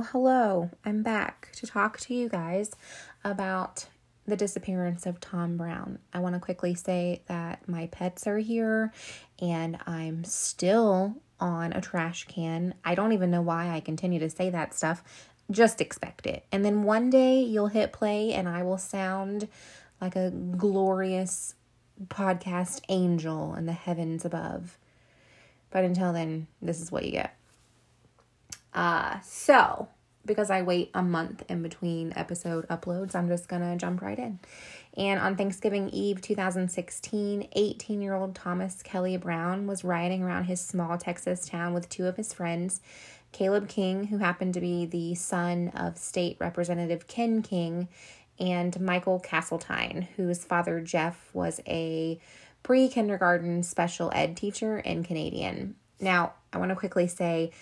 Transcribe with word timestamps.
Well, 0.00 0.08
hello. 0.12 0.70
I'm 0.82 1.02
back 1.02 1.50
to 1.56 1.66
talk 1.66 2.00
to 2.00 2.14
you 2.14 2.30
guys 2.30 2.70
about 3.22 3.84
the 4.24 4.34
disappearance 4.34 5.04
of 5.04 5.20
Tom 5.20 5.58
Brown. 5.58 5.98
I 6.14 6.20
want 6.20 6.34
to 6.36 6.40
quickly 6.40 6.74
say 6.74 7.20
that 7.26 7.68
my 7.68 7.86
pets 7.88 8.26
are 8.26 8.38
here 8.38 8.94
and 9.42 9.78
I'm 9.86 10.24
still 10.24 11.16
on 11.38 11.74
a 11.74 11.82
trash 11.82 12.24
can. 12.28 12.72
I 12.82 12.94
don't 12.94 13.12
even 13.12 13.30
know 13.30 13.42
why 13.42 13.68
I 13.68 13.80
continue 13.80 14.18
to 14.20 14.30
say 14.30 14.48
that 14.48 14.72
stuff. 14.72 15.04
Just 15.50 15.82
expect 15.82 16.26
it. 16.26 16.46
And 16.50 16.64
then 16.64 16.84
one 16.84 17.10
day 17.10 17.42
you'll 17.42 17.66
hit 17.66 17.92
play 17.92 18.32
and 18.32 18.48
I 18.48 18.62
will 18.62 18.78
sound 18.78 19.48
like 20.00 20.16
a 20.16 20.30
glorious 20.30 21.56
podcast 22.06 22.80
angel 22.88 23.54
in 23.54 23.66
the 23.66 23.74
heavens 23.74 24.24
above. 24.24 24.78
But 25.70 25.84
until 25.84 26.14
then, 26.14 26.46
this 26.62 26.80
is 26.80 26.90
what 26.90 27.04
you 27.04 27.10
get. 27.10 27.36
Uh, 28.74 29.20
so 29.20 29.88
because 30.26 30.50
I 30.50 30.62
wait 30.62 30.90
a 30.94 31.02
month 31.02 31.44
in 31.48 31.62
between 31.62 32.12
episode 32.14 32.68
uploads, 32.68 33.14
I'm 33.14 33.28
just 33.28 33.48
gonna 33.48 33.76
jump 33.76 34.02
right 34.02 34.18
in. 34.18 34.38
And 34.96 35.20
on 35.20 35.36
Thanksgiving 35.36 35.88
Eve 35.90 36.20
2016, 36.20 37.48
18 37.52 38.02
year 38.02 38.14
old 38.14 38.34
Thomas 38.34 38.82
Kelly 38.82 39.16
Brown 39.16 39.66
was 39.66 39.84
riding 39.84 40.22
around 40.22 40.44
his 40.44 40.60
small 40.60 40.98
Texas 40.98 41.48
town 41.48 41.72
with 41.72 41.88
two 41.88 42.06
of 42.06 42.16
his 42.16 42.32
friends, 42.32 42.80
Caleb 43.32 43.68
King, 43.68 44.08
who 44.08 44.18
happened 44.18 44.54
to 44.54 44.60
be 44.60 44.86
the 44.86 45.14
son 45.14 45.68
of 45.74 45.96
State 45.96 46.36
Representative 46.40 47.06
Ken 47.06 47.42
King, 47.42 47.88
and 48.38 48.80
Michael 48.80 49.20
Castletine, 49.20 50.08
whose 50.16 50.44
father 50.44 50.80
Jeff 50.80 51.30
was 51.32 51.60
a 51.66 52.18
pre 52.62 52.88
kindergarten 52.88 53.62
special 53.62 54.10
ed 54.14 54.36
teacher 54.36 54.78
in 54.78 55.04
Canadian. 55.04 55.76
Now, 56.00 56.32
I 56.52 56.58
want 56.58 56.70
to 56.70 56.76
quickly 56.76 57.06
say 57.06 57.52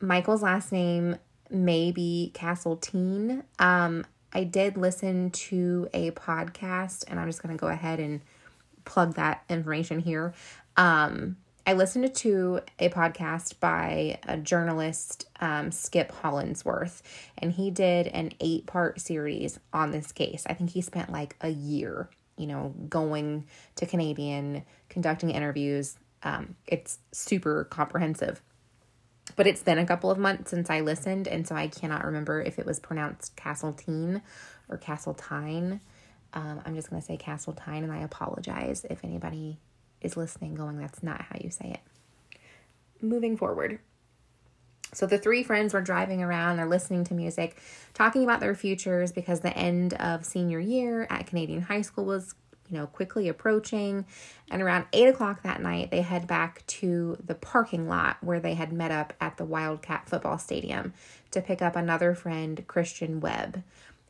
Michael's 0.00 0.42
last 0.42 0.72
name 0.72 1.16
may 1.50 1.92
be 1.92 2.30
Castletine. 2.34 3.44
Um, 3.58 4.06
I 4.32 4.44
did 4.44 4.76
listen 4.76 5.30
to 5.30 5.88
a 5.92 6.12
podcast, 6.12 7.04
and 7.08 7.18
I'm 7.18 7.28
just 7.28 7.42
going 7.42 7.54
to 7.54 7.60
go 7.60 7.66
ahead 7.66 8.00
and 8.00 8.20
plug 8.84 9.14
that 9.14 9.44
information 9.48 9.98
here. 9.98 10.32
Um, 10.76 11.36
I 11.66 11.74
listened 11.74 12.14
to 12.14 12.60
a 12.78 12.88
podcast 12.88 13.60
by 13.60 14.18
a 14.26 14.38
journalist, 14.38 15.28
um, 15.40 15.70
Skip 15.70 16.10
Hollandsworth, 16.10 17.02
and 17.38 17.52
he 17.52 17.70
did 17.70 18.06
an 18.08 18.32
eight 18.40 18.66
part 18.66 19.00
series 19.00 19.60
on 19.72 19.90
this 19.90 20.12
case. 20.12 20.44
I 20.48 20.54
think 20.54 20.70
he 20.70 20.80
spent 20.80 21.12
like 21.12 21.36
a 21.42 21.50
year, 21.50 22.08
you 22.36 22.46
know, 22.46 22.74
going 22.88 23.44
to 23.76 23.86
Canadian, 23.86 24.64
conducting 24.88 25.30
interviews. 25.30 25.98
Um, 26.22 26.56
it's 26.66 26.98
super 27.12 27.64
comprehensive 27.64 28.40
but 29.36 29.46
it's 29.46 29.62
been 29.62 29.78
a 29.78 29.86
couple 29.86 30.10
of 30.10 30.18
months 30.18 30.50
since 30.50 30.70
I 30.70 30.80
listened, 30.80 31.28
and 31.28 31.46
so 31.46 31.54
I 31.54 31.68
cannot 31.68 32.04
remember 32.04 32.40
if 32.40 32.58
it 32.58 32.66
was 32.66 32.80
pronounced 32.80 33.36
Castletine 33.36 34.22
or 34.68 34.76
Castletine. 34.78 35.80
Um, 36.32 36.62
I'm 36.64 36.74
just 36.74 36.90
going 36.90 37.00
to 37.00 37.06
say 37.06 37.16
Castletine, 37.16 37.82
and 37.82 37.92
I 37.92 38.00
apologize 38.00 38.84
if 38.88 39.04
anybody 39.04 39.58
is 40.00 40.16
listening 40.16 40.54
going, 40.54 40.78
that's 40.78 41.02
not 41.02 41.20
how 41.22 41.36
you 41.40 41.50
say 41.50 41.70
it. 41.70 42.40
Moving 43.02 43.36
forward. 43.36 43.80
So 44.92 45.06
the 45.06 45.18
three 45.18 45.42
friends 45.42 45.72
were 45.72 45.80
driving 45.80 46.22
around, 46.22 46.56
they're 46.56 46.66
listening 46.66 47.04
to 47.04 47.14
music, 47.14 47.56
talking 47.94 48.24
about 48.24 48.40
their 48.40 48.54
futures 48.54 49.12
because 49.12 49.40
the 49.40 49.56
end 49.56 49.94
of 49.94 50.24
senior 50.24 50.58
year 50.58 51.06
at 51.08 51.26
Canadian 51.26 51.62
high 51.62 51.82
school 51.82 52.04
was 52.04 52.34
you 52.70 52.78
know, 52.78 52.86
quickly 52.86 53.28
approaching. 53.28 54.06
And 54.50 54.62
around 54.62 54.86
eight 54.92 55.08
o'clock 55.08 55.42
that 55.42 55.62
night, 55.62 55.90
they 55.90 56.02
head 56.02 56.26
back 56.26 56.66
to 56.68 57.18
the 57.24 57.34
parking 57.34 57.88
lot 57.88 58.18
where 58.22 58.40
they 58.40 58.54
had 58.54 58.72
met 58.72 58.90
up 58.90 59.12
at 59.20 59.36
the 59.36 59.44
Wildcat 59.44 60.08
football 60.08 60.38
stadium 60.38 60.94
to 61.30 61.40
pick 61.40 61.60
up 61.60 61.76
another 61.76 62.14
friend, 62.14 62.64
Christian 62.66 63.20
Webb. 63.20 63.62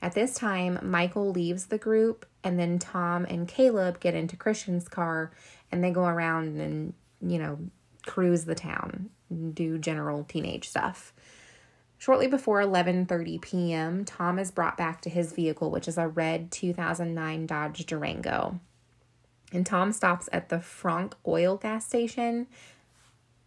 At 0.02 0.14
this 0.14 0.34
time, 0.34 0.78
Michael 0.82 1.30
leaves 1.30 1.66
the 1.66 1.76
group, 1.78 2.24
and 2.42 2.58
then 2.58 2.78
Tom 2.78 3.26
and 3.26 3.46
Caleb 3.46 4.00
get 4.00 4.14
into 4.14 4.36
Christian's 4.36 4.88
car 4.88 5.30
and 5.70 5.84
they 5.84 5.90
go 5.90 6.04
around 6.04 6.58
and, 6.58 6.94
you 7.20 7.38
know, 7.38 7.58
cruise 8.06 8.44
the 8.44 8.54
town, 8.54 9.10
do 9.52 9.78
general 9.78 10.24
teenage 10.24 10.68
stuff. 10.68 11.12
Shortly 12.00 12.28
before 12.28 12.62
11:30 12.62 13.42
p.m., 13.42 14.06
Tom 14.06 14.38
is 14.38 14.50
brought 14.50 14.78
back 14.78 15.02
to 15.02 15.10
his 15.10 15.34
vehicle, 15.34 15.70
which 15.70 15.86
is 15.86 15.98
a 15.98 16.08
red 16.08 16.50
2009 16.50 17.44
Dodge 17.44 17.84
Durango. 17.84 18.58
And 19.52 19.66
Tom 19.66 19.92
stops 19.92 20.26
at 20.32 20.48
the 20.48 20.60
Frank 20.60 21.14
Oil 21.28 21.58
gas 21.58 21.84
station. 21.86 22.46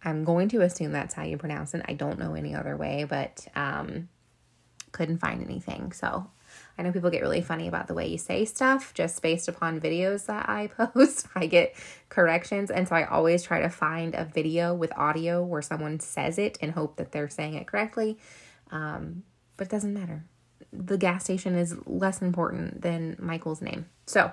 I'm 0.03 0.23
going 0.23 0.49
to 0.49 0.61
assume 0.61 0.91
that's 0.91 1.15
how 1.15 1.23
you 1.23 1.35
pronounce 1.35 1.73
it. 1.73 1.81
I 1.85 1.93
don't 1.93 2.19
know 2.19 2.35
any 2.35 2.53
other 2.53 2.77
way, 2.77 3.07
but 3.09 3.47
um, 3.55 4.07
couldn't 4.91 5.17
find 5.17 5.43
anything. 5.43 5.91
So 5.91 6.29
I 6.77 6.83
know 6.83 6.91
people 6.91 7.09
get 7.09 7.23
really 7.23 7.41
funny 7.41 7.67
about 7.67 7.87
the 7.87 7.95
way 7.95 8.07
you 8.07 8.19
say 8.19 8.45
stuff 8.45 8.93
just 8.93 9.19
based 9.23 9.47
upon 9.47 9.81
videos 9.81 10.27
that 10.27 10.47
I 10.47 10.67
post. 10.77 11.27
I 11.33 11.47
get 11.47 11.75
corrections. 12.09 12.69
And 12.69 12.87
so 12.87 12.95
I 12.95 13.05
always 13.05 13.41
try 13.41 13.61
to 13.61 13.69
find 13.69 14.13
a 14.13 14.25
video 14.25 14.75
with 14.75 14.95
audio 14.95 15.43
where 15.43 15.63
someone 15.63 15.99
says 15.99 16.37
it 16.37 16.59
and 16.61 16.73
hope 16.73 16.97
that 16.97 17.11
they're 17.11 17.29
saying 17.29 17.55
it 17.55 17.65
correctly. 17.65 18.19
Um, 18.73 19.23
but 19.55 19.67
it 19.67 19.69
doesn't 19.69 19.93
matter. 19.93 20.25
The 20.73 20.97
gas 20.97 21.23
station 21.23 21.55
is 21.55 21.77
less 21.85 22.21
important 22.21 22.81
than 22.81 23.15
Michael's 23.19 23.61
name. 23.61 23.85
So 24.07 24.31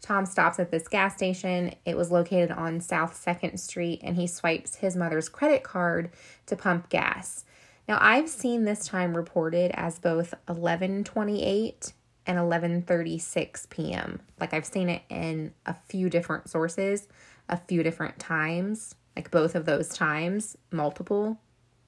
Tom 0.00 0.26
stops 0.26 0.60
at 0.60 0.70
this 0.70 0.86
gas 0.86 1.16
station. 1.16 1.74
It 1.84 1.96
was 1.96 2.12
located 2.12 2.52
on 2.52 2.80
South 2.80 3.14
2nd 3.14 3.58
Street, 3.58 4.00
and 4.04 4.14
he 4.14 4.26
swipes 4.26 4.76
his 4.76 4.94
mother's 4.94 5.28
credit 5.28 5.62
card 5.62 6.10
to 6.46 6.54
pump 6.54 6.88
gas. 6.90 7.44
Now, 7.88 7.98
I've 8.00 8.28
seen 8.28 8.64
this 8.64 8.86
time 8.86 9.16
reported 9.16 9.70
as 9.74 9.98
both 9.98 10.34
1128 10.46 11.94
and 12.26 12.38
11:36 12.38 13.70
p.m. 13.70 14.20
Like 14.38 14.52
I've 14.52 14.66
seen 14.66 14.90
it 14.90 15.02
in 15.08 15.54
a 15.64 15.74
few 15.88 16.10
different 16.10 16.50
sources, 16.50 17.08
a 17.48 17.56
few 17.56 17.82
different 17.82 18.18
times, 18.18 18.94
like 19.16 19.30
both 19.30 19.54
of 19.54 19.64
those 19.64 19.88
times, 19.88 20.58
multiple 20.70 21.38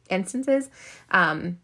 instances. 0.08 0.70
Um 1.10 1.58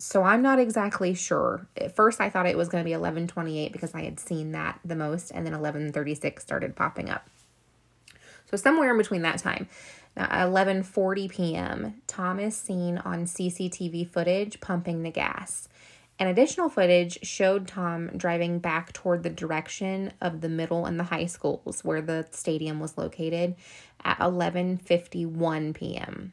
so 0.00 0.22
I'm 0.22 0.40
not 0.40 0.58
exactly 0.58 1.12
sure. 1.12 1.66
At 1.76 1.94
first 1.94 2.20
I 2.20 2.30
thought 2.30 2.46
it 2.46 2.56
was 2.56 2.68
going 2.68 2.82
to 2.82 2.88
be 2.88 2.96
11:28 2.96 3.70
because 3.70 3.94
I 3.94 4.02
had 4.02 4.18
seen 4.18 4.52
that 4.52 4.80
the 4.84 4.96
most 4.96 5.30
and 5.30 5.46
then 5.46 5.52
11:36 5.52 6.40
started 6.40 6.74
popping 6.74 7.10
up. 7.10 7.28
So 8.50 8.56
somewhere 8.56 8.90
in 8.90 8.98
between 8.98 9.22
that 9.22 9.38
time. 9.38 9.68
Now, 10.16 10.26
at 10.30 10.48
11:40 10.48 11.30
p.m., 11.30 12.02
Tom 12.06 12.40
is 12.40 12.56
seen 12.56 12.98
on 12.98 13.26
CCTV 13.26 14.08
footage 14.08 14.60
pumping 14.60 15.02
the 15.02 15.10
gas. 15.10 15.68
And 16.18 16.28
additional 16.28 16.68
footage 16.68 17.18
showed 17.22 17.66
Tom 17.66 18.08
driving 18.16 18.58
back 18.58 18.92
toward 18.92 19.22
the 19.22 19.30
direction 19.30 20.12
of 20.20 20.40
the 20.40 20.50
middle 20.50 20.84
and 20.84 20.98
the 20.98 21.04
high 21.04 21.26
schools 21.26 21.80
where 21.82 22.02
the 22.02 22.26
stadium 22.30 22.80
was 22.80 22.98
located 22.98 23.54
at 24.02 24.18
11:51 24.18 25.74
p.m. 25.74 26.32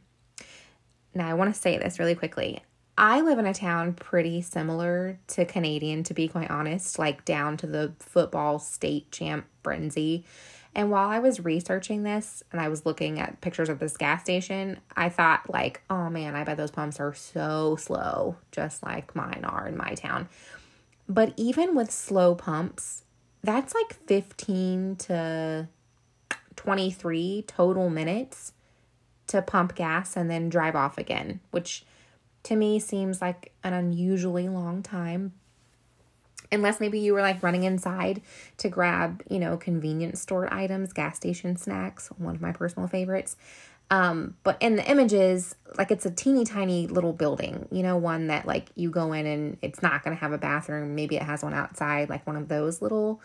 Now, 1.14 1.30
I 1.30 1.34
want 1.34 1.54
to 1.54 1.60
say 1.60 1.78
this 1.78 2.00
really 2.00 2.16
quickly. 2.16 2.64
I 2.98 3.22
live 3.22 3.38
in 3.38 3.46
a 3.46 3.54
town 3.54 3.94
pretty 3.94 4.42
similar 4.42 5.20
to 5.28 5.46
Canadian, 5.46 6.02
to 6.04 6.16
be 6.16 6.28
quite 6.28 6.50
honest, 6.50 6.98
like 6.98 7.26
down 7.26 7.56
to 7.58 7.68
the 7.68 7.94
football 8.00 8.58
state 8.58 9.12
champ 9.12 9.46
frenzy. 9.64 10.26
And 10.74 10.90
while 10.90 11.08
I 11.08 11.20
was 11.20 11.40
researching 11.40 12.04
this 12.04 12.42
and 12.52 12.60
I 12.60 12.70
was 12.70 12.86
looking 12.86 13.20
at 13.20 13.40
pictures 13.42 13.70
of 13.70 13.80
this 13.80 13.98
gas 13.98 14.22
station, 14.22 14.80
I 14.96 15.10
thought, 15.10 15.50
like, 15.50 15.82
oh 15.90 16.10
man, 16.10 16.36
I 16.36 16.44
bet 16.44 16.58
those 16.58 16.72
pumps 16.72 17.00
are 17.00 17.14
so 17.14 17.76
slow, 17.76 18.36
just 18.52 18.82
like 18.82 19.16
mine 19.16 19.46
are 19.46 19.68
in 19.68 19.78
my 19.78 19.94
town. 19.94 20.28
But 21.08 21.34
even 21.38 21.76
with 21.76 21.92
slow 21.92 22.34
pumps, 22.34 23.04
that's 23.44 23.76
like 23.76 23.94
15 24.08 24.96
to 24.98 25.68
23 26.56 27.46
total 27.48 27.90
minutes 27.90 28.54
to 29.28 29.42
pump 29.42 29.76
gas 29.76 30.18
and 30.18 30.30
then 30.32 30.50
drive 30.50 30.76
off 30.76 30.98
again, 30.98 31.40
which 31.52 31.86
to 32.48 32.56
me 32.56 32.80
seems 32.80 33.22
like 33.22 33.52
an 33.64 33.74
unusually 33.74 34.48
long 34.48 34.82
time. 34.82 35.34
Unless 36.50 36.80
maybe 36.80 37.00
you 37.00 37.14
were 37.14 37.22
like 37.22 37.44
running 37.44 37.64
inside 37.64 38.22
to 38.58 38.70
grab, 38.70 39.22
you 39.30 39.38
know, 39.38 39.58
convenience 39.58 40.22
store 40.22 40.52
items, 40.54 40.94
gas 40.94 41.18
station 41.18 41.58
snacks, 41.58 42.08
one 42.18 42.36
of 42.36 42.42
my 42.42 42.54
personal 42.54 42.88
favorites. 42.88 43.36
Um, 43.90 44.36
but 44.44 44.58
in 44.62 44.78
the 44.78 44.90
images, 44.90 45.56
like 45.78 45.92
it's 45.92 46.06
a 46.06 46.12
teeny 46.12 46.46
tiny 46.46 46.88
little 46.88 47.12
building, 47.12 47.68
you 47.70 47.84
know, 47.84 47.98
one 47.98 48.28
that 48.28 48.46
like 48.46 48.70
you 48.76 48.90
go 48.92 49.12
in 49.12 49.26
and 49.26 49.58
it's 49.62 49.82
not 49.82 50.04
going 50.06 50.16
to 50.16 50.22
have 50.22 50.32
a 50.32 50.38
bathroom. 50.38 50.96
Maybe 50.96 51.18
it 51.18 51.24
has 51.24 51.44
one 51.44 51.54
outside, 51.54 52.10
like 52.10 52.26
one 52.26 52.38
of 52.38 52.48
those 52.48 52.82
little 52.82 53.22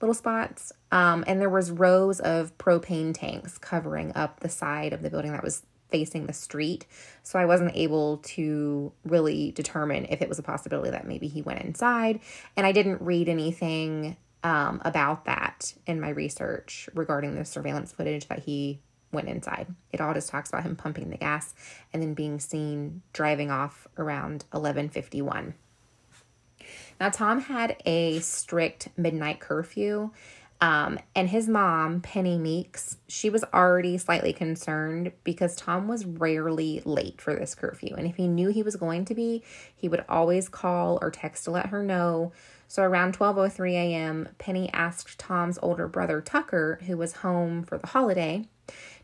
little 0.00 0.14
spots. 0.14 0.72
Um, 0.92 1.24
and 1.26 1.40
there 1.40 1.50
was 1.50 1.72
rows 1.72 2.20
of 2.20 2.56
propane 2.56 3.12
tanks 3.12 3.58
covering 3.58 4.12
up 4.14 4.40
the 4.40 4.48
side 4.48 4.92
of 4.92 5.02
the 5.02 5.10
building 5.10 5.32
that 5.32 5.42
was 5.42 5.64
facing 5.90 6.26
the 6.26 6.32
street. 6.32 6.86
So 7.22 7.38
I 7.38 7.44
wasn't 7.44 7.72
able 7.74 8.18
to 8.18 8.92
really 9.04 9.52
determine 9.52 10.06
if 10.10 10.22
it 10.22 10.28
was 10.28 10.38
a 10.38 10.42
possibility 10.42 10.90
that 10.90 11.06
maybe 11.06 11.28
he 11.28 11.42
went 11.42 11.62
inside. 11.62 12.20
And 12.56 12.66
I 12.66 12.72
didn't 12.72 13.02
read 13.02 13.28
anything 13.28 14.16
um, 14.42 14.80
about 14.84 15.26
that 15.26 15.74
in 15.86 16.00
my 16.00 16.10
research 16.10 16.88
regarding 16.94 17.34
the 17.34 17.44
surveillance 17.44 17.92
footage 17.92 18.28
that 18.28 18.40
he 18.40 18.80
went 19.12 19.28
inside. 19.28 19.66
It 19.92 20.00
all 20.00 20.14
just 20.14 20.30
talks 20.30 20.48
about 20.48 20.62
him 20.62 20.76
pumping 20.76 21.10
the 21.10 21.16
gas 21.16 21.54
and 21.92 22.02
then 22.02 22.14
being 22.14 22.38
seen 22.38 23.02
driving 23.12 23.50
off 23.50 23.88
around 23.98 24.44
11:51. 24.52 25.54
Now 27.00 27.08
Tom 27.08 27.40
had 27.40 27.76
a 27.86 28.20
strict 28.20 28.88
midnight 28.96 29.40
curfew 29.40 30.10
um, 30.62 30.98
and 31.14 31.30
his 31.30 31.48
mom, 31.48 32.02
Penny 32.02 32.36
Meeks, 32.36 32.98
she 33.08 33.30
was 33.30 33.44
already 33.54 33.96
slightly 33.96 34.34
concerned 34.34 35.12
because 35.24 35.56
Tom 35.56 35.88
was 35.88 36.04
rarely 36.04 36.82
late 36.84 37.20
for 37.20 37.34
this 37.34 37.54
curfew. 37.54 37.94
And 37.96 38.06
if 38.06 38.16
he 38.16 38.28
knew 38.28 38.50
he 38.50 38.62
was 38.62 38.76
going 38.76 39.06
to 39.06 39.14
be, 39.14 39.42
he 39.74 39.88
would 39.88 40.04
always 40.06 40.50
call 40.50 40.98
or 41.00 41.10
text 41.10 41.44
to 41.44 41.50
let 41.50 41.66
her 41.66 41.82
know. 41.82 42.32
So 42.68 42.82
around 42.82 43.16
12:03 43.16 43.72
a.m., 43.72 44.28
Penny 44.36 44.70
asked 44.72 45.18
Tom's 45.18 45.58
older 45.62 45.88
brother 45.88 46.20
Tucker, 46.20 46.78
who 46.86 46.96
was 46.96 47.14
home 47.14 47.62
for 47.62 47.78
the 47.78 47.88
holiday, 47.88 48.44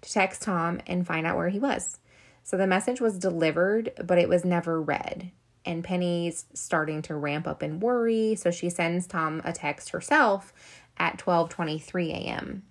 to 0.02 0.12
text 0.12 0.42
Tom 0.42 0.80
and 0.86 1.06
find 1.06 1.26
out 1.26 1.36
where 1.36 1.48
he 1.48 1.58
was. 1.58 1.98
So 2.44 2.56
the 2.58 2.66
message 2.66 3.00
was 3.00 3.18
delivered, 3.18 3.92
but 4.04 4.18
it 4.18 4.28
was 4.28 4.44
never 4.44 4.80
read. 4.80 5.32
And 5.64 5.82
Penny's 5.82 6.44
starting 6.54 7.02
to 7.02 7.16
ramp 7.16 7.48
up 7.48 7.60
in 7.60 7.80
worry, 7.80 8.36
so 8.36 8.52
she 8.52 8.70
sends 8.70 9.08
Tom 9.08 9.42
a 9.44 9.52
text 9.52 9.88
herself 9.88 10.52
at 10.98 11.18
12:23 11.18 12.10
a.m. 12.10 12.62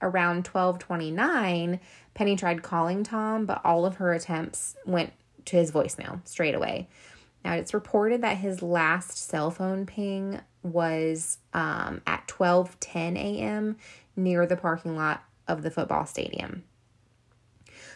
Around 0.00 0.44
12:29, 0.44 1.80
Penny 2.14 2.36
tried 2.36 2.62
calling 2.62 3.02
Tom, 3.02 3.46
but 3.46 3.60
all 3.64 3.84
of 3.84 3.96
her 3.96 4.12
attempts 4.12 4.76
went 4.86 5.12
to 5.46 5.56
his 5.56 5.72
voicemail 5.72 6.20
straight 6.26 6.54
away. 6.54 6.88
Now, 7.44 7.54
it's 7.54 7.74
reported 7.74 8.22
that 8.22 8.38
his 8.38 8.62
last 8.62 9.16
cell 9.16 9.50
phone 9.50 9.86
ping 9.86 10.40
was 10.62 11.38
um, 11.54 12.02
at 12.06 12.26
12:10 12.26 13.16
a.m. 13.16 13.76
near 14.16 14.46
the 14.46 14.56
parking 14.56 14.96
lot 14.96 15.24
of 15.46 15.62
the 15.62 15.70
football 15.70 16.06
stadium. 16.06 16.64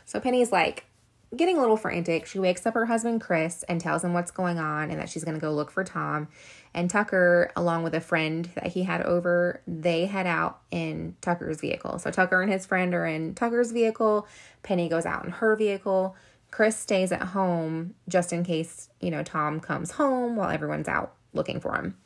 So 0.04 0.20
Penny's 0.20 0.52
like 0.52 0.86
getting 1.34 1.56
a 1.56 1.60
little 1.60 1.76
frantic. 1.76 2.26
She 2.26 2.38
wakes 2.38 2.66
up 2.66 2.74
her 2.74 2.86
husband 2.86 3.20
Chris 3.20 3.62
and 3.64 3.80
tells 3.80 4.04
him 4.04 4.12
what's 4.12 4.30
going 4.30 4.58
on 4.58 4.90
and 4.90 5.00
that 5.00 5.08
she's 5.08 5.24
going 5.24 5.36
to 5.36 5.40
go 5.40 5.52
look 5.52 5.70
for 5.70 5.84
Tom. 5.84 6.28
And 6.74 6.90
Tucker, 6.90 7.50
along 7.56 7.82
with 7.84 7.94
a 7.94 8.00
friend 8.00 8.48
that 8.54 8.68
he 8.68 8.82
had 8.82 9.02
over, 9.02 9.60
they 9.66 10.06
head 10.06 10.26
out 10.26 10.60
in 10.70 11.16
Tucker's 11.20 11.60
vehicle. 11.60 11.98
So 11.98 12.10
Tucker 12.10 12.42
and 12.42 12.52
his 12.52 12.66
friend 12.66 12.94
are 12.94 13.06
in 13.06 13.34
Tucker's 13.34 13.72
vehicle. 13.72 14.26
Penny 14.62 14.88
goes 14.88 15.06
out 15.06 15.24
in 15.24 15.30
her 15.32 15.56
vehicle. 15.56 16.16
Chris 16.50 16.76
stays 16.76 17.12
at 17.12 17.22
home 17.22 17.94
just 18.08 18.32
in 18.32 18.44
case, 18.44 18.90
you 19.00 19.10
know, 19.10 19.22
Tom 19.22 19.58
comes 19.58 19.92
home 19.92 20.36
while 20.36 20.50
everyone's 20.50 20.88
out 20.88 21.14
looking 21.32 21.60
for 21.60 21.74
him. 21.74 21.96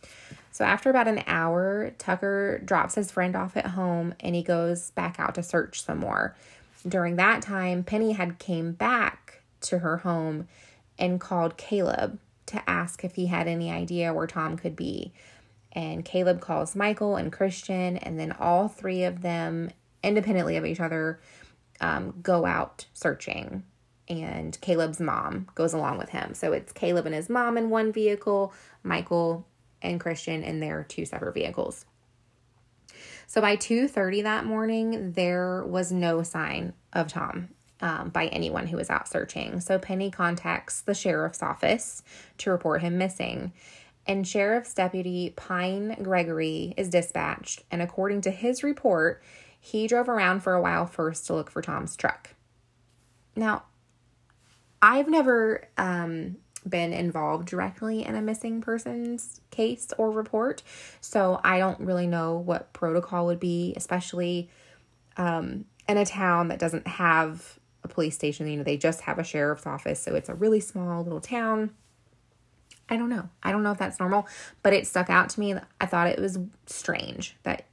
So 0.52 0.64
after 0.64 0.88
about 0.88 1.08
an 1.08 1.23
hour, 1.26 1.90
Tucker 1.99 2.61
drops 2.64 2.94
his 2.94 3.11
friend 3.11 3.37
off 3.37 3.56
at 3.56 3.67
home 3.67 4.14
and 4.20 4.34
he 4.34 4.43
goes 4.43 4.93
back 4.93 5.17
out 5.19 5.34
to 5.34 5.43
search 5.43 5.82
some 5.82 5.99
more. 5.99 6.34
During 6.87 7.17
that 7.17 7.43
time, 7.43 7.84
Penny 7.84 8.12
had 8.12 8.38
came 8.38 8.73
back 8.73 9.43
to 9.62 9.78
her 9.78 9.99
home 9.99 10.49
and 10.99 11.20
called 11.20 11.56
Caleb 11.56 12.19
to 12.46 12.70
ask 12.70 13.05
if 13.05 13.17
he 13.17 13.26
had 13.26 13.49
any 13.49 13.70
idea 13.70 14.14
where 14.14 14.26
Tom 14.26 14.56
could 14.56 14.76
be. 14.76 15.12
And 15.73 16.05
Caleb 16.05 16.40
calls 16.40 16.75
Michael 16.75 17.17
and 17.17 17.32
Christian, 17.32 17.96
and 17.99 18.19
then 18.19 18.32
all 18.32 18.69
three 18.69 19.05
of 19.05 19.20
them, 19.23 19.70
independently 20.02 20.56
of 20.56 20.64
each 20.64 20.81
other, 20.81 21.20
um, 21.81 22.14
go 22.23 22.46
out 22.46 22.87
searching. 22.94 23.64
And 24.08 24.58
Caleb's 24.61 25.00
mom 25.00 25.49
goes 25.55 25.75
along 25.75 25.99
with 25.99 26.11
him. 26.11 26.32
So 26.34 26.52
it's 26.52 26.73
Caleb 26.73 27.06
and 27.06 27.14
his 27.14 27.28
mom 27.28 27.58
in 27.58 27.69
one 27.69 27.93
vehicle, 27.93 28.55
Michael 28.82 29.46
and 29.82 30.00
Christian 30.00 30.43
in 30.43 30.61
their 30.61 30.84
two 30.84 31.05
separate 31.05 31.34
vehicles. 31.34 31.84
So 33.26 33.40
by 33.40 33.56
2:30 33.56 34.23
that 34.23 34.44
morning, 34.44 35.12
there 35.12 35.64
was 35.64 35.90
no 35.93 36.23
sign 36.23 36.73
of 36.93 37.08
Tom 37.08 37.49
um, 37.81 38.11
by 38.11 38.26
anyone 38.28 38.67
who 38.67 38.76
was 38.76 38.90
out 38.90 39.08
searching. 39.08 39.61
So 39.61 39.78
Penny 39.78 40.11
contacts 40.11 40.81
the 40.81 40.94
sheriff's 40.94 41.43
office 41.43 42.02
to 42.38 42.50
report 42.50 42.82
him 42.82 42.99
missing. 42.99 43.52
And 44.06 44.26
Sheriff's 44.26 44.73
Deputy 44.73 45.31
Pine 45.34 45.96
Gregory 46.02 46.75
is 46.76 46.88
dispatched. 46.88 47.64
And 47.70 47.82
according 47.82 48.20
to 48.23 48.31
his 48.31 48.62
report, 48.62 49.20
he 49.58 49.88
drove 49.88 50.08
around 50.08 50.40
for 50.40 50.55
a 50.55 50.62
while 50.62 50.87
first 50.87 51.26
to 51.26 51.34
look 51.34 51.50
for 51.50 51.61
Tom's 51.61 51.96
truck. 51.96 52.34
Now, 53.34 53.64
I've 54.81 55.08
never 55.08 55.69
um, 55.76 56.37
been 56.69 56.93
involved 56.93 57.49
directly 57.49 58.05
in 58.05 58.15
a 58.15 58.23
missing 58.23 58.61
persons 58.61 59.41
case 59.51 59.89
or 59.99 60.11
report, 60.11 60.63
so 61.01 61.41
I 61.45 61.59
don't 61.59 61.81
really 61.81 62.07
know 62.07 62.35
what 62.37 62.73
protocol 62.73 63.27
would 63.27 63.41
be, 63.41 63.75
especially 63.77 64.51
um, 65.17 65.65
in 65.89 65.97
a 65.97 66.05
town 66.05 66.49
that 66.49 66.59
doesn't 66.59 66.87
have 66.87 67.59
a 67.85 67.89
police 67.89 68.15
station. 68.15 68.47
You 68.47 68.59
know, 68.59 68.65
they 68.65 68.77
just 68.77 69.03
have 69.03 69.19
a 69.19 69.25
sheriff's 69.25 69.67
office, 69.67 70.01
so 70.01 70.15
it's 70.15 70.29
a 70.29 70.35
really 70.35 70.61
small 70.61 71.03
little 71.03 71.21
town. 71.21 71.71
I 72.89 72.97
don't 72.97 73.09
know. 73.09 73.29
I 73.43 73.51
don't 73.51 73.62
know 73.62 73.73
if 73.73 73.79
that's 73.79 73.99
normal, 73.99 74.29
but 74.62 74.73
it 74.73 74.87
stuck 74.87 75.11
out 75.11 75.31
to 75.31 75.41
me. 75.41 75.55
I 75.81 75.87
thought 75.87 76.09
it 76.09 76.21
was 76.21 76.39
strange 76.67 77.37
that 77.43 77.67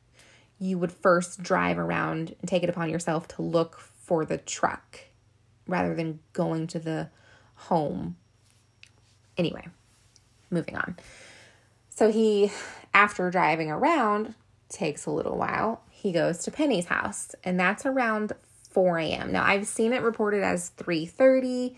you 0.59 0.77
would 0.77 0.91
first 0.91 1.43
drive 1.43 1.77
around 1.77 2.35
and 2.39 2.49
take 2.49 2.63
it 2.63 2.69
upon 2.69 2.89
yourself 2.89 3.27
to 3.27 3.41
look 3.41 3.79
for 3.79 4.25
the 4.25 4.37
truck 4.37 4.99
rather 5.67 5.93
than 5.93 6.19
going 6.33 6.67
to 6.67 6.79
the 6.79 7.09
home. 7.55 8.15
Anyway, 9.37 9.67
moving 10.49 10.75
on. 10.75 10.97
So 11.89 12.11
he, 12.11 12.51
after 12.93 13.29
driving 13.29 13.69
around, 13.69 14.35
takes 14.69 15.05
a 15.05 15.11
little 15.11 15.37
while. 15.37 15.81
He 15.89 16.11
goes 16.11 16.39
to 16.39 16.51
Penny's 16.51 16.85
house, 16.85 17.35
and 17.43 17.59
that's 17.59 17.85
around 17.85 18.33
4 18.71 18.99
a.m. 18.99 19.31
Now 19.31 19.43
I've 19.43 19.67
seen 19.67 19.93
it 19.93 20.01
reported 20.01 20.43
as 20.43 20.71
3:30, 20.77 21.75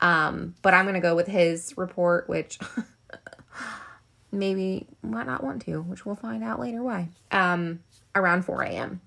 um, 0.00 0.54
but 0.62 0.74
I'm 0.74 0.84
gonna 0.84 1.00
go 1.00 1.16
with 1.16 1.26
his 1.26 1.74
report, 1.76 2.28
which 2.28 2.58
maybe 4.32 4.86
might 5.02 5.26
not 5.26 5.42
want 5.42 5.62
to, 5.62 5.80
which 5.82 6.04
we'll 6.04 6.14
find 6.14 6.44
out 6.44 6.60
later 6.60 6.82
why. 6.82 7.08
Um, 7.30 7.80
around 8.14 8.44
4 8.44 8.62
a.m. 8.62 9.00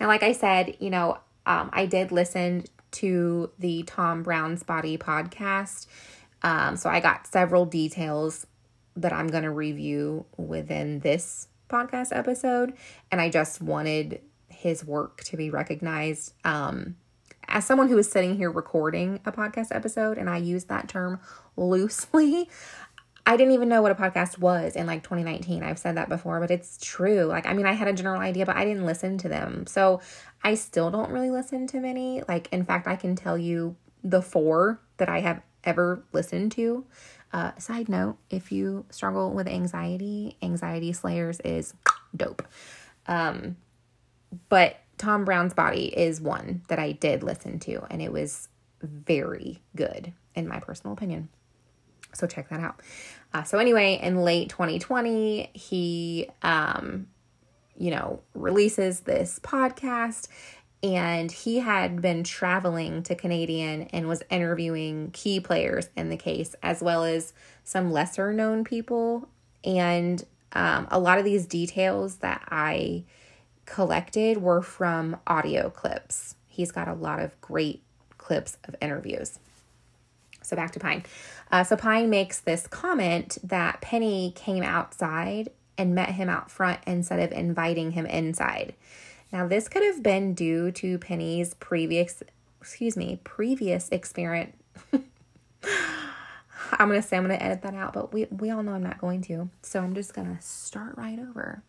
Now, 0.00 0.08
like 0.08 0.22
I 0.22 0.32
said, 0.32 0.76
you 0.80 0.90
know, 0.90 1.18
um, 1.46 1.70
I 1.72 1.86
did 1.86 2.12
listen 2.12 2.64
to 2.92 3.50
the 3.58 3.82
Tom 3.84 4.22
Brown's 4.22 4.62
Body 4.62 4.98
podcast, 4.98 5.86
um, 6.44 6.76
so 6.76 6.88
I 6.88 7.00
got 7.00 7.26
several 7.26 7.64
details 7.64 8.46
that 8.96 9.12
I'm 9.12 9.26
gonna 9.26 9.50
review 9.50 10.26
within 10.36 11.00
this 11.00 11.48
podcast 11.68 12.16
episode, 12.16 12.74
and 13.10 13.20
I 13.20 13.30
just 13.30 13.60
wanted 13.60 14.20
his 14.48 14.84
work 14.84 15.24
to 15.24 15.36
be 15.36 15.50
recognized. 15.50 16.34
Um, 16.44 16.96
as 17.48 17.66
someone 17.66 17.88
who 17.88 17.98
is 17.98 18.10
sitting 18.10 18.36
here 18.36 18.50
recording 18.50 19.20
a 19.24 19.32
podcast 19.32 19.74
episode, 19.74 20.18
and 20.18 20.30
I 20.30 20.36
use 20.36 20.64
that 20.64 20.88
term 20.88 21.18
loosely, 21.56 22.48
I 23.26 23.38
didn't 23.38 23.54
even 23.54 23.70
know 23.70 23.80
what 23.80 23.90
a 23.90 23.94
podcast 23.94 24.38
was 24.38 24.76
in 24.76 24.86
like 24.86 25.02
2019. 25.02 25.62
I've 25.62 25.78
said 25.78 25.96
that 25.96 26.10
before, 26.10 26.40
but 26.40 26.50
it's 26.50 26.76
true. 26.76 27.24
Like, 27.24 27.46
I 27.46 27.54
mean, 27.54 27.64
I 27.64 27.72
had 27.72 27.88
a 27.88 27.94
general 27.94 28.20
idea, 28.20 28.44
but 28.44 28.56
I 28.56 28.66
didn't 28.66 28.84
listen 28.84 29.16
to 29.18 29.30
them. 29.30 29.66
So 29.66 30.02
I 30.42 30.54
still 30.56 30.90
don't 30.90 31.10
really 31.10 31.30
listen 31.30 31.66
to 31.68 31.80
many. 31.80 32.22
Like, 32.28 32.52
in 32.52 32.64
fact, 32.64 32.86
I 32.86 32.96
can 32.96 33.16
tell 33.16 33.38
you 33.38 33.76
the 34.02 34.20
four 34.20 34.78
that 34.98 35.08
I 35.08 35.20
have 35.20 35.40
ever 35.64 36.02
listened 36.12 36.52
to. 36.52 36.84
Uh, 37.32 37.50
side 37.58 37.88
note 37.88 38.16
if 38.30 38.52
you 38.52 38.84
struggle 38.90 39.32
with 39.32 39.48
anxiety, 39.48 40.36
Anxiety 40.40 40.92
Slayers 40.92 41.40
is 41.40 41.74
dope. 42.16 42.46
Um, 43.06 43.56
but 44.48 44.80
Tom 44.98 45.24
Brown's 45.24 45.54
Body 45.54 45.86
is 45.86 46.20
one 46.20 46.62
that 46.68 46.78
I 46.78 46.92
did 46.92 47.22
listen 47.22 47.58
to, 47.60 47.84
and 47.90 48.00
it 48.00 48.12
was 48.12 48.48
very 48.82 49.62
good, 49.74 50.12
in 50.34 50.46
my 50.46 50.60
personal 50.60 50.92
opinion. 50.92 51.28
So 52.12 52.26
check 52.26 52.48
that 52.50 52.60
out. 52.60 52.80
Uh, 53.32 53.42
so 53.42 53.58
anyway, 53.58 53.98
in 54.00 54.22
late 54.22 54.48
2020, 54.50 55.50
he, 55.52 56.28
um, 56.42 57.08
you 57.76 57.90
know, 57.90 58.20
releases 58.34 59.00
this 59.00 59.40
podcast, 59.42 60.28
and 60.84 61.32
he 61.32 61.60
had 61.60 62.02
been 62.02 62.22
traveling 62.22 63.02
to 63.04 63.14
Canadian 63.14 63.84
and 63.84 64.06
was 64.06 64.22
interviewing 64.28 65.10
key 65.12 65.40
players 65.40 65.88
in 65.96 66.10
the 66.10 66.16
case, 66.18 66.54
as 66.62 66.82
well 66.82 67.04
as 67.04 67.32
some 67.64 67.90
lesser 67.90 68.34
known 68.34 68.64
people. 68.64 69.26
And 69.64 70.22
um, 70.52 70.86
a 70.90 71.00
lot 71.00 71.18
of 71.18 71.24
these 71.24 71.46
details 71.46 72.16
that 72.16 72.46
I 72.50 73.04
collected 73.64 74.42
were 74.42 74.60
from 74.60 75.16
audio 75.26 75.70
clips. 75.70 76.34
He's 76.48 76.70
got 76.70 76.86
a 76.86 76.92
lot 76.92 77.18
of 77.18 77.40
great 77.40 77.82
clips 78.18 78.58
of 78.64 78.76
interviews. 78.82 79.38
So 80.42 80.54
back 80.54 80.72
to 80.72 80.80
Pine. 80.80 81.04
Uh, 81.50 81.64
so 81.64 81.76
Pine 81.76 82.10
makes 82.10 82.40
this 82.40 82.66
comment 82.66 83.38
that 83.42 83.80
Penny 83.80 84.34
came 84.36 84.62
outside 84.62 85.48
and 85.78 85.94
met 85.94 86.10
him 86.10 86.28
out 86.28 86.50
front 86.50 86.80
instead 86.86 87.20
of 87.20 87.32
inviting 87.32 87.92
him 87.92 88.04
inside. 88.04 88.74
Now 89.34 89.46
this 89.46 89.68
could 89.68 89.82
have 89.82 90.02
been 90.02 90.32
due 90.32 90.70
to 90.70 90.96
Penny's 90.96 91.54
previous, 91.54 92.22
excuse 92.60 92.96
me, 92.96 93.20
previous 93.24 93.88
experience. 93.90 94.56
I'm 94.92 96.88
gonna 96.88 97.02
say 97.02 97.16
I'm 97.16 97.24
gonna 97.24 97.34
edit 97.34 97.62
that 97.62 97.74
out, 97.74 97.92
but 97.92 98.12
we 98.14 98.26
we 98.30 98.50
all 98.50 98.62
know 98.62 98.72
I'm 98.72 98.82
not 98.82 98.98
going 98.98 99.20
to. 99.22 99.50
So 99.60 99.80
I'm 99.80 99.94
just 99.94 100.14
gonna 100.14 100.40
start 100.40 100.96
right 100.96 101.18
over 101.18 101.62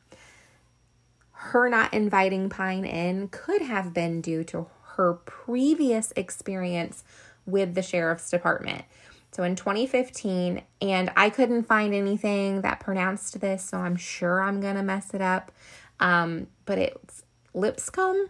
her 1.49 1.69
not 1.69 1.93
inviting 1.93 2.49
Pine 2.49 2.85
in 2.85 3.27
could 3.27 3.61
have 3.61 3.93
been 3.93 4.21
due 4.21 4.43
to 4.43 4.67
her 4.95 5.13
previous 5.25 6.13
experience 6.15 7.03
with 7.45 7.75
the 7.75 7.81
sheriff's 7.81 8.29
department. 8.29 8.83
So 9.31 9.43
in 9.43 9.55
2015, 9.55 10.61
and 10.81 11.11
I 11.17 11.29
couldn't 11.29 11.63
find 11.63 11.93
anything 11.93 12.61
that 12.61 12.79
pronounced 12.79 13.39
this, 13.41 13.63
so 13.63 13.77
I'm 13.77 13.97
sure 13.97 14.41
I'm 14.41 14.61
gonna 14.61 14.83
mess 14.83 15.13
it 15.13 15.21
up. 15.21 15.51
Um, 15.99 16.47
but 16.65 16.77
it's 16.77 17.24
Lipscomb. 17.55 18.29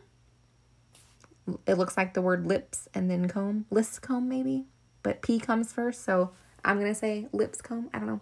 It 1.68 1.78
looks 1.78 1.98
like 1.98 2.14
the 2.14 2.22
word 2.22 2.48
lips 2.48 2.88
and 2.94 3.10
then 3.10 3.28
comb, 3.28 3.66
Lipscomb, 3.70 4.28
maybe, 4.28 4.66
but 5.04 5.22
P 5.22 5.40
comes 5.40 5.74
first, 5.74 6.04
so 6.04 6.32
I'm 6.64 6.80
gonna 6.80 6.96
say 6.96 7.28
Lipscomb. 7.34 7.90
I 7.94 8.00
don't 8.00 8.08
know. 8.08 8.22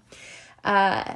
Uh, 0.64 1.16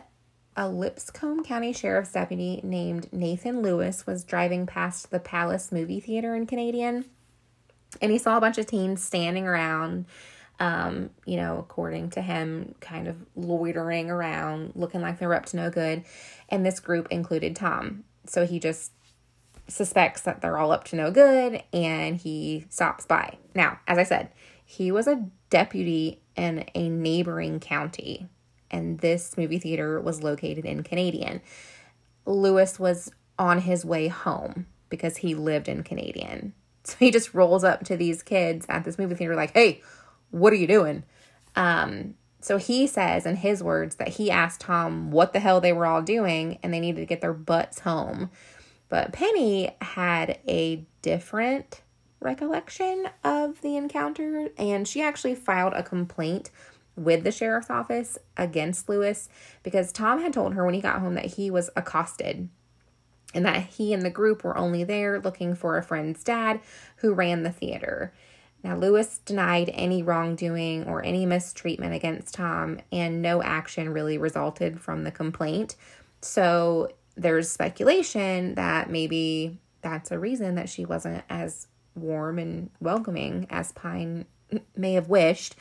a 0.56 0.70
Lipscomb 0.70 1.44
County 1.44 1.74
Sheriff's 1.74 2.14
deputy 2.14 2.62
named 2.64 3.12
Nathan 3.12 3.62
Lewis 3.62 4.08
was 4.08 4.24
driving 4.24 4.66
past 4.66 5.12
the 5.12 5.20
Palace 5.20 5.72
movie 5.72 6.00
theater 6.00 6.36
in 6.36 6.46
Canadian, 6.46 7.06
and 8.02 8.12
he 8.12 8.18
saw 8.18 8.38
a 8.38 8.42
bunch 8.42 8.58
of 8.58 8.66
teens 8.66 9.04
standing 9.04 9.46
around 9.46 10.06
um, 10.60 11.12
you 11.26 11.38
know, 11.38 11.60
according 11.60 12.10
to 12.12 12.22
him, 12.22 12.74
kind 12.80 13.08
of 13.08 13.16
loitering 13.36 14.10
around, 14.10 14.72
looking 14.76 15.02
like 15.02 15.20
they 15.20 15.28
were 15.28 15.36
up 15.36 15.46
to 15.48 15.58
no 15.58 15.70
good. 15.70 16.04
And 16.50 16.66
this 16.66 16.80
group 16.80 17.08
included 17.12 17.56
Tom. 17.56 18.04
So 18.26 18.46
he 18.46 18.60
just 18.60 18.92
suspects 19.68 20.22
that 20.22 20.42
they're 20.42 20.58
all 20.58 20.72
up 20.72 20.86
to 20.86 20.96
no 20.96 21.12
good 21.12 21.64
and 21.74 22.18
he 22.18 22.66
stops 22.70 23.06
by. 23.06 23.38
Now, 23.54 23.80
as 23.88 23.98
I 23.98 24.04
said, 24.04 24.30
he 24.64 24.92
was 24.92 25.08
a 25.08 25.26
deputy 25.50 26.22
in 26.36 26.66
a 26.76 26.90
neighboring 26.90 27.60
county, 27.60 28.28
and 28.70 29.00
this 29.00 29.38
movie 29.38 29.60
theater 29.60 30.00
was 30.00 30.24
located 30.24 30.66
in 30.66 30.84
Canadian. 30.84 31.42
Lewis 32.26 32.80
was 32.80 33.12
on 33.40 33.62
his 33.62 33.86
way 33.86 34.08
home 34.08 34.68
because 34.90 35.18
he 35.18 35.36
lived 35.36 35.68
in 35.68 35.84
Canadian. 35.84 36.54
So 36.88 36.96
he 37.00 37.12
just 37.12 37.34
rolls 37.34 37.66
up 37.66 37.84
to 37.88 37.98
these 37.98 38.24
kids 38.24 38.66
at 38.70 38.86
this 38.86 38.98
movie 38.98 39.16
theater, 39.16 39.36
like, 39.36 39.52
hey, 39.52 39.82
what 40.32 40.54
are 40.54 40.56
you 40.56 40.68
doing? 40.68 41.04
Um, 41.54 42.14
so 42.40 42.56
he 42.56 42.88
says 42.88 43.26
in 43.26 43.36
his 43.36 43.62
words 43.62 43.96
that 43.96 44.08
he 44.08 44.32
asked 44.32 44.62
Tom 44.62 45.12
what 45.12 45.34
the 45.34 45.42
hell 45.42 45.60
they 45.60 45.74
were 45.74 45.86
all 45.86 46.02
doing 46.02 46.60
and 46.64 46.74
they 46.74 46.80
needed 46.80 47.02
to 47.02 47.06
get 47.06 47.20
their 47.20 47.34
butts 47.34 47.80
home. 47.80 48.30
But 48.90 49.14
Penny 49.14 49.76
had 49.82 50.40
a 50.48 50.86
different 51.02 51.82
recollection 52.20 53.10
of 53.24 53.62
the 53.62 53.78
encounter 53.78 54.50
and 54.58 54.88
she 54.88 55.02
actually 55.02 55.36
filed 55.36 55.74
a 55.74 55.84
complaint 55.84 56.50
with 56.96 57.24
the 57.24 57.32
sheriff's 57.32 57.70
office 57.70 58.18
against 58.36 58.90
Lewis 58.90 59.30
because 59.62 59.92
Tom 59.92 60.22
had 60.22 60.34
told 60.34 60.56
her 60.56 60.66
when 60.66 60.74
he 60.74 60.82
got 60.82 61.00
home 61.00 61.14
that 61.14 61.36
he 61.36 61.52
was 61.52 61.70
accosted 61.76 62.50
and 63.34 63.46
that 63.46 63.64
he 63.64 63.94
and 63.94 64.02
the 64.02 64.10
group 64.10 64.44
were 64.44 64.58
only 64.58 64.84
there 64.84 65.20
looking 65.20 65.54
for 65.54 65.78
a 65.78 65.84
friend's 65.84 66.24
dad 66.24 66.60
who 66.98 67.14
ran 67.14 67.44
the 67.44 67.52
theater. 67.52 68.14
Now, 68.64 68.76
Lewis 68.76 69.20
denied 69.20 69.70
any 69.74 70.02
wrongdoing 70.02 70.86
or 70.86 71.04
any 71.04 71.26
mistreatment 71.26 71.94
against 71.94 72.34
Tom, 72.34 72.80
and 72.92 73.22
no 73.22 73.44
action 73.44 73.94
really 73.94 74.18
resulted 74.18 74.82
from 74.82 75.04
the 75.04 75.12
complaint. 75.12 75.76
So, 76.22 76.90
there's 77.18 77.50
speculation 77.50 78.56
that 78.56 78.90
maybe 78.90 79.58
that's 79.82 80.12
a 80.12 80.20
reason 80.20 80.56
that 80.56 80.70
she 80.70 80.86
wasn't 80.86 81.24
as 81.30 81.68
warm 81.96 82.38
and 82.40 82.70
welcoming 82.80 83.48
as 83.50 83.72
Pine 83.72 84.26
may 84.76 84.94
have 84.94 85.10
wished. 85.10 85.56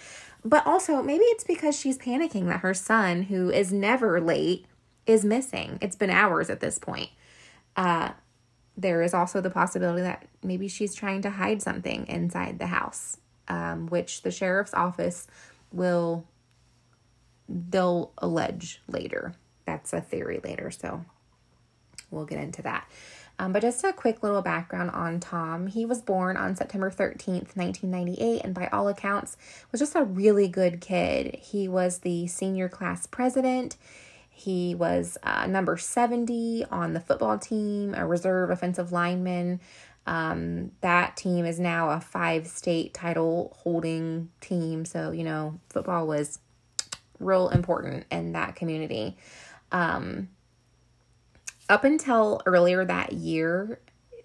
But 0.44 0.66
also, 0.66 1.02
maybe 1.02 1.24
it's 1.24 1.44
because 1.44 1.76
she's 1.76 1.98
panicking 1.98 2.46
that 2.46 2.60
her 2.60 2.74
son, 2.74 3.22
who 3.22 3.50
is 3.50 3.72
never 3.72 4.20
late, 4.20 4.66
is 5.06 5.24
missing. 5.24 5.78
It's 5.80 5.96
been 5.96 6.10
hours 6.10 6.50
at 6.50 6.60
this 6.60 6.78
point. 6.78 7.10
Uh, 7.76 8.10
there 8.76 9.02
is 9.02 9.14
also 9.14 9.40
the 9.40 9.50
possibility 9.50 10.02
that 10.02 10.26
maybe 10.42 10.68
she's 10.68 10.94
trying 10.94 11.22
to 11.22 11.30
hide 11.30 11.62
something 11.62 12.06
inside 12.06 12.58
the 12.58 12.66
house, 12.66 13.16
um, 13.48 13.86
which 13.88 14.22
the 14.22 14.30
sheriff's 14.30 14.74
office 14.74 15.26
will 15.72 16.26
they'll 17.48 18.12
allege 18.18 18.82
later. 18.88 19.34
That's 19.66 19.92
a 19.92 20.00
theory 20.00 20.40
later, 20.42 20.70
so 20.70 21.04
we'll 22.10 22.26
get 22.26 22.38
into 22.38 22.62
that. 22.62 22.88
Um, 23.38 23.52
but 23.52 23.60
just 23.60 23.84
a 23.84 23.92
quick 23.92 24.22
little 24.22 24.40
background 24.40 24.90
on 24.92 25.20
Tom. 25.20 25.66
He 25.66 25.84
was 25.84 26.00
born 26.00 26.36
on 26.36 26.56
September 26.56 26.90
13th, 26.90 27.54
1998, 27.54 28.40
and 28.42 28.54
by 28.54 28.68
all 28.68 28.88
accounts 28.88 29.36
was 29.70 29.78
just 29.78 29.94
a 29.94 30.04
really 30.04 30.48
good 30.48 30.80
kid. 30.80 31.36
He 31.36 31.68
was 31.68 31.98
the 31.98 32.26
senior 32.28 32.68
class 32.68 33.06
president. 33.06 33.76
He 34.30 34.74
was 34.74 35.18
uh, 35.22 35.46
number 35.46 35.76
70 35.76 36.66
on 36.70 36.92
the 36.92 37.00
football 37.00 37.38
team, 37.38 37.94
a 37.94 38.06
reserve 38.06 38.50
offensive 38.50 38.92
lineman. 38.92 39.60
Um, 40.06 40.72
that 40.82 41.16
team 41.16 41.44
is 41.44 41.58
now 41.58 41.90
a 41.90 42.00
five 42.00 42.46
state 42.46 42.94
title 42.94 43.56
holding 43.58 44.30
team. 44.40 44.84
So, 44.84 45.10
you 45.10 45.24
know, 45.24 45.58
football 45.68 46.06
was 46.06 46.38
real 47.18 47.48
important 47.48 48.06
in 48.10 48.32
that 48.32 48.56
community. 48.56 49.16
Um, 49.72 50.28
up 51.68 51.84
until 51.84 52.42
earlier 52.46 52.84
that 52.84 53.12
year, 53.12 53.80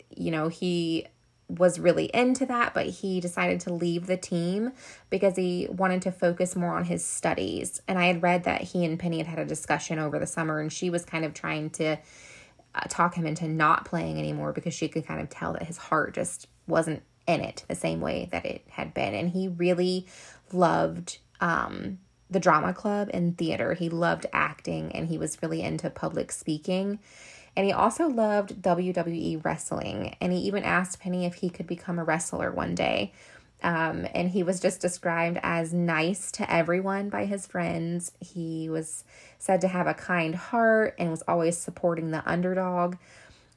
you 0.10 0.32
know, 0.32 0.48
he 0.48 1.08
was 1.48 1.80
really 1.80 2.06
into 2.14 2.46
that, 2.46 2.74
but 2.74 2.88
he 2.88 3.20
decided 3.20 3.60
to 3.62 3.74
leave 3.74 4.08
the 4.08 4.18
team 4.18 4.72
because 5.10 5.36
he 5.36 5.68
wanted 5.70 6.02
to 6.02 6.12
focus 6.12 6.56
more 6.56 6.76
on 6.76 6.86
his 6.86 7.04
studies. 7.04 7.82
And 7.88 8.00
I 8.00 8.06
had 8.06 8.24
read 8.24 8.46
that 8.46 8.62
he 8.62 8.86
and 8.86 8.98
Penny 8.98 9.18
had 9.18 9.28
had 9.28 9.40
a 9.40 9.46
discussion 9.46 10.00
over 10.00 10.18
the 10.18 10.28
summer, 10.28 10.60
and 10.60 10.72
she 10.72 10.90
was 10.90 11.04
kind 11.04 11.26
of 11.26 11.34
trying 11.34 11.70
to 11.72 11.98
uh, 12.74 12.82
talk 12.88 13.16
him 13.16 13.26
into 13.26 13.48
not 13.48 13.86
playing 13.86 14.18
anymore 14.18 14.54
because 14.54 14.74
she 14.74 14.88
could 14.88 15.06
kind 15.06 15.20
of 15.20 15.30
tell 15.30 15.54
that 15.54 15.64
his 15.64 15.78
heart 15.78 16.14
just 16.14 16.48
wasn't 16.68 17.04
in 17.28 17.42
it 17.42 17.66
the 17.68 17.76
same 17.76 18.00
way 18.00 18.30
that 18.32 18.46
it 18.46 18.66
had 18.70 18.94
been. 18.94 19.14
And 19.14 19.30
he 19.30 19.50
really 19.50 20.08
loved 20.54 21.20
um, 21.42 22.00
the 22.32 22.40
drama 22.40 22.74
club 22.74 23.10
and 23.14 23.38
theater, 23.38 23.74
he 23.74 23.90
loved 23.90 24.26
acting, 24.34 24.92
and 24.94 25.08
he 25.08 25.18
was 25.18 25.38
really 25.42 25.62
into 25.62 25.90
public 25.90 26.32
speaking. 26.32 27.00
And 27.56 27.66
he 27.66 27.74
also 27.74 28.08
loved 28.08 28.62
WWE 28.62 29.44
wrestling. 29.44 30.16
And 30.22 30.32
he 30.32 30.40
even 30.40 30.64
asked 30.64 31.02
Penny 31.02 31.26
if 31.26 31.36
he 31.36 31.50
could 31.50 31.68
become 31.68 32.00
a 32.00 32.04
wrestler 32.04 32.52
one 32.52 32.76
day. 32.76 33.12
Um, 33.64 34.08
and 34.16 34.30
he 34.30 34.42
was 34.42 34.60
just 34.60 34.82
described 34.82 35.40
as 35.44 35.74
nice 35.74 36.32
to 36.32 36.52
everyone 36.52 37.10
by 37.10 37.26
his 37.26 37.46
friends. 37.46 38.14
He 38.20 38.70
was 38.70 39.04
said 39.38 39.62
to 39.62 39.68
have 39.68 39.86
a 39.86 39.94
kind 39.94 40.34
heart 40.34 40.96
and 40.98 41.12
was 41.12 41.24
always 41.28 41.58
supporting 41.58 42.12
the 42.12 42.28
underdog. 42.28 42.96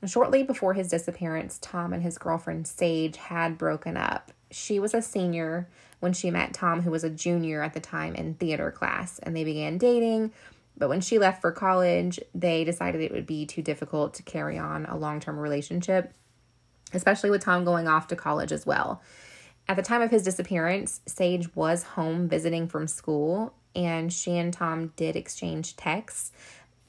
Shortly 0.04 0.42
before 0.42 0.74
his 0.74 0.88
disappearance, 0.88 1.58
Tom 1.62 1.94
and 1.94 2.02
his 2.02 2.18
girlfriend 2.18 2.66
Sage 2.66 3.16
had 3.16 3.56
broken 3.56 3.96
up. 3.96 4.32
She 4.50 4.78
was 4.78 4.92
a 4.92 5.00
senior 5.00 5.68
when 6.04 6.12
she 6.12 6.30
met 6.30 6.52
Tom, 6.52 6.82
who 6.82 6.90
was 6.90 7.02
a 7.02 7.10
junior 7.10 7.62
at 7.62 7.72
the 7.72 7.80
time 7.80 8.14
in 8.14 8.34
theater 8.34 8.70
class, 8.70 9.18
and 9.20 9.34
they 9.34 9.42
began 9.42 9.78
dating. 9.78 10.32
But 10.76 10.90
when 10.90 11.00
she 11.00 11.18
left 11.18 11.40
for 11.40 11.50
college, 11.50 12.20
they 12.34 12.62
decided 12.62 13.00
it 13.00 13.10
would 13.10 13.26
be 13.26 13.46
too 13.46 13.62
difficult 13.62 14.12
to 14.14 14.22
carry 14.22 14.58
on 14.58 14.84
a 14.86 14.98
long 14.98 15.18
term 15.18 15.38
relationship, 15.38 16.12
especially 16.92 17.30
with 17.30 17.42
Tom 17.42 17.64
going 17.64 17.88
off 17.88 18.06
to 18.08 18.16
college 18.16 18.52
as 18.52 18.66
well. 18.66 19.02
At 19.66 19.76
the 19.76 19.82
time 19.82 20.02
of 20.02 20.10
his 20.10 20.22
disappearance, 20.22 21.00
Sage 21.06 21.54
was 21.56 21.82
home 21.82 22.28
visiting 22.28 22.68
from 22.68 22.86
school, 22.86 23.54
and 23.74 24.12
she 24.12 24.36
and 24.36 24.52
Tom 24.52 24.92
did 24.96 25.16
exchange 25.16 25.74
texts 25.74 26.32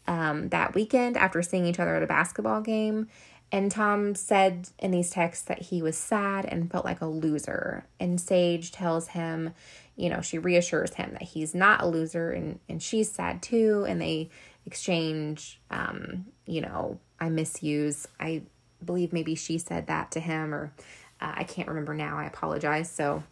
um, 0.08 0.50
that 0.50 0.76
weekend 0.76 1.16
after 1.16 1.42
seeing 1.42 1.66
each 1.66 1.80
other 1.80 1.96
at 1.96 2.04
a 2.04 2.08
basketball 2.08 2.60
game. 2.60 3.08
And 3.56 3.72
Tom 3.72 4.16
said 4.16 4.68
in 4.80 4.92
these 4.92 5.12
texts 5.12 5.46
that 5.46 5.62
he 5.62 5.82
was 5.82 5.96
sad 5.96 6.44
and 6.44 6.70
felt 6.70 6.84
like 6.84 7.00
a 7.00 7.06
loser. 7.06 7.86
And 8.02 8.20
Sage 8.20 8.74
tells 8.74 9.08
him, 9.08 9.54
you 9.96 10.10
know, 10.10 10.20
she 10.20 10.38
reassures 10.38 10.96
him 10.96 11.12
that 11.14 11.22
he's 11.22 11.56
not 11.56 11.82
a 11.82 11.88
loser 11.88 12.32
and, 12.32 12.60
and 12.68 12.84
she's 12.84 13.10
sad 13.10 13.42
too. 13.42 13.86
And 13.88 14.02
they 14.02 14.30
exchange, 14.66 15.62
um, 15.72 16.26
you 16.46 16.60
know, 16.60 17.00
I 17.18 17.30
misuse. 17.30 18.06
I 18.20 18.42
believe 18.84 19.14
maybe 19.14 19.36
she 19.36 19.58
said 19.58 19.88
that 19.88 20.12
to 20.12 20.20
him, 20.20 20.54
or 20.54 20.74
uh, 21.22 21.36
I 21.38 21.46
can't 21.46 21.70
remember 21.70 21.94
now. 21.94 22.18
I 22.18 22.26
apologize. 22.26 22.92
So, 22.92 23.24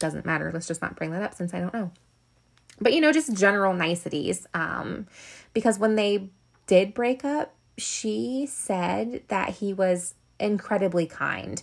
doesn't 0.00 0.26
matter. 0.26 0.50
Let's 0.52 0.66
just 0.66 0.82
not 0.82 0.96
bring 0.96 1.12
that 1.12 1.22
up 1.22 1.34
since 1.34 1.54
I 1.54 1.60
don't 1.60 1.72
know. 1.72 1.92
But, 2.80 2.94
you 2.94 3.00
know, 3.00 3.12
just 3.12 3.32
general 3.34 3.74
niceties. 3.74 4.48
Um, 4.54 5.06
because 5.54 5.78
when 5.78 5.94
they 5.94 6.30
did 6.66 6.94
break 6.94 7.24
up, 7.24 7.54
she 7.80 8.46
said 8.46 9.22
that 9.28 9.50
he 9.50 9.72
was 9.72 10.14
incredibly 10.38 11.06
kind 11.06 11.62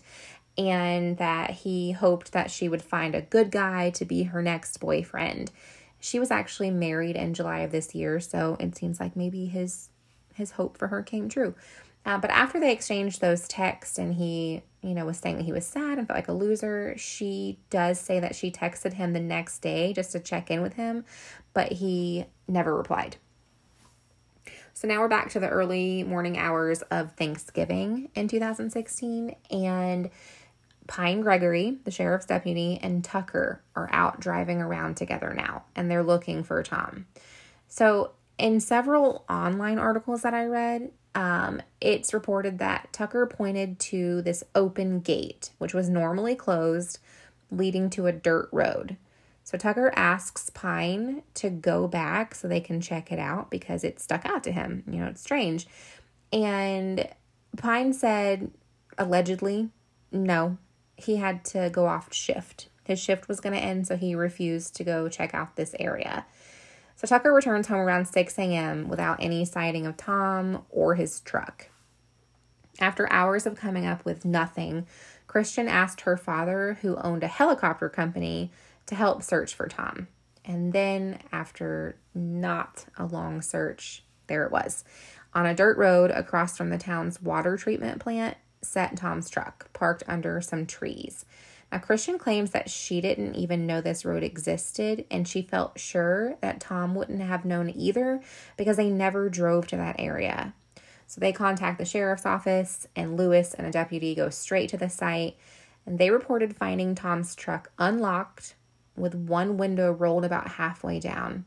and 0.58 1.18
that 1.18 1.52
he 1.52 1.92
hoped 1.92 2.32
that 2.32 2.50
she 2.50 2.68
would 2.68 2.82
find 2.82 3.14
a 3.14 3.22
good 3.22 3.52
guy 3.52 3.90
to 3.92 4.06
be 4.06 4.24
her 4.24 4.42
next 4.42 4.80
boyfriend. 4.80 5.52
She 6.00 6.20
was 6.20 6.32
actually 6.32 6.72
married 6.72 7.16
in 7.16 7.34
July 7.34 7.60
of 7.60 7.72
this 7.72 7.94
year, 7.94 8.20
so 8.20 8.58
it 8.60 8.76
seems 8.76 9.00
like 9.00 9.16
maybe 9.16 9.46
his 9.46 9.90
his 10.34 10.52
hope 10.52 10.78
for 10.78 10.88
her 10.88 11.02
came 11.02 11.30
true. 11.30 11.56
Uh, 12.06 12.18
but 12.18 12.30
after 12.30 12.60
they 12.60 12.72
exchanged 12.72 13.20
those 13.20 13.48
texts 13.48 13.98
and 13.98 14.14
he, 14.14 14.62
you 14.82 14.94
know, 14.94 15.06
was 15.06 15.18
saying 15.18 15.38
that 15.38 15.44
he 15.44 15.52
was 15.52 15.66
sad 15.66 15.98
and 15.98 16.08
felt 16.08 16.18
like 16.18 16.28
a 16.28 16.34
loser, 16.34 16.94
she 16.98 17.58
does 17.70 18.00
say 18.00 18.20
that 18.20 18.36
she 18.36 18.52
texted 18.52 18.94
him 18.94 19.14
the 19.14 19.20
next 19.20 19.60
day 19.60 19.92
just 19.94 20.12
to 20.12 20.20
check 20.20 20.50
in 20.50 20.62
with 20.62 20.76
him, 20.76 21.04
but 21.54 21.74
he 21.74 22.26
never 22.48 22.76
replied. 22.76 23.18
So 24.78 24.88
now 24.88 25.00
we're 25.00 25.08
back 25.08 25.32
to 25.32 25.40
the 25.40 25.50
early 25.50 26.04
morning 26.04 26.38
hours 26.38 26.84
of 26.92 27.14
Thanksgiving 27.14 28.12
in 28.14 28.28
2016, 28.28 29.36
and 29.50 30.12
Pine 30.86 31.22
Gregory, 31.22 31.80
the 31.84 31.90
sheriff's 31.90 32.28
deputy, 32.28 32.80
and 32.84 33.04
Tucker 33.04 33.64
are 33.76 33.90
out 33.92 34.20
driving 34.20 34.62
around 34.62 34.96
together 34.96 35.34
now, 35.36 35.64
and 35.76 35.90
they're 35.90 36.04
looking 36.04 36.44
for 36.44 36.62
Tom. 36.62 37.08
So, 37.68 38.12
in 38.38 38.60
several 38.60 39.26
online 39.28 39.80
articles 39.80 40.22
that 40.22 40.36
I 40.36 40.46
read, 40.46 40.92
um, 41.16 41.64
it's 41.82 42.14
reported 42.14 42.60
that 42.60 42.94
Tucker 42.94 43.26
pointed 43.26 43.80
to 43.80 44.22
this 44.22 44.44
open 44.54 45.00
gate, 45.00 45.50
which 45.58 45.74
was 45.74 45.90
normally 45.90 46.36
closed, 46.36 47.00
leading 47.50 47.90
to 47.90 48.06
a 48.06 48.12
dirt 48.12 48.48
road. 48.52 48.96
So 49.48 49.58
Tucker 49.58 49.94
asks 49.96 50.50
Pine 50.50 51.24
to 51.36 51.50
go 51.50 51.88
back 51.88 52.36
so 52.36 52.50
they 52.50 52.60
can 52.60 52.82
check 52.82 53.14
it 53.14 53.18
out 53.18 53.50
because 53.50 53.86
it 53.86 53.98
stuck 53.98 54.26
out 54.26 54.44
to 54.44 54.52
him. 54.52 54.84
You 54.86 55.00
know, 55.00 55.08
it's 55.08 55.22
strange. 55.22 55.68
And 56.34 57.08
Pine 57.56 57.94
said, 57.94 58.52
allegedly, 58.98 59.70
no, 60.12 60.58
he 60.98 61.16
had 61.16 61.46
to 61.46 61.70
go 61.70 61.88
off 61.88 62.14
shift. 62.14 62.68
His 62.84 63.00
shift 63.00 63.30
was 63.30 63.40
going 63.40 63.54
to 63.54 63.64
end, 63.64 63.88
so 63.88 63.96
he 63.96 64.16
refused 64.16 64.76
to 64.76 64.84
go 64.84 65.08
check 65.08 65.34
out 65.34 65.56
this 65.56 65.74
area. 65.80 66.26
So 66.98 67.08
Tucker 67.08 67.32
returns 67.32 67.68
home 67.68 67.80
around 67.80 68.10
6 68.10 68.38
a.m. 68.38 68.90
without 68.90 69.24
any 69.24 69.46
sighting 69.46 69.86
of 69.86 69.96
Tom 69.96 70.66
or 70.70 70.96
his 70.96 71.22
truck. 71.22 71.70
After 72.82 73.10
hours 73.10 73.46
of 73.46 73.56
coming 73.56 73.86
up 73.86 74.04
with 74.04 74.26
nothing, 74.26 74.88
Christian 75.26 75.70
asked 75.70 76.02
her 76.02 76.18
father, 76.18 76.80
who 76.82 76.98
owned 76.98 77.24
a 77.24 77.28
helicopter 77.28 77.88
company, 77.88 78.52
to 78.88 78.96
help 78.96 79.24
search 79.24 79.54
for 79.54 79.68
Tom. 79.68 80.08
And 80.44 80.74
then, 80.74 81.20
after 81.32 81.98
not 82.16 82.86
a 82.98 83.06
long 83.06 83.42
search, 83.42 84.04
there 84.28 84.44
it 84.44 84.52
was. 84.52 84.84
On 85.34 85.46
a 85.46 85.54
dirt 85.54 85.78
road 85.78 86.10
across 86.10 86.58
from 86.58 86.70
the 86.70 86.78
town's 86.78 87.22
water 87.22 87.58
treatment 87.58 88.00
plant, 88.00 88.38
sat 88.62 88.96
Tom's 88.98 89.30
truck, 89.30 89.72
parked 89.74 90.04
under 90.08 90.42
some 90.42 90.66
trees. 90.66 91.26
Now, 91.72 91.80
Christian 91.80 92.18
claims 92.18 92.52
that 92.52 92.70
she 92.70 93.02
didn't 93.02 93.36
even 93.36 93.68
know 93.68 93.82
this 93.82 94.06
road 94.06 94.24
existed, 94.24 95.06
and 95.12 95.28
she 95.28 95.42
felt 95.42 95.80
sure 95.80 96.38
that 96.42 96.62
Tom 96.62 96.96
wouldn't 96.96 97.22
have 97.22 97.44
known 97.44 97.70
either 97.76 98.22
because 98.56 98.78
they 98.78 98.90
never 98.90 99.30
drove 99.30 99.68
to 99.68 99.78
that 99.78 99.98
area. 100.00 100.54
So 101.08 101.20
they 101.20 101.34
contact 101.34 101.78
the 101.78 101.86
sheriff's 101.86 102.26
office, 102.26 102.88
and 102.96 103.18
Lewis 103.18 103.54
and 103.54 103.68
a 103.68 103.72
deputy 103.72 104.16
go 104.16 104.30
straight 104.30 104.70
to 104.70 104.78
the 104.78 104.90
site, 104.90 105.38
and 105.86 106.00
they 106.00 106.10
reported 106.10 106.56
finding 106.56 106.96
Tom's 106.96 107.36
truck 107.36 107.72
unlocked 107.78 108.56
with 108.98 109.16
one 109.16 109.58
window 109.58 109.92
rolled 109.92 110.26
about 110.26 110.48
halfway 110.50 111.00
down. 111.00 111.46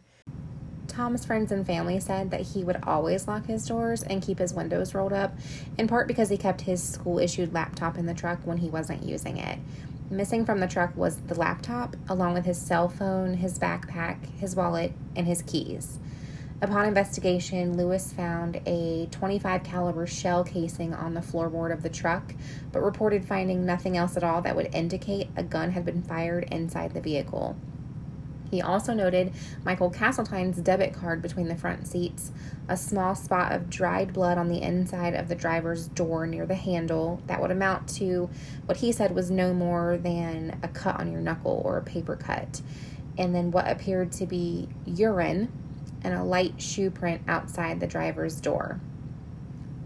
Tom's 0.86 1.24
friends 1.24 1.52
and 1.52 1.64
family 1.64 2.00
said 2.00 2.30
that 2.30 2.40
he 2.40 2.64
would 2.64 2.78
always 2.82 3.28
lock 3.28 3.46
his 3.46 3.64
doors 3.64 4.02
and 4.02 4.22
keep 4.22 4.38
his 4.38 4.52
windows 4.52 4.94
rolled 4.94 5.12
up, 5.12 5.32
in 5.78 5.86
part 5.86 6.08
because 6.08 6.28
he 6.28 6.36
kept 6.36 6.62
his 6.62 6.82
school 6.82 7.18
issued 7.18 7.54
laptop 7.54 7.96
in 7.96 8.06
the 8.06 8.14
truck 8.14 8.40
when 8.44 8.58
he 8.58 8.68
wasn't 8.68 9.02
using 9.02 9.36
it. 9.36 9.58
Missing 10.10 10.44
from 10.44 10.58
the 10.58 10.66
truck 10.66 10.96
was 10.96 11.18
the 11.18 11.36
laptop, 11.36 11.94
along 12.08 12.34
with 12.34 12.44
his 12.44 12.58
cell 12.58 12.88
phone, 12.88 13.34
his 13.34 13.58
backpack, 13.58 14.16
his 14.38 14.56
wallet, 14.56 14.92
and 15.14 15.26
his 15.26 15.42
keys. 15.42 16.00
Upon 16.62 16.84
investigation, 16.84 17.74
Lewis 17.74 18.12
found 18.12 18.60
a 18.66 19.08
25 19.10 19.62
caliber 19.62 20.06
shell 20.06 20.44
casing 20.44 20.92
on 20.92 21.14
the 21.14 21.22
floorboard 21.22 21.72
of 21.72 21.82
the 21.82 21.88
truck, 21.88 22.34
but 22.70 22.82
reported 22.82 23.24
finding 23.24 23.64
nothing 23.64 23.96
else 23.96 24.14
at 24.14 24.22
all 24.22 24.42
that 24.42 24.54
would 24.54 24.74
indicate 24.74 25.30
a 25.36 25.42
gun 25.42 25.70
had 25.70 25.86
been 25.86 26.02
fired 26.02 26.44
inside 26.52 26.92
the 26.92 27.00
vehicle. 27.00 27.56
He 28.50 28.60
also 28.60 28.92
noted 28.92 29.32
Michael 29.64 29.90
Castletine's 29.90 30.58
debit 30.58 30.92
card 30.92 31.22
between 31.22 31.48
the 31.48 31.56
front 31.56 31.86
seats, 31.86 32.30
a 32.68 32.76
small 32.76 33.14
spot 33.14 33.52
of 33.52 33.70
dried 33.70 34.12
blood 34.12 34.36
on 34.36 34.48
the 34.48 34.60
inside 34.60 35.14
of 35.14 35.28
the 35.28 35.34
driver's 35.34 35.86
door 35.86 36.26
near 36.26 36.44
the 36.44 36.56
handle 36.56 37.22
that 37.26 37.40
would 37.40 37.52
amount 37.52 37.88
to 38.00 38.28
what 38.66 38.78
he 38.78 38.92
said 38.92 39.14
was 39.14 39.30
no 39.30 39.54
more 39.54 39.96
than 39.96 40.58
a 40.62 40.68
cut 40.68 41.00
on 41.00 41.10
your 41.10 41.22
knuckle 41.22 41.62
or 41.64 41.78
a 41.78 41.82
paper 41.82 42.16
cut, 42.16 42.60
and 43.16 43.34
then 43.34 43.50
what 43.50 43.66
appeared 43.66 44.12
to 44.12 44.26
be 44.26 44.68
urine 44.84 45.50
and 46.02 46.14
a 46.14 46.24
light 46.24 46.60
shoe 46.60 46.90
print 46.90 47.22
outside 47.28 47.80
the 47.80 47.86
driver's 47.86 48.40
door. 48.40 48.80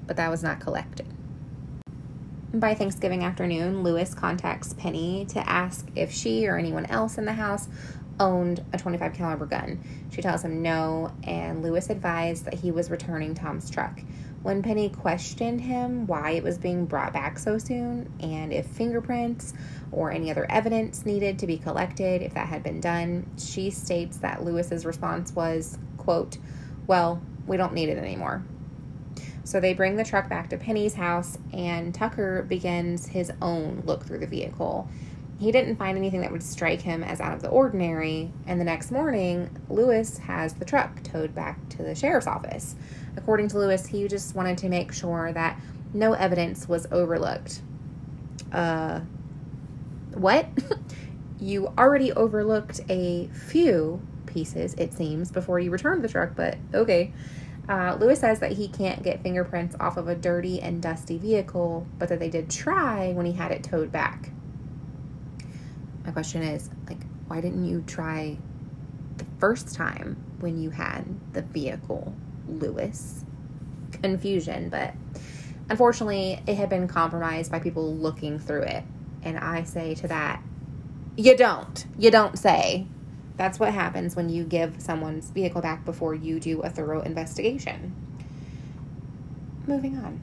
But 0.07 0.16
that 0.16 0.31
was 0.31 0.42
not 0.42 0.61
collected. 0.61 1.07
By 2.53 2.74
Thanksgiving 2.74 3.24
afternoon, 3.24 3.83
Lewis 3.83 4.14
contacts 4.14 4.74
Penny 4.74 5.27
to 5.31 5.48
ask 5.48 5.88
if 5.96 6.12
she 6.12 6.46
or 6.46 6.57
anyone 6.57 6.87
else 6.87 7.18
in 7.18 7.24
the 7.24 7.33
house 7.33 7.68
owned 8.20 8.64
a 8.72 8.79
25 8.79 9.12
caliber 9.12 9.46
gun. 9.46 9.81
She 10.11 10.22
tells 10.22 10.44
him 10.44 10.62
no, 10.62 11.12
and 11.24 11.62
Lewis 11.62 11.90
advised 11.90 12.44
that 12.44 12.55
he 12.55 12.70
was 12.70 12.90
returning 12.90 13.35
Tom's 13.35 13.68
truck. 13.70 14.00
When 14.42 14.62
Penny 14.62 14.90
questioned 14.90 15.62
him 15.62 16.07
why 16.07 16.33
it 16.33 16.42
was 16.42 16.59
being 16.59 16.85
brought 16.85 17.14
back 17.14 17.38
so 17.38 17.57
soon 17.57 18.12
and 18.20 18.53
if 18.53 18.66
fingerprints 18.66 19.55
or 19.90 20.12
any 20.12 20.31
other 20.31 20.46
evidence 20.50 21.07
needed 21.07 21.38
to 21.38 21.46
be 21.46 21.57
collected 21.57 22.20
if 22.20 22.35
that 22.35 22.48
had 22.48 22.62
been 22.62 22.81
done, 22.81 23.27
she 23.38 23.70
states 23.70 24.18
that 24.18 24.44
Lewis's 24.44 24.85
response 24.85 25.33
was, 25.33 25.79
quote, 26.04 26.38
well, 26.86 27.20
we 27.46 27.56
don't 27.56 27.72
need 27.72 27.88
it 27.88 27.98
anymore. 27.98 28.44
So 29.44 29.60
they 29.60 29.74
bring 29.74 29.96
the 29.96 30.04
truck 30.04 30.28
back 30.28 30.48
to 30.50 30.56
Penny's 30.56 30.94
house, 30.94 31.38
and 31.52 31.94
Tucker 31.94 32.42
begins 32.42 33.06
his 33.06 33.30
own 33.42 33.82
look 33.84 34.04
through 34.04 34.20
the 34.20 34.26
vehicle. 34.26 34.88
He 35.38 35.52
didn't 35.52 35.76
find 35.76 35.98
anything 35.98 36.22
that 36.22 36.32
would 36.32 36.42
strike 36.42 36.80
him 36.80 37.04
as 37.04 37.20
out 37.20 37.34
of 37.34 37.42
the 37.42 37.50
ordinary, 37.50 38.32
and 38.46 38.58
the 38.58 38.64
next 38.64 38.90
morning, 38.90 39.50
Lewis 39.68 40.18
has 40.18 40.54
the 40.54 40.64
truck 40.64 41.02
towed 41.02 41.34
back 41.34 41.68
to 41.70 41.82
the 41.82 41.94
sheriff's 41.94 42.26
office. 42.26 42.76
According 43.16 43.48
to 43.48 43.58
Lewis, 43.58 43.86
he 43.86 44.08
just 44.08 44.34
wanted 44.34 44.56
to 44.58 44.68
make 44.68 44.92
sure 44.92 45.32
that 45.32 45.60
no 45.92 46.14
evidence 46.14 46.68
was 46.68 46.86
overlooked. 46.90 47.60
Uh, 48.50 49.00
what? 50.14 50.48
you 51.38 51.66
already 51.76 52.12
overlooked 52.12 52.80
a 52.88 53.28
few 53.28 54.00
pieces, 54.35 54.75
it 54.75 54.92
seems, 54.92 55.31
before 55.31 55.61
you 55.61 55.70
returned 55.70 56.03
the 56.03 56.09
truck, 56.09 56.33
but 56.37 56.59
okay. 56.75 57.12
Uh, 57.66 57.97
Lewis 57.99 58.20
says 58.20 58.40
that 58.40 58.53
he 58.53 58.68
can't 58.68 59.03
get 59.03 59.23
fingerprints 59.23 59.75
off 59.81 59.97
of 59.97 60.09
a 60.09 60.14
dirty 60.14 60.61
and 60.61 60.83
dusty 60.83 61.16
vehicle, 61.16 61.87
but 61.99 62.11
that 62.11 62.18
they 62.18 62.29
did 62.29 62.51
try 62.51 63.12
when 63.12 63.25
he 63.25 63.33
had 63.33 63.53
it 63.53 63.62
towed 63.62 63.90
back. 63.90 64.31
My 66.05 66.12
question 66.12 66.42
is, 66.42 66.68
like, 66.87 67.03
why 67.29 67.40
didn't 67.40 67.64
you 67.64 67.83
try 67.87 68.37
the 69.16 69.25
first 69.38 69.75
time 69.75 70.23
when 70.40 70.61
you 70.61 70.68
had 70.68 71.07
the 71.33 71.40
vehicle, 71.40 72.14
Lewis? 72.47 73.25
Confusion, 73.92 74.68
but 74.68 74.92
unfortunately, 75.70 76.42
it 76.47 76.57
had 76.57 76.68
been 76.68 76.87
compromised 76.88 77.51
by 77.51 77.61
people 77.61 77.94
looking 77.94 78.38
through 78.38 78.64
it. 78.64 78.85
And 79.23 79.38
I 79.38 79.62
say 79.62 79.94
to 79.94 80.09
that, 80.09 80.42
you 81.16 81.37
don't. 81.37 81.87
You 81.97 82.11
don't 82.11 82.38
say. 82.38 82.87
That's 83.37 83.59
what 83.59 83.73
happens 83.73 84.14
when 84.14 84.29
you 84.29 84.44
give 84.44 84.81
someone's 84.81 85.31
vehicle 85.31 85.61
back 85.61 85.85
before 85.85 86.14
you 86.14 86.38
do 86.38 86.61
a 86.62 86.70
thorough 86.70 87.01
investigation. 87.03 87.94
Moving 89.66 89.99
on. 89.99 90.20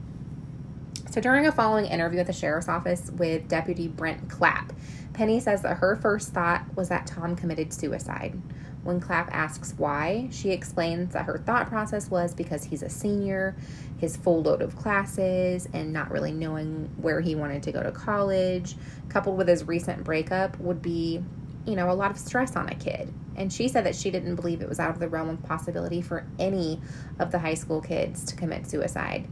So, 1.10 1.20
during 1.20 1.46
a 1.46 1.52
following 1.52 1.84
interview 1.84 2.20
at 2.20 2.26
the 2.26 2.32
sheriff's 2.32 2.68
office 2.68 3.10
with 3.10 3.46
Deputy 3.46 3.86
Brent 3.86 4.30
Clapp, 4.30 4.72
Penny 5.12 5.40
says 5.40 5.60
that 5.60 5.76
her 5.76 5.96
first 5.96 6.32
thought 6.32 6.64
was 6.74 6.88
that 6.88 7.06
Tom 7.06 7.36
committed 7.36 7.72
suicide. 7.72 8.40
When 8.82 8.98
Clapp 8.98 9.28
asks 9.30 9.74
why, 9.76 10.28
she 10.32 10.50
explains 10.50 11.12
that 11.12 11.26
her 11.26 11.38
thought 11.38 11.68
process 11.68 12.10
was 12.10 12.34
because 12.34 12.64
he's 12.64 12.82
a 12.82 12.88
senior, 12.88 13.54
his 13.98 14.16
full 14.16 14.42
load 14.42 14.62
of 14.62 14.74
classes, 14.74 15.68
and 15.72 15.92
not 15.92 16.10
really 16.10 16.32
knowing 16.32 16.90
where 16.96 17.20
he 17.20 17.34
wanted 17.34 17.62
to 17.64 17.72
go 17.72 17.82
to 17.82 17.92
college, 17.92 18.74
coupled 19.08 19.36
with 19.36 19.48
his 19.48 19.64
recent 19.68 20.02
breakup, 20.02 20.58
would 20.58 20.80
be 20.80 21.22
you 21.66 21.76
know, 21.76 21.90
a 21.90 21.94
lot 21.94 22.10
of 22.10 22.18
stress 22.18 22.56
on 22.56 22.68
a 22.68 22.74
kid. 22.74 23.12
And 23.36 23.52
she 23.52 23.68
said 23.68 23.84
that 23.86 23.96
she 23.96 24.10
didn't 24.10 24.36
believe 24.36 24.60
it 24.60 24.68
was 24.68 24.80
out 24.80 24.90
of 24.90 24.98
the 24.98 25.08
realm 25.08 25.28
of 25.28 25.42
possibility 25.42 26.02
for 26.02 26.26
any 26.38 26.80
of 27.18 27.30
the 27.30 27.38
high 27.38 27.54
school 27.54 27.80
kids 27.80 28.24
to 28.24 28.36
commit 28.36 28.66
suicide. 28.66 29.26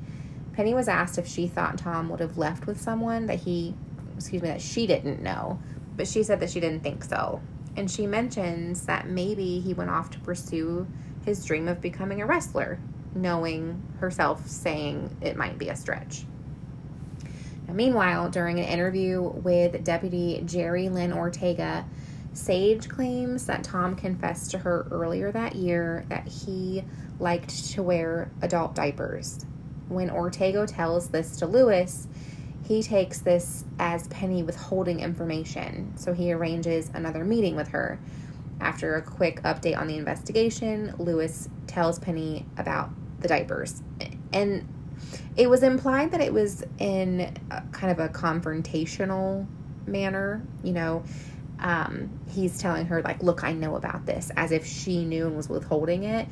Penny 0.52 0.74
was 0.74 0.88
asked 0.88 1.18
if 1.18 1.26
she 1.26 1.46
thought 1.46 1.78
Tom 1.78 2.08
would 2.08 2.20
have 2.20 2.38
left 2.38 2.66
with 2.66 2.80
someone 2.80 3.26
that 3.26 3.40
he, 3.40 3.74
excuse 4.16 4.42
me, 4.42 4.48
that 4.48 4.60
she 4.60 4.86
didn't 4.86 5.22
know, 5.22 5.60
but 5.96 6.06
she 6.06 6.22
said 6.22 6.40
that 6.40 6.50
she 6.50 6.60
didn't 6.60 6.82
think 6.82 7.04
so. 7.04 7.40
And 7.76 7.90
she 7.90 8.06
mentions 8.06 8.82
that 8.86 9.08
maybe 9.08 9.60
he 9.60 9.74
went 9.74 9.90
off 9.90 10.10
to 10.10 10.20
pursue 10.20 10.86
his 11.24 11.44
dream 11.44 11.68
of 11.68 11.80
becoming 11.80 12.20
a 12.20 12.26
wrestler, 12.26 12.78
knowing 13.14 13.82
herself 14.00 14.46
saying 14.46 15.16
it 15.20 15.36
might 15.36 15.58
be 15.58 15.68
a 15.68 15.76
stretch. 15.76 16.24
Now, 17.68 17.74
meanwhile, 17.74 18.30
during 18.30 18.58
an 18.58 18.64
interview 18.64 19.20
with 19.20 19.84
Deputy 19.84 20.42
Jerry 20.44 20.88
Lynn 20.88 21.12
Ortega, 21.12 21.84
Sage 22.32 22.88
claims 22.88 23.46
that 23.46 23.64
Tom 23.64 23.96
confessed 23.96 24.52
to 24.52 24.58
her 24.58 24.86
earlier 24.90 25.32
that 25.32 25.56
year 25.56 26.04
that 26.08 26.28
he 26.28 26.84
liked 27.18 27.70
to 27.72 27.82
wear 27.82 28.30
adult 28.42 28.74
diapers. 28.74 29.44
When 29.88 30.10
Ortego 30.10 30.66
tells 30.66 31.08
this 31.08 31.36
to 31.38 31.46
Lewis, 31.46 32.06
he 32.64 32.82
takes 32.82 33.18
this 33.18 33.64
as 33.80 34.06
Penny 34.08 34.44
withholding 34.44 35.00
information, 35.00 35.92
so 35.96 36.12
he 36.12 36.32
arranges 36.32 36.90
another 36.94 37.24
meeting 37.24 37.56
with 37.56 37.68
her. 37.68 37.98
After 38.60 38.94
a 38.94 39.02
quick 39.02 39.42
update 39.42 39.76
on 39.76 39.88
the 39.88 39.96
investigation, 39.96 40.94
Lewis 40.98 41.48
tells 41.66 41.98
Penny 41.98 42.46
about 42.56 42.90
the 43.20 43.26
diapers. 43.26 43.82
And 44.32 44.68
it 45.36 45.50
was 45.50 45.62
implied 45.62 46.12
that 46.12 46.20
it 46.20 46.32
was 46.32 46.62
in 46.78 47.34
kind 47.72 47.90
of 47.90 47.98
a 47.98 48.08
confrontational 48.08 49.46
manner, 49.86 50.46
you 50.62 50.72
know. 50.72 51.02
Um, 51.60 52.20
he's 52.28 52.58
telling 52.58 52.86
her, 52.86 53.02
like, 53.02 53.22
look, 53.22 53.44
I 53.44 53.52
know 53.52 53.76
about 53.76 54.06
this, 54.06 54.30
as 54.36 54.50
if 54.50 54.66
she 54.66 55.04
knew 55.04 55.26
and 55.26 55.36
was 55.36 55.48
withholding 55.48 56.04
it. 56.04 56.26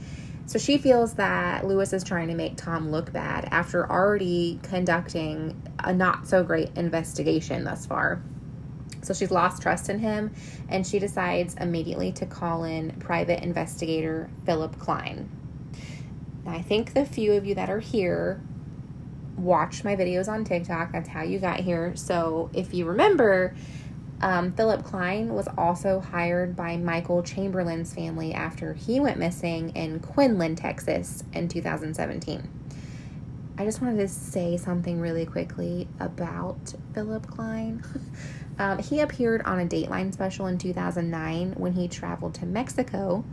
So 0.46 0.58
she 0.58 0.78
feels 0.78 1.14
that 1.14 1.66
Lewis 1.66 1.92
is 1.92 2.02
trying 2.02 2.28
to 2.28 2.34
make 2.34 2.56
Tom 2.56 2.90
look 2.90 3.12
bad 3.12 3.46
after 3.50 3.90
already 3.90 4.58
conducting 4.62 5.62
a 5.80 5.92
not 5.92 6.26
so 6.26 6.42
great 6.42 6.70
investigation 6.74 7.64
thus 7.64 7.84
far. 7.84 8.22
So 9.02 9.12
she's 9.12 9.30
lost 9.30 9.60
trust 9.60 9.90
in 9.90 9.98
him 9.98 10.34
and 10.70 10.86
she 10.86 10.98
decides 10.98 11.54
immediately 11.56 12.12
to 12.12 12.26
call 12.26 12.64
in 12.64 12.92
private 12.92 13.42
investigator 13.42 14.30
Philip 14.46 14.78
Klein. 14.78 15.28
Now, 16.44 16.52
I 16.52 16.62
think 16.62 16.94
the 16.94 17.04
few 17.04 17.34
of 17.34 17.44
you 17.44 17.54
that 17.56 17.68
are 17.68 17.80
here 17.80 18.40
watched 19.36 19.84
my 19.84 19.96
videos 19.96 20.28
on 20.28 20.44
TikTok. 20.44 20.92
That's 20.92 21.08
how 21.08 21.22
you 21.22 21.38
got 21.38 21.60
here. 21.60 21.94
So 21.94 22.50
if 22.54 22.72
you 22.72 22.86
remember, 22.86 23.54
um, 24.20 24.52
Philip 24.52 24.84
Klein 24.84 25.32
was 25.34 25.48
also 25.56 26.00
hired 26.00 26.56
by 26.56 26.76
Michael 26.76 27.22
Chamberlain's 27.22 27.94
family 27.94 28.34
after 28.34 28.74
he 28.74 28.98
went 28.98 29.18
missing 29.18 29.70
in 29.70 30.00
Quinlan, 30.00 30.56
Texas 30.56 31.22
in 31.32 31.48
2017. 31.48 32.48
I 33.56 33.64
just 33.64 33.80
wanted 33.80 33.98
to 33.98 34.08
say 34.08 34.56
something 34.56 35.00
really 35.00 35.26
quickly 35.26 35.88
about 36.00 36.74
Philip 36.94 37.26
Klein. 37.26 37.82
um, 38.58 38.78
he 38.78 39.00
appeared 39.00 39.42
on 39.42 39.60
a 39.60 39.66
Dateline 39.66 40.12
special 40.12 40.46
in 40.46 40.58
2009 40.58 41.54
when 41.56 41.72
he 41.72 41.88
traveled 41.88 42.34
to 42.34 42.46
Mexico 42.46 43.24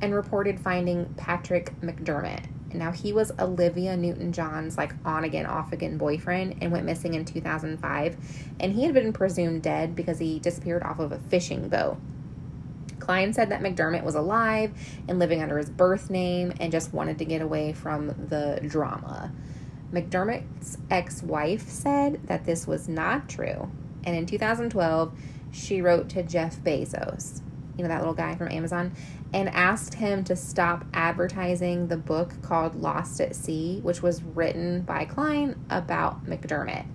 and 0.00 0.14
reported 0.14 0.60
finding 0.60 1.06
Patrick 1.16 1.78
McDermott, 1.80 2.44
now, 2.78 2.92
he 2.92 3.12
was 3.12 3.32
Olivia 3.38 3.96
Newton 3.96 4.32
John's 4.32 4.76
like 4.76 4.94
on 5.04 5.24
again, 5.24 5.46
off 5.46 5.72
again 5.72 5.98
boyfriend 5.98 6.56
and 6.60 6.72
went 6.72 6.84
missing 6.84 7.14
in 7.14 7.24
2005. 7.24 8.16
And 8.60 8.72
he 8.72 8.84
had 8.84 8.94
been 8.94 9.12
presumed 9.12 9.62
dead 9.62 9.94
because 9.94 10.18
he 10.18 10.38
disappeared 10.38 10.82
off 10.82 10.98
of 10.98 11.12
a 11.12 11.18
fishing 11.18 11.68
boat. 11.68 11.98
Klein 12.98 13.32
said 13.32 13.50
that 13.50 13.62
McDermott 13.62 14.02
was 14.02 14.14
alive 14.14 14.72
and 15.08 15.18
living 15.18 15.42
under 15.42 15.58
his 15.58 15.70
birth 15.70 16.10
name 16.10 16.52
and 16.58 16.72
just 16.72 16.92
wanted 16.92 17.18
to 17.18 17.24
get 17.24 17.40
away 17.40 17.72
from 17.72 18.08
the 18.08 18.60
drama. 18.66 19.32
McDermott's 19.92 20.78
ex 20.90 21.22
wife 21.22 21.68
said 21.68 22.26
that 22.26 22.44
this 22.44 22.66
was 22.66 22.88
not 22.88 23.28
true. 23.28 23.70
And 24.04 24.16
in 24.16 24.26
2012, 24.26 25.16
she 25.52 25.80
wrote 25.80 26.08
to 26.10 26.22
Jeff 26.22 26.58
Bezos, 26.58 27.40
you 27.76 27.82
know, 27.82 27.88
that 27.88 27.98
little 27.98 28.14
guy 28.14 28.34
from 28.34 28.50
Amazon, 28.50 28.92
and 29.32 29.48
asked 29.50 29.94
him 29.94 30.24
to 30.24 30.36
stop 30.36 30.84
advertising 30.94 31.88
the 31.88 31.96
book 31.96 32.40
called 32.42 32.74
Lost 32.74 33.20
at 33.20 33.34
Sea, 33.36 33.80
which 33.82 34.02
was 34.02 34.22
written 34.22 34.82
by 34.82 35.04
Klein 35.04 35.56
about 35.68 36.24
McDermott. 36.26 36.86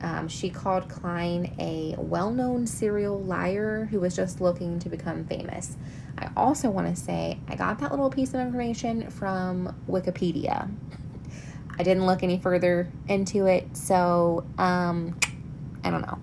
Um, 0.00 0.28
she 0.28 0.48
called 0.48 0.88
Klein 0.88 1.54
a 1.58 1.96
well 1.98 2.30
known 2.30 2.66
serial 2.66 3.20
liar 3.20 3.88
who 3.90 4.00
was 4.00 4.14
just 4.14 4.40
looking 4.40 4.78
to 4.80 4.88
become 4.88 5.24
famous. 5.24 5.76
I 6.16 6.30
also 6.36 6.70
want 6.70 6.94
to 6.94 7.00
say 7.00 7.38
I 7.48 7.56
got 7.56 7.78
that 7.80 7.90
little 7.90 8.10
piece 8.10 8.34
of 8.34 8.40
information 8.40 9.10
from 9.10 9.74
Wikipedia. 9.88 10.70
I 11.78 11.82
didn't 11.82 12.06
look 12.06 12.22
any 12.22 12.38
further 12.38 12.90
into 13.08 13.46
it, 13.46 13.76
so 13.76 14.44
um, 14.58 15.18
I 15.84 15.90
don't 15.90 16.02
know. 16.02 16.18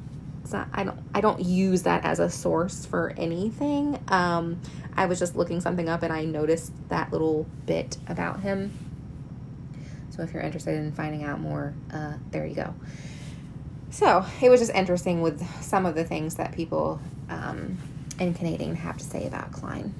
Not, 0.56 0.70
I 0.72 0.86
don't 0.86 1.00
I 1.14 1.20
don't 1.20 1.44
use 1.44 1.84
that 1.84 2.06
as 2.06 2.20
a 2.20 2.30
source 2.30 2.86
for 2.86 3.14
anything. 3.18 4.00
Um, 4.08 4.62
I 4.96 5.06
was 5.06 5.20
just 5.20 5.36
looking 5.36 5.60
something 5.60 5.90
up 5.90 6.02
and 6.02 6.14
I 6.14 6.24
noticed 6.24 6.72
that 6.88 7.12
little 7.12 7.46
bit 7.66 7.98
about 8.08 8.40
him. 8.40 8.72
So 10.12 10.24
if 10.24 10.32
you're 10.34 10.44
interested 10.44 10.76
in 10.76 10.94
finding 10.94 11.26
out 11.26 11.42
more, 11.42 11.74
uh, 11.94 12.14
there 12.32 12.46
you 12.46 12.56
go. 12.56 12.74
So 13.90 14.26
it 14.42 14.50
was 14.50 14.62
just 14.62 14.72
interesting 14.74 15.22
with 15.22 15.46
some 15.62 15.86
of 15.86 15.94
the 15.94 16.06
things 16.06 16.36
that 16.36 16.54
people 16.54 17.02
um, 17.30 17.78
in 18.18 18.34
Canadian 18.34 18.76
have 18.76 18.98
to 18.98 19.04
say 19.04 19.28
about 19.28 19.52
Klein. 19.52 19.94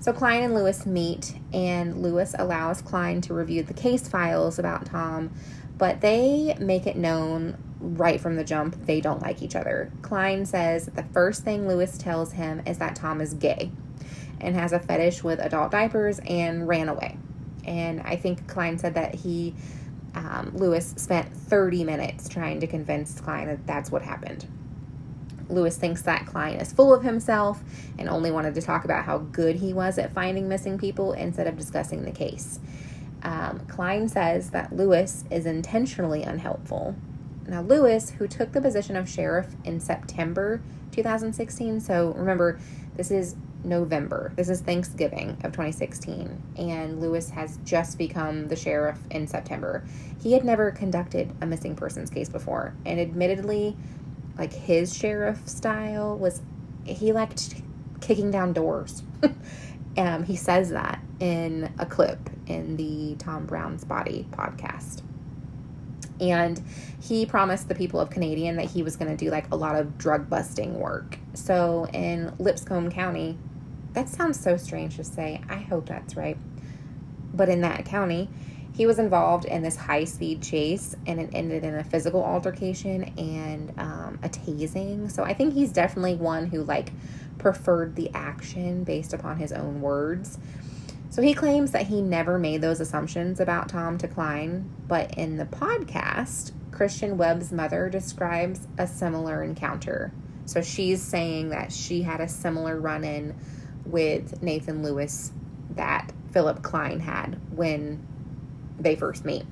So 0.00 0.12
Klein 0.12 0.42
and 0.42 0.54
Lewis 0.54 0.84
meet, 0.84 1.34
and 1.54 2.02
Lewis 2.02 2.34
allows 2.38 2.82
Klein 2.82 3.22
to 3.22 3.32
review 3.32 3.62
the 3.62 3.72
case 3.72 4.06
files 4.06 4.58
about 4.58 4.84
Tom, 4.84 5.30
but 5.78 6.02
they 6.02 6.54
make 6.60 6.86
it 6.86 6.96
known 6.96 7.56
right 7.84 8.20
from 8.20 8.36
the 8.36 8.44
jump 8.44 8.86
they 8.86 9.00
don't 9.00 9.22
like 9.22 9.42
each 9.42 9.56
other. 9.56 9.90
Klein 10.02 10.46
says 10.46 10.86
the 10.86 11.04
first 11.04 11.44
thing 11.44 11.68
Lewis 11.68 11.98
tells 11.98 12.32
him 12.32 12.62
is 12.66 12.78
that 12.78 12.96
Tom 12.96 13.20
is 13.20 13.34
gay 13.34 13.70
and 14.40 14.54
has 14.54 14.72
a 14.72 14.78
fetish 14.78 15.22
with 15.22 15.38
adult 15.38 15.70
diapers 15.70 16.20
and 16.26 16.66
ran 16.66 16.88
away. 16.88 17.16
And 17.64 18.00
I 18.02 18.16
think 18.16 18.46
Klein 18.46 18.78
said 18.78 18.94
that 18.94 19.14
he, 19.14 19.54
um, 20.14 20.52
Lewis, 20.54 20.94
spent 20.96 21.34
30 21.34 21.84
minutes 21.84 22.28
trying 22.28 22.60
to 22.60 22.66
convince 22.66 23.20
Klein 23.20 23.46
that 23.46 23.66
that's 23.66 23.90
what 23.90 24.02
happened. 24.02 24.46
Lewis 25.48 25.76
thinks 25.76 26.02
that 26.02 26.26
Klein 26.26 26.56
is 26.56 26.72
full 26.72 26.94
of 26.94 27.02
himself 27.02 27.62
and 27.98 28.08
only 28.08 28.30
wanted 28.30 28.54
to 28.54 28.62
talk 28.62 28.84
about 28.84 29.04
how 29.04 29.18
good 29.18 29.56
he 29.56 29.72
was 29.72 29.98
at 29.98 30.12
finding 30.12 30.48
missing 30.48 30.78
people 30.78 31.12
instead 31.12 31.46
of 31.46 31.56
discussing 31.56 32.04
the 32.04 32.10
case. 32.10 32.60
Um, 33.22 33.60
Klein 33.68 34.08
says 34.08 34.50
that 34.50 34.74
Lewis 34.74 35.24
is 35.30 35.46
intentionally 35.46 36.22
unhelpful. 36.22 36.94
Now, 37.46 37.60
Lewis, 37.60 38.10
who 38.10 38.26
took 38.26 38.52
the 38.52 38.60
position 38.60 38.96
of 38.96 39.08
sheriff 39.08 39.48
in 39.64 39.80
September 39.80 40.62
2016, 40.92 41.80
so 41.80 42.12
remember, 42.16 42.58
this 42.96 43.10
is 43.10 43.36
November. 43.64 44.32
This 44.36 44.48
is 44.48 44.60
Thanksgiving 44.60 45.30
of 45.42 45.52
2016, 45.52 46.42
and 46.56 47.00
Lewis 47.00 47.30
has 47.30 47.58
just 47.64 47.98
become 47.98 48.48
the 48.48 48.56
sheriff 48.56 48.98
in 49.10 49.26
September. 49.26 49.84
He 50.22 50.32
had 50.32 50.44
never 50.44 50.70
conducted 50.70 51.32
a 51.40 51.46
missing 51.46 51.74
persons 51.76 52.10
case 52.10 52.28
before, 52.28 52.74
and 52.86 53.00
admittedly, 53.00 53.76
like 54.38 54.52
his 54.52 54.96
sheriff 54.96 55.46
style 55.48 56.16
was 56.16 56.42
he 56.84 57.12
liked 57.12 57.62
kicking 58.00 58.30
down 58.30 58.52
doors. 58.52 59.02
um, 59.96 60.24
he 60.24 60.36
says 60.36 60.70
that 60.70 61.00
in 61.20 61.72
a 61.78 61.86
clip 61.86 62.18
in 62.46 62.76
the 62.76 63.16
Tom 63.18 63.46
Brown's 63.46 63.84
Body 63.84 64.26
podcast. 64.30 65.02
And 66.20 66.62
he 67.02 67.26
promised 67.26 67.68
the 67.68 67.74
people 67.74 68.00
of 68.00 68.10
Canadian 68.10 68.56
that 68.56 68.66
he 68.66 68.82
was 68.82 68.96
going 68.96 69.14
to 69.14 69.16
do 69.16 69.30
like 69.30 69.50
a 69.50 69.56
lot 69.56 69.76
of 69.76 69.98
drug 69.98 70.30
busting 70.30 70.78
work. 70.78 71.18
So 71.34 71.88
in 71.92 72.32
Lipscomb 72.38 72.90
County, 72.90 73.38
that 73.94 74.08
sounds 74.08 74.38
so 74.38 74.56
strange 74.56 74.96
to 74.96 75.04
say. 75.04 75.40
I 75.48 75.56
hope 75.56 75.86
that's 75.86 76.16
right. 76.16 76.36
But 77.32 77.48
in 77.48 77.62
that 77.62 77.84
county, 77.84 78.28
he 78.74 78.86
was 78.86 78.98
involved 78.98 79.44
in 79.44 79.62
this 79.62 79.76
high 79.76 80.04
speed 80.04 80.42
chase 80.42 80.96
and 81.06 81.20
it 81.20 81.30
ended 81.32 81.64
in 81.64 81.76
a 81.76 81.84
physical 81.84 82.22
altercation 82.22 83.04
and 83.16 83.72
um, 83.78 84.18
a 84.22 84.28
tasing. 84.28 85.10
So 85.10 85.22
I 85.22 85.32
think 85.32 85.54
he's 85.54 85.70
definitely 85.70 86.16
one 86.16 86.46
who 86.46 86.64
like 86.64 86.90
preferred 87.38 87.94
the 87.94 88.10
action 88.14 88.82
based 88.82 89.12
upon 89.12 89.36
his 89.36 89.52
own 89.52 89.80
words. 89.80 90.38
So 91.14 91.22
he 91.22 91.32
claims 91.32 91.70
that 91.70 91.86
he 91.86 92.02
never 92.02 92.40
made 92.40 92.60
those 92.60 92.80
assumptions 92.80 93.38
about 93.38 93.68
Tom 93.68 93.98
to 93.98 94.08
Klein, 94.08 94.68
but 94.88 95.16
in 95.16 95.36
the 95.36 95.44
podcast, 95.44 96.50
Christian 96.72 97.16
Webb's 97.16 97.52
mother 97.52 97.88
describes 97.88 98.66
a 98.78 98.88
similar 98.88 99.40
encounter. 99.44 100.12
So 100.44 100.60
she's 100.60 101.00
saying 101.00 101.50
that 101.50 101.70
she 101.70 102.02
had 102.02 102.20
a 102.20 102.26
similar 102.26 102.80
run 102.80 103.04
in 103.04 103.36
with 103.84 104.42
Nathan 104.42 104.82
Lewis 104.82 105.30
that 105.76 106.10
Philip 106.32 106.64
Klein 106.64 106.98
had 106.98 107.40
when 107.52 108.04
they 108.80 108.96
first 108.96 109.24
meet. 109.24 109.44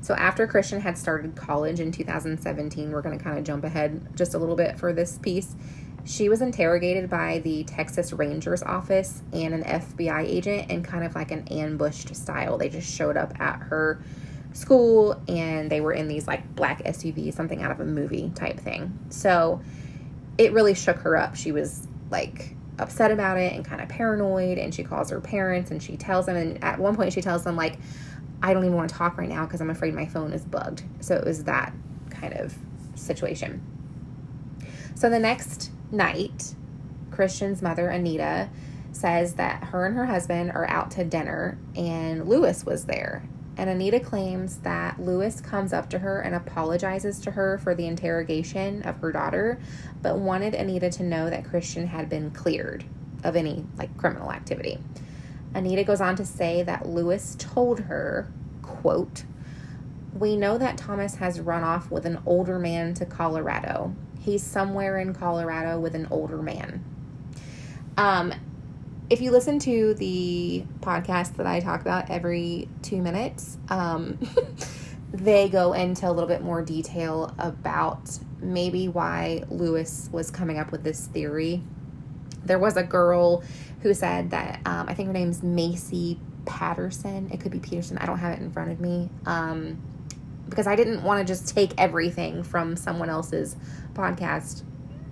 So 0.00 0.14
after 0.14 0.46
Christian 0.46 0.80
had 0.80 0.96
started 0.96 1.36
college 1.36 1.80
in 1.80 1.92
2017, 1.92 2.92
we're 2.92 3.02
going 3.02 3.18
to 3.18 3.22
kind 3.22 3.36
of 3.36 3.44
jump 3.44 3.62
ahead 3.62 4.16
just 4.16 4.32
a 4.32 4.38
little 4.38 4.56
bit 4.56 4.78
for 4.78 4.94
this 4.94 5.18
piece. 5.18 5.54
She 6.06 6.28
was 6.28 6.42
interrogated 6.42 7.08
by 7.08 7.38
the 7.38 7.64
Texas 7.64 8.12
Rangers 8.12 8.62
office 8.62 9.22
and 9.32 9.54
an 9.54 9.62
FBI 9.62 10.24
agent 10.24 10.70
in 10.70 10.82
kind 10.82 11.02
of 11.02 11.14
like 11.14 11.30
an 11.30 11.48
ambushed 11.48 12.14
style. 12.14 12.58
They 12.58 12.68
just 12.68 12.92
showed 12.92 13.16
up 13.16 13.40
at 13.40 13.58
her 13.60 14.02
school 14.52 15.20
and 15.26 15.70
they 15.70 15.80
were 15.80 15.92
in 15.92 16.06
these 16.06 16.26
like 16.26 16.54
black 16.54 16.84
SUVs, 16.84 17.34
something 17.34 17.62
out 17.62 17.70
of 17.70 17.80
a 17.80 17.86
movie 17.86 18.30
type 18.34 18.60
thing. 18.60 18.98
So 19.08 19.62
it 20.36 20.52
really 20.52 20.74
shook 20.74 20.98
her 20.98 21.16
up. 21.16 21.36
She 21.36 21.52
was 21.52 21.88
like 22.10 22.54
upset 22.78 23.10
about 23.10 23.38
it 23.38 23.54
and 23.54 23.64
kind 23.64 23.80
of 23.80 23.88
paranoid 23.88 24.58
and 24.58 24.74
she 24.74 24.84
calls 24.84 25.08
her 25.10 25.20
parents 25.20 25.70
and 25.70 25.82
she 25.82 25.96
tells 25.96 26.26
them 26.26 26.36
and 26.36 26.62
at 26.62 26.78
one 26.78 26.96
point 26.96 27.12
she 27.12 27.22
tells 27.22 27.44
them 27.44 27.56
like 27.56 27.78
I 28.42 28.52
don't 28.52 28.64
even 28.64 28.76
want 28.76 28.90
to 28.90 28.96
talk 28.96 29.16
right 29.16 29.28
now 29.28 29.46
because 29.46 29.62
I'm 29.62 29.70
afraid 29.70 29.94
my 29.94 30.04
phone 30.04 30.32
is 30.34 30.44
bugged. 30.44 30.82
So 31.00 31.14
it 31.16 31.24
was 31.24 31.44
that 31.44 31.72
kind 32.10 32.34
of 32.34 32.54
situation. 32.94 33.62
So 34.94 35.08
the 35.08 35.18
next 35.18 35.70
night, 35.90 36.54
Christian's 37.10 37.62
mother 37.62 37.88
Anita 37.88 38.48
says 38.92 39.34
that 39.34 39.64
her 39.64 39.86
and 39.86 39.96
her 39.96 40.06
husband 40.06 40.52
are 40.52 40.68
out 40.68 40.90
to 40.92 41.04
dinner 41.04 41.58
and 41.76 42.28
Lewis 42.28 42.64
was 42.64 42.84
there 42.86 43.28
and 43.56 43.70
Anita 43.70 44.00
claims 44.00 44.58
that 44.58 45.00
Lewis 45.00 45.40
comes 45.40 45.72
up 45.72 45.88
to 45.90 46.00
her 46.00 46.20
and 46.20 46.34
apologizes 46.34 47.20
to 47.20 47.32
her 47.32 47.58
for 47.58 47.74
the 47.74 47.86
interrogation 47.86 48.82
of 48.82 48.98
her 48.98 49.12
daughter, 49.12 49.60
but 50.02 50.18
wanted 50.18 50.54
Anita 50.54 50.90
to 50.90 51.02
know 51.02 51.30
that 51.30 51.44
Christian 51.44 51.86
had 51.86 52.08
been 52.08 52.30
cleared 52.30 52.84
of 53.22 53.36
any 53.36 53.64
like 53.76 53.96
criminal 53.96 54.32
activity. 54.32 54.78
Anita 55.54 55.84
goes 55.84 56.00
on 56.00 56.16
to 56.16 56.24
say 56.24 56.62
that 56.64 56.88
Lewis 56.88 57.36
told 57.38 57.80
her, 57.80 58.28
quote, 58.62 59.24
We 60.12 60.36
know 60.36 60.58
that 60.58 60.76
Thomas 60.76 61.16
has 61.16 61.38
run 61.38 61.62
off 61.62 61.90
with 61.92 62.06
an 62.06 62.18
older 62.26 62.58
man 62.58 62.94
to 62.94 63.06
Colorado. 63.06 63.94
He's 64.24 64.42
somewhere 64.42 64.98
in 64.98 65.12
Colorado 65.12 65.78
with 65.78 65.94
an 65.94 66.08
older 66.10 66.40
man. 66.40 66.82
Um, 67.98 68.32
if 69.10 69.20
you 69.20 69.30
listen 69.30 69.58
to 69.60 69.92
the 69.94 70.64
podcast 70.80 71.36
that 71.36 71.46
I 71.46 71.60
talk 71.60 71.82
about 71.82 72.10
every 72.10 72.68
two 72.80 73.02
minutes, 73.02 73.58
um, 73.68 74.18
they 75.12 75.50
go 75.50 75.74
into 75.74 76.08
a 76.08 76.12
little 76.12 76.28
bit 76.28 76.40
more 76.40 76.62
detail 76.62 77.34
about 77.38 78.18
maybe 78.40 78.88
why 78.88 79.44
Lewis 79.50 80.08
was 80.10 80.30
coming 80.30 80.58
up 80.58 80.72
with 80.72 80.82
this 80.82 81.06
theory. 81.08 81.62
There 82.44 82.58
was 82.58 82.78
a 82.78 82.82
girl 82.82 83.44
who 83.82 83.92
said 83.92 84.30
that 84.30 84.60
um, 84.64 84.88
I 84.88 84.94
think 84.94 85.08
her 85.08 85.12
name's 85.12 85.42
Macy 85.42 86.18
Patterson. 86.46 87.30
It 87.30 87.40
could 87.40 87.52
be 87.52 87.58
Peterson. 87.58 87.98
I 87.98 88.06
don't 88.06 88.18
have 88.18 88.32
it 88.32 88.40
in 88.40 88.50
front 88.50 88.72
of 88.72 88.80
me. 88.80 89.10
Um, 89.26 89.82
because 90.48 90.66
I 90.66 90.76
didn't 90.76 91.02
want 91.02 91.26
to 91.26 91.30
just 91.30 91.54
take 91.54 91.72
everything 91.78 92.42
from 92.42 92.76
someone 92.76 93.08
else's 93.08 93.56
podcast 93.94 94.62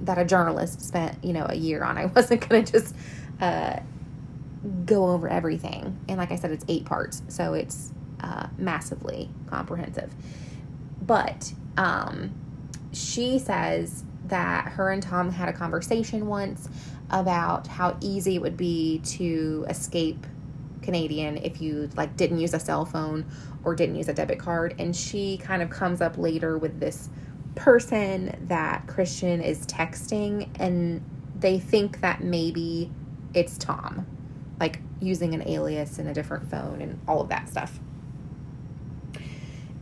that 0.03 0.19
a 0.19 0.25
journalist 0.25 0.81
spent, 0.83 1.23
you 1.25 1.33
know, 1.33 1.47
a 1.49 1.55
year 1.55 1.85
on. 1.85 1.99
I 1.99 2.07
wasn't 2.07 2.49
going 2.49 2.65
to 2.65 2.73
just 2.73 2.95
uh, 3.41 3.81
go 4.85 5.11
over 5.11 5.29
everything. 5.29 5.99
And 6.09 6.19
like 6.19 6.33
I 6.33 6.37
said, 6.37 6.51
it's 6.51 6.65
eight 6.69 6.85
parts, 6.85 7.23
so 7.29 7.55
it's 7.55 7.93
uh, 8.21 8.49
massively 8.59 9.31
comprehensive. 9.47 10.13
But 11.01 11.53
um, 11.77 12.33
she 12.93 13.39
says 13.39 14.05
that 14.27 14.69
her 14.69 14.91
and 14.91 15.03
Tom 15.03 15.31
had 15.31 15.49
a 15.49 15.53
conversation 15.53 16.27
once 16.27 16.69
about 17.11 17.67
how 17.67 17.97
easy 18.01 18.37
it 18.37 18.43
would 18.43 18.57
be 18.57 19.01
to 19.05 19.67
escape 19.69 20.27
Canadian 20.81 21.37
if 21.39 21.61
you 21.61 21.89
like 21.97 22.17
didn't 22.17 22.39
use 22.41 22.55
a 22.55 22.61
cell 22.61 22.85
phone 22.85 23.27
or 23.65 23.75
didn't 23.75 23.97
use 23.97 24.09
a 24.09 24.15
debit 24.15 24.39
card 24.39 24.75
and 24.79 24.95
she 24.97 25.37
kind 25.39 25.63
of 25.63 25.71
comes 25.71 26.01
up 26.01 26.19
later 26.19 26.59
with 26.59 26.81
this 26.81 27.09
person 27.55 28.47
that 28.49 28.87
Christian 28.87 29.41
is 29.41 29.67
texting 29.67 30.49
and 30.59 31.03
they 31.39 31.59
think 31.59 32.01
that 32.01 32.23
maybe 32.23 32.91
it's 33.35 33.59
Tom 33.59 34.07
like 34.61 34.81
using 35.01 35.35
an 35.35 35.47
alias 35.49 35.99
and 35.99 36.09
a 36.09 36.15
different 36.15 36.51
phone 36.51 36.81
and 36.81 37.01
all 37.09 37.21
of 37.21 37.29
that 37.29 37.49
stuff 37.49 37.81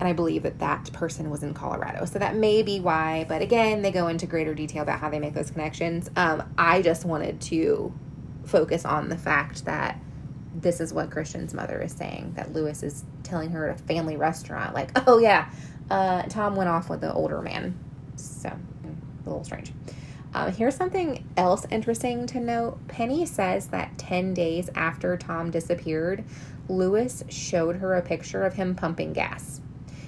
and 0.01 0.09
I 0.09 0.15
believe 0.15 0.45
that 0.45 0.59
that 0.61 0.91
person 0.95 1.29
was 1.29 1.43
in 1.43 1.53
Colorado. 1.53 2.07
So 2.07 2.19
that 2.19 2.35
may 2.35 2.63
be 2.63 2.81
why, 2.81 3.27
but 3.29 3.43
again, 3.43 3.83
they 3.83 3.93
go 3.93 4.09
into 4.09 4.27
greater 4.27 4.55
detail 4.55 4.83
about 4.83 4.99
how 4.99 5.11
they 5.11 5.19
make 5.19 5.35
those 5.35 5.51
connections. 5.51 6.11
Um, 6.17 6.43
I 6.57 6.81
just 6.81 7.05
wanted 7.05 7.41
to 7.43 7.93
focus 8.47 8.87
on 8.87 9.11
the 9.11 9.19
fact 9.19 9.67
that 9.67 10.01
this 10.55 10.81
is 10.81 10.93
what 10.95 11.11
Christian's 11.11 11.53
mother 11.53 11.81
is 11.83 11.93
saying 11.93 12.33
that 12.37 12.55
Lewis 12.55 12.83
is 12.83 13.05
telling 13.23 13.51
her 13.51 13.69
at 13.69 13.79
a 13.79 13.83
family 13.85 14.17
restaurant, 14.17 14.75
like, 14.75 14.91
oh 15.07 15.19
yeah, 15.19 15.51
uh, 15.91 16.23
Tom 16.23 16.57
went 16.57 16.69
off 16.69 16.89
with 16.89 17.01
the 17.01 17.13
older 17.13 17.43
man. 17.43 17.79
So, 18.17 18.49
a 18.49 19.29
little 19.29 19.45
strange. 19.45 19.73
Uh, 20.33 20.51
here's 20.51 20.77
something 20.77 21.27
else 21.37 21.67
interesting 21.71 22.27
to 22.29 22.39
note. 22.39 22.79
Penny 22.87 23.27
says 23.27 23.69
that 23.69 23.99
10 23.99 24.33
days 24.33 24.71
after 24.77 25.17
Tom 25.17 25.51
disappeared, 25.51 26.25
Lewis 26.69 27.25
showed 27.29 27.77
her 27.77 27.97
a 27.97 28.03
picture 28.03 28.45
of 28.45 28.55
him 28.55 28.77
pumping 28.77 29.13
gas. 29.13 29.61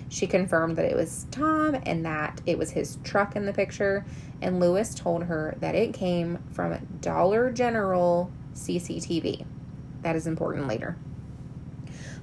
She 0.09 0.27
confirmed 0.27 0.77
that 0.77 0.85
it 0.85 0.95
was 0.95 1.27
Tom 1.31 1.77
and 1.87 2.05
that 2.05 2.41
it 2.47 2.59
was 2.59 2.71
his 2.71 2.99
truck 3.03 3.35
in 3.35 3.47
the 3.47 3.53
picture. 3.53 4.05
And 4.41 4.61
Lewis 4.61 4.95
told 4.95 5.25
her 5.25 5.57
that 5.61 5.75
it 5.75 5.95
came 5.95 6.39
from 6.53 6.79
Dollar 7.01 7.51
General 7.51 8.31
CCTV. 8.55 9.47
That 10.03 10.15
is 10.15 10.27
important 10.27 10.69
later. 10.69 10.97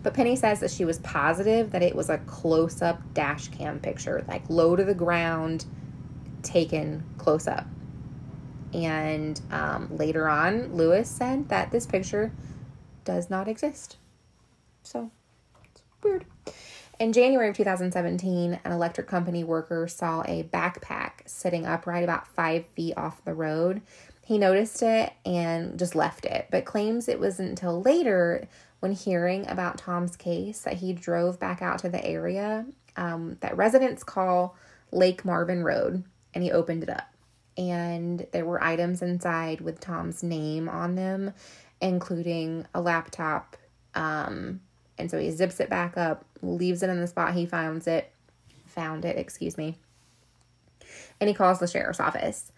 But 0.02 0.14
Penny 0.14 0.36
says 0.36 0.62
that 0.62 0.72
she 0.72 0.86
was 0.86 1.00
positive 1.00 1.72
that 1.72 1.84
it 1.84 1.96
was 1.96 2.10
a 2.10 2.20
close 2.20 2.82
up 2.82 3.02
dash 3.14 3.50
cam 3.50 3.80
picture, 3.80 4.24
like 4.28 4.50
low 4.50 4.76
to 4.76 4.84
the 4.84 4.94
ground, 4.94 5.66
taken 6.42 7.04
close 7.18 7.48
up. 7.48 7.66
And 8.74 9.40
um, 9.52 9.96
later 9.96 10.30
on, 10.30 10.74
Lewis 10.74 11.10
said 11.10 11.50
that 11.50 11.72
this 11.72 11.86
picture 11.86 12.32
does 13.04 13.30
not 13.30 13.48
exist. 13.48 13.98
So 14.84 15.12
it's 15.66 15.82
weird. 16.04 16.26
In 17.00 17.14
January 17.14 17.50
of 17.50 17.56
2017, 17.56 18.60
an 18.64 18.72
electric 18.72 19.08
company 19.08 19.44
worker 19.44 19.88
saw 19.88 20.22
a 20.28 20.44
backpack 20.44 21.28
sitting 21.28 21.66
upright 21.66 22.04
about 22.04 22.28
five 22.28 22.66
feet 22.76 22.94
off 22.98 23.24
the 23.24 23.34
road. 23.34 23.82
He 24.26 24.38
noticed 24.38 24.84
it 24.84 25.14
and 25.26 25.80
just 25.80 25.96
left 25.96 26.26
it, 26.26 26.48
but 26.52 26.66
claims 26.66 27.08
it 27.08 27.20
wasn't 27.20 27.50
until 27.50 27.82
later, 27.82 28.48
when 28.80 28.92
hearing 28.94 29.48
about 29.48 29.78
Tom's 29.78 30.15
case, 30.15 30.62
that 30.62 30.76
he 30.76 30.94
drove 30.94 31.39
back 31.39 31.62
out 31.62 31.80
to 31.80 31.89
the 31.89 32.04
area 32.06 32.65
um, 32.96 33.38
that 33.42 33.58
residents 33.58 34.04
call 34.04 34.56
Lake 34.92 35.26
Marvin 35.26 35.63
Road, 35.63 36.04
and 36.34 36.44
he 36.44 36.52
opened 36.52 36.84
it 36.84 36.89
up. 36.89 37.13
And 37.58 38.26
there 38.32 38.46
were 38.46 38.63
items 38.63 39.02
inside 39.02 39.62
with 39.62 39.80
Tom's 39.80 40.24
name 40.24 40.70
on 40.70 40.96
them, 40.96 41.34
including 41.82 42.65
a 42.74 42.82
laptop, 42.82 43.58
um, 43.96 44.62
and 44.98 45.10
so 45.10 45.18
he 45.18 45.32
zips 45.32 45.60
it 45.60 45.70
back 45.70 45.98
up, 45.98 46.26
leaves 46.42 46.84
it 46.84 46.89
in 46.89 47.00
the 47.00 47.08
spot 47.08 47.34
he 47.34 47.46
finds 47.46 47.88
it, 47.88 48.12
found 48.65 49.06
it, 49.06 49.18
excuse 49.18 49.58
me. 49.58 49.78
And 51.20 51.28
he 51.28 51.34
calls 51.34 51.60
the 51.60 51.68
sheriff's 51.68 52.00
office. 52.00 52.52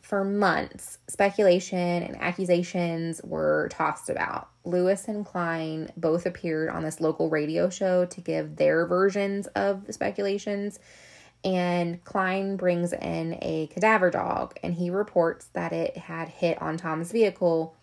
For 0.00 0.24
months, 0.24 0.98
speculation 1.08 1.78
and 1.78 2.16
accusations 2.20 3.20
were 3.24 3.68
tossed 3.72 4.08
about. 4.08 4.48
Lewis 4.66 5.06
and 5.08 5.24
Klein 5.24 5.90
both 5.96 6.26
appeared 6.26 6.68
on 6.68 6.82
this 6.82 7.00
local 7.00 7.30
radio 7.30 7.70
show 7.70 8.04
to 8.06 8.20
give 8.20 8.56
their 8.56 8.84
versions 8.84 9.46
of 9.48 9.86
the 9.86 9.92
speculations. 9.92 10.78
And 11.44 12.02
Klein 12.04 12.56
brings 12.56 12.92
in 12.92 13.38
a 13.40 13.68
cadaver 13.68 14.10
dog 14.10 14.58
and 14.62 14.74
he 14.74 14.90
reports 14.90 15.46
that 15.52 15.72
it 15.72 15.96
had 15.96 16.28
hit 16.28 16.60
on 16.60 16.76
Tom's 16.76 17.12
vehicle 17.12 17.76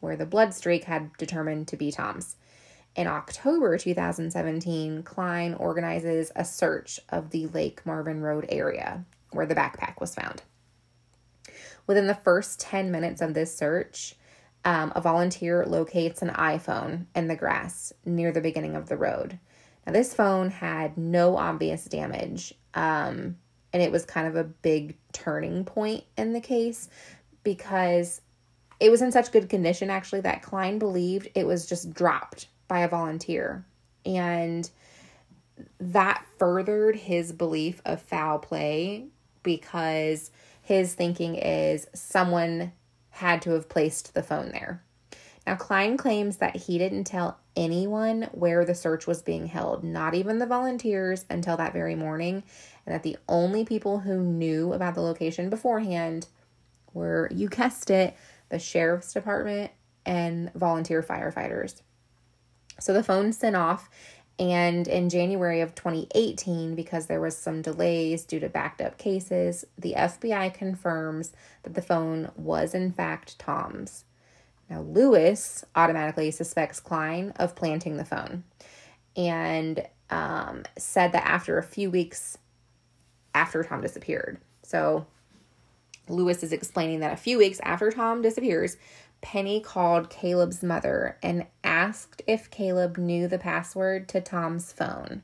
where 0.00 0.16
the 0.16 0.26
blood 0.26 0.54
streak 0.54 0.84
had 0.84 1.16
determined 1.16 1.66
to 1.68 1.76
be 1.76 1.90
Tom's. 1.90 2.36
In 2.94 3.06
October 3.06 3.76
2017, 3.76 5.02
Klein 5.02 5.54
organizes 5.54 6.30
a 6.36 6.44
search 6.44 7.00
of 7.08 7.30
the 7.30 7.48
Lake 7.48 7.84
Marvin 7.84 8.20
Road 8.20 8.46
area 8.48 9.04
where 9.32 9.46
the 9.46 9.54
backpack 9.54 10.00
was 10.00 10.14
found. 10.14 10.42
Within 11.86 12.06
the 12.06 12.14
first 12.14 12.60
10 12.60 12.90
minutes 12.90 13.20
of 13.20 13.34
this 13.34 13.56
search, 13.56 14.14
um, 14.64 14.92
a 14.94 15.00
volunteer 15.00 15.64
locates 15.66 16.22
an 16.22 16.30
iPhone 16.30 17.06
in 17.14 17.28
the 17.28 17.36
grass 17.36 17.92
near 18.04 18.32
the 18.32 18.40
beginning 18.40 18.76
of 18.76 18.88
the 18.88 18.96
road. 18.96 19.38
Now, 19.86 19.92
this 19.92 20.12
phone 20.12 20.50
had 20.50 20.98
no 20.98 21.36
obvious 21.36 21.84
damage, 21.84 22.52
um, 22.74 23.36
and 23.72 23.82
it 23.82 23.90
was 23.90 24.04
kind 24.04 24.26
of 24.26 24.36
a 24.36 24.44
big 24.44 24.96
turning 25.12 25.64
point 25.64 26.04
in 26.16 26.32
the 26.32 26.40
case 26.40 26.88
because 27.42 28.20
it 28.80 28.90
was 28.90 29.02
in 29.02 29.12
such 29.12 29.32
good 29.32 29.48
condition, 29.48 29.90
actually, 29.90 30.20
that 30.20 30.42
Klein 30.42 30.78
believed 30.78 31.28
it 31.34 31.46
was 31.46 31.66
just 31.66 31.92
dropped 31.92 32.48
by 32.68 32.80
a 32.80 32.88
volunteer. 32.88 33.64
And 34.04 34.68
that 35.80 36.24
furthered 36.38 36.96
his 36.96 37.32
belief 37.32 37.80
of 37.84 38.00
foul 38.02 38.38
play 38.38 39.06
because 39.42 40.30
his 40.62 40.94
thinking 40.94 41.34
is 41.34 41.86
someone 41.94 42.72
had 43.18 43.42
to 43.42 43.50
have 43.50 43.68
placed 43.68 44.14
the 44.14 44.22
phone 44.22 44.50
there. 44.50 44.82
Now, 45.46 45.56
Klein 45.56 45.96
claims 45.96 46.36
that 46.38 46.56
he 46.56 46.78
didn't 46.78 47.04
tell 47.04 47.38
anyone 47.56 48.28
where 48.32 48.64
the 48.64 48.74
search 48.74 49.06
was 49.06 49.22
being 49.22 49.46
held, 49.46 49.82
not 49.82 50.14
even 50.14 50.38
the 50.38 50.46
volunteers, 50.46 51.24
until 51.30 51.56
that 51.56 51.72
very 51.72 51.94
morning, 51.94 52.44
and 52.86 52.94
that 52.94 53.02
the 53.02 53.16
only 53.28 53.64
people 53.64 54.00
who 54.00 54.22
knew 54.22 54.72
about 54.72 54.94
the 54.94 55.00
location 55.00 55.50
beforehand 55.50 56.26
were, 56.92 57.28
you 57.32 57.48
guessed 57.48 57.90
it, 57.90 58.16
the 58.50 58.58
sheriff's 58.58 59.12
department 59.12 59.72
and 60.06 60.52
volunteer 60.54 61.02
firefighters. 61.02 61.80
So 62.78 62.92
the 62.92 63.02
phone 63.02 63.32
sent 63.32 63.56
off, 63.56 63.90
and 64.38 64.86
in 64.86 65.08
January 65.08 65.60
of 65.60 65.74
2018, 65.74 66.74
because 66.74 67.06
there 67.06 67.20
was 67.20 67.36
some 67.36 67.60
delays 67.60 68.24
due 68.24 68.38
to 68.38 68.48
backed 68.48 68.80
up 68.80 68.96
cases, 68.96 69.64
the 69.76 69.94
FBI 69.96 70.54
confirms 70.54 71.32
that 71.64 71.74
the 71.74 71.82
phone 71.82 72.30
was 72.36 72.72
in 72.72 72.92
fact 72.92 73.38
Tom's. 73.38 74.04
Now, 74.70 74.82
Lewis 74.82 75.64
automatically 75.74 76.30
suspects 76.30 76.78
Klein 76.78 77.32
of 77.36 77.56
planting 77.56 77.96
the 77.96 78.04
phone 78.04 78.44
and 79.16 79.84
um, 80.10 80.62
said 80.76 81.12
that 81.12 81.26
after 81.26 81.58
a 81.58 81.62
few 81.62 81.90
weeks 81.90 82.38
after 83.34 83.64
Tom 83.64 83.80
disappeared. 83.80 84.38
So, 84.62 85.06
Lewis 86.08 86.42
is 86.42 86.52
explaining 86.52 87.00
that 87.00 87.12
a 87.12 87.16
few 87.16 87.38
weeks 87.38 87.60
after 87.62 87.90
Tom 87.90 88.22
disappears, 88.22 88.76
Penny 89.20 89.60
called 89.60 90.10
Caleb's 90.10 90.62
mother 90.62 91.18
and 91.22 91.46
asked 91.64 92.22
if 92.26 92.50
Caleb 92.50 92.98
knew 92.98 93.28
the 93.28 93.38
password 93.38 94.08
to 94.10 94.20
Tom's 94.20 94.72
phone. 94.72 95.22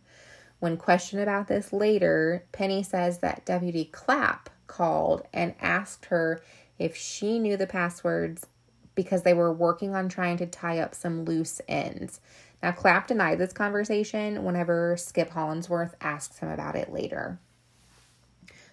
When 0.60 0.76
questioned 0.76 1.22
about 1.22 1.48
this 1.48 1.72
later, 1.72 2.44
Penny 2.52 2.82
says 2.82 3.18
that 3.18 3.44
Deputy 3.44 3.84
Clapp 3.86 4.50
called 4.66 5.22
and 5.32 5.54
asked 5.60 6.06
her 6.06 6.40
if 6.78 6.96
she 6.96 7.38
knew 7.38 7.56
the 7.56 7.66
passwords, 7.66 8.46
because 8.94 9.22
they 9.22 9.34
were 9.34 9.52
working 9.52 9.94
on 9.94 10.08
trying 10.08 10.36
to 10.38 10.46
tie 10.46 10.78
up 10.78 10.94
some 10.94 11.24
loose 11.24 11.60
ends. 11.68 12.20
Now, 12.62 12.72
Clapp 12.72 13.08
denied 13.08 13.38
this 13.38 13.52
conversation 13.52 14.44
whenever 14.44 14.96
Skip 14.96 15.30
Hollandsworth 15.30 15.94
asked 16.00 16.38
him 16.38 16.48
about 16.48 16.76
it 16.76 16.92
later. 16.92 17.38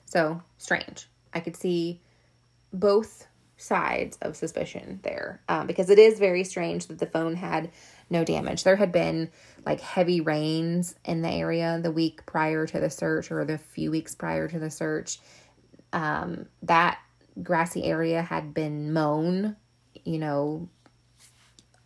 So, 0.06 0.42
strange. 0.58 1.08
I 1.34 1.40
could 1.40 1.56
see 1.56 2.02
both 2.72 3.28
sides 3.62 4.18
of 4.22 4.36
suspicion 4.36 5.00
there 5.04 5.42
um, 5.48 5.68
because 5.68 5.90
it 5.90 6.00
is 6.00 6.20
very 6.20 6.44
strange 6.44 6.88
that 6.88 7.00
the 7.00 7.06
phone 7.06 7.36
had 7.36 7.72
no 8.10 8.24
damage. 8.24 8.64
There 8.64 8.76
had 8.76 8.92
been 8.92 9.30
like 9.66 9.80
heavy 9.80 10.20
rains 10.22 10.96
in 11.06 11.22
the 11.22 11.30
area 11.30 11.80
the 11.82 11.92
week 11.92 12.26
prior 12.26 12.66
to 12.66 12.80
the 12.80 12.90
search 12.90 13.32
or 13.32 13.46
the 13.46 13.58
few 13.58 13.92
weeks 13.92 14.16
prior 14.16 14.48
to 14.48 14.60
the 14.60 14.72
search. 14.72 15.20
Um, 15.94 16.48
that 16.64 17.00
grassy 17.42 17.84
area 17.84 18.22
had 18.22 18.54
been 18.54 18.94
mown, 18.94 19.56
you 20.04 20.18
know, 20.18 20.70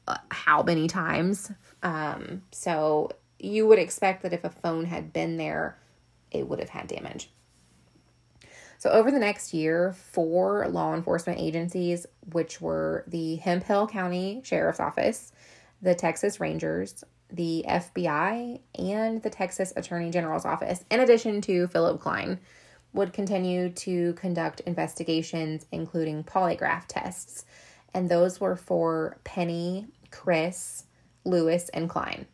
uh, 0.08 0.18
how 0.30 0.64
many 0.64 0.88
times. 0.88 1.52
Um, 1.84 2.44
so 2.52 3.12
you 3.40 3.68
would 3.68 3.80
expect 3.80 4.24
that 4.24 4.34
if 4.34 4.44
a 4.44 4.50
phone 4.50 4.86
had 4.86 5.12
been 5.12 5.38
there, 5.38 5.78
it 6.32 6.48
would 6.48 6.60
have 6.60 6.70
had 6.70 6.88
damage. 6.88 7.30
So, 8.86 8.92
over 8.92 9.10
the 9.10 9.18
next 9.18 9.52
year, 9.52 9.94
four 9.94 10.68
law 10.68 10.94
enforcement 10.94 11.40
agencies, 11.40 12.06
which 12.34 12.62
were 12.62 13.04
the 13.08 13.38
Hemphill 13.38 13.88
County 13.88 14.42
Sheriff's 14.44 14.80
Office, 14.80 15.32
the 15.82 15.96
Texas 15.96 16.40
Rangers, 16.40 17.04
the 17.32 17.66
FBI, 17.68 18.60
and 18.78 19.24
the 19.24 19.32
Texas 19.32 19.74
Attorney 19.76 20.12
General's 20.12 20.46
Office, 20.46 20.86
in 20.92 21.00
addition 21.00 21.42
to 21.42 21.66
Philip 21.66 22.00
Klein, 22.00 22.40
would 22.94 23.12
continue 23.12 23.72
to 23.72 24.14
conduct 24.14 24.60
investigations, 24.68 25.66
including 25.72 26.24
polygraph 26.24 26.84
tests. 26.88 27.44
And 27.92 28.08
those 28.08 28.40
were 28.40 28.56
for 28.56 29.18
Penny, 29.24 29.88
Chris, 30.12 30.84
Lewis, 31.24 31.70
and 31.70 31.90
Klein. 31.90 32.28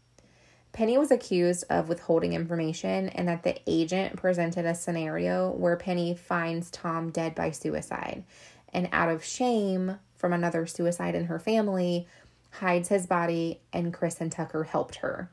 Penny 0.74 0.98
was 0.98 1.12
accused 1.12 1.66
of 1.70 1.90
withholding 1.90 2.34
information 2.34 3.10
and 3.10 3.28
that 3.28 3.44
the 3.44 3.60
agent 3.68 4.16
presented 4.16 4.66
a 4.66 4.74
scenario 4.74 5.52
where 5.52 5.76
Penny 5.76 6.16
finds 6.16 6.72
Tom 6.72 7.10
dead 7.10 7.36
by 7.36 7.52
suicide 7.52 8.24
and 8.74 8.88
out 8.92 9.10
of 9.10 9.24
shame 9.24 10.00
from 10.16 10.34
another 10.34 10.66
suicide 10.66 11.16
in 11.16 11.26
her 11.26 11.40
family 11.40 12.08
hides 12.52 12.90
his 12.90 13.06
body 13.06 13.60
and 13.74 13.94
Chris 13.94 14.22
and 14.22 14.32
Tucker 14.32 14.64
helped 14.64 14.98
her. 14.98 15.30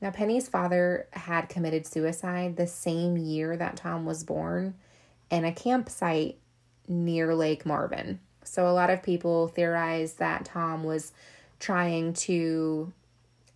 Now 0.00 0.10
Penny's 0.10 0.48
father 0.48 1.06
had 1.12 1.48
committed 1.48 1.86
suicide 1.86 2.56
the 2.56 2.66
same 2.66 3.16
year 3.16 3.56
that 3.56 3.76
Tom 3.76 4.04
was 4.04 4.24
born 4.24 4.74
in 5.30 5.44
a 5.44 5.52
campsite 5.52 6.38
near 6.88 7.34
Lake 7.34 7.64
Marvin. 7.64 8.20
So 8.44 8.68
a 8.68 8.72
lot 8.72 8.90
of 8.90 9.02
people 9.02 9.48
theorize 9.48 10.14
that 10.14 10.44
Tom 10.44 10.84
was 10.84 11.12
trying 11.58 12.12
to 12.12 12.92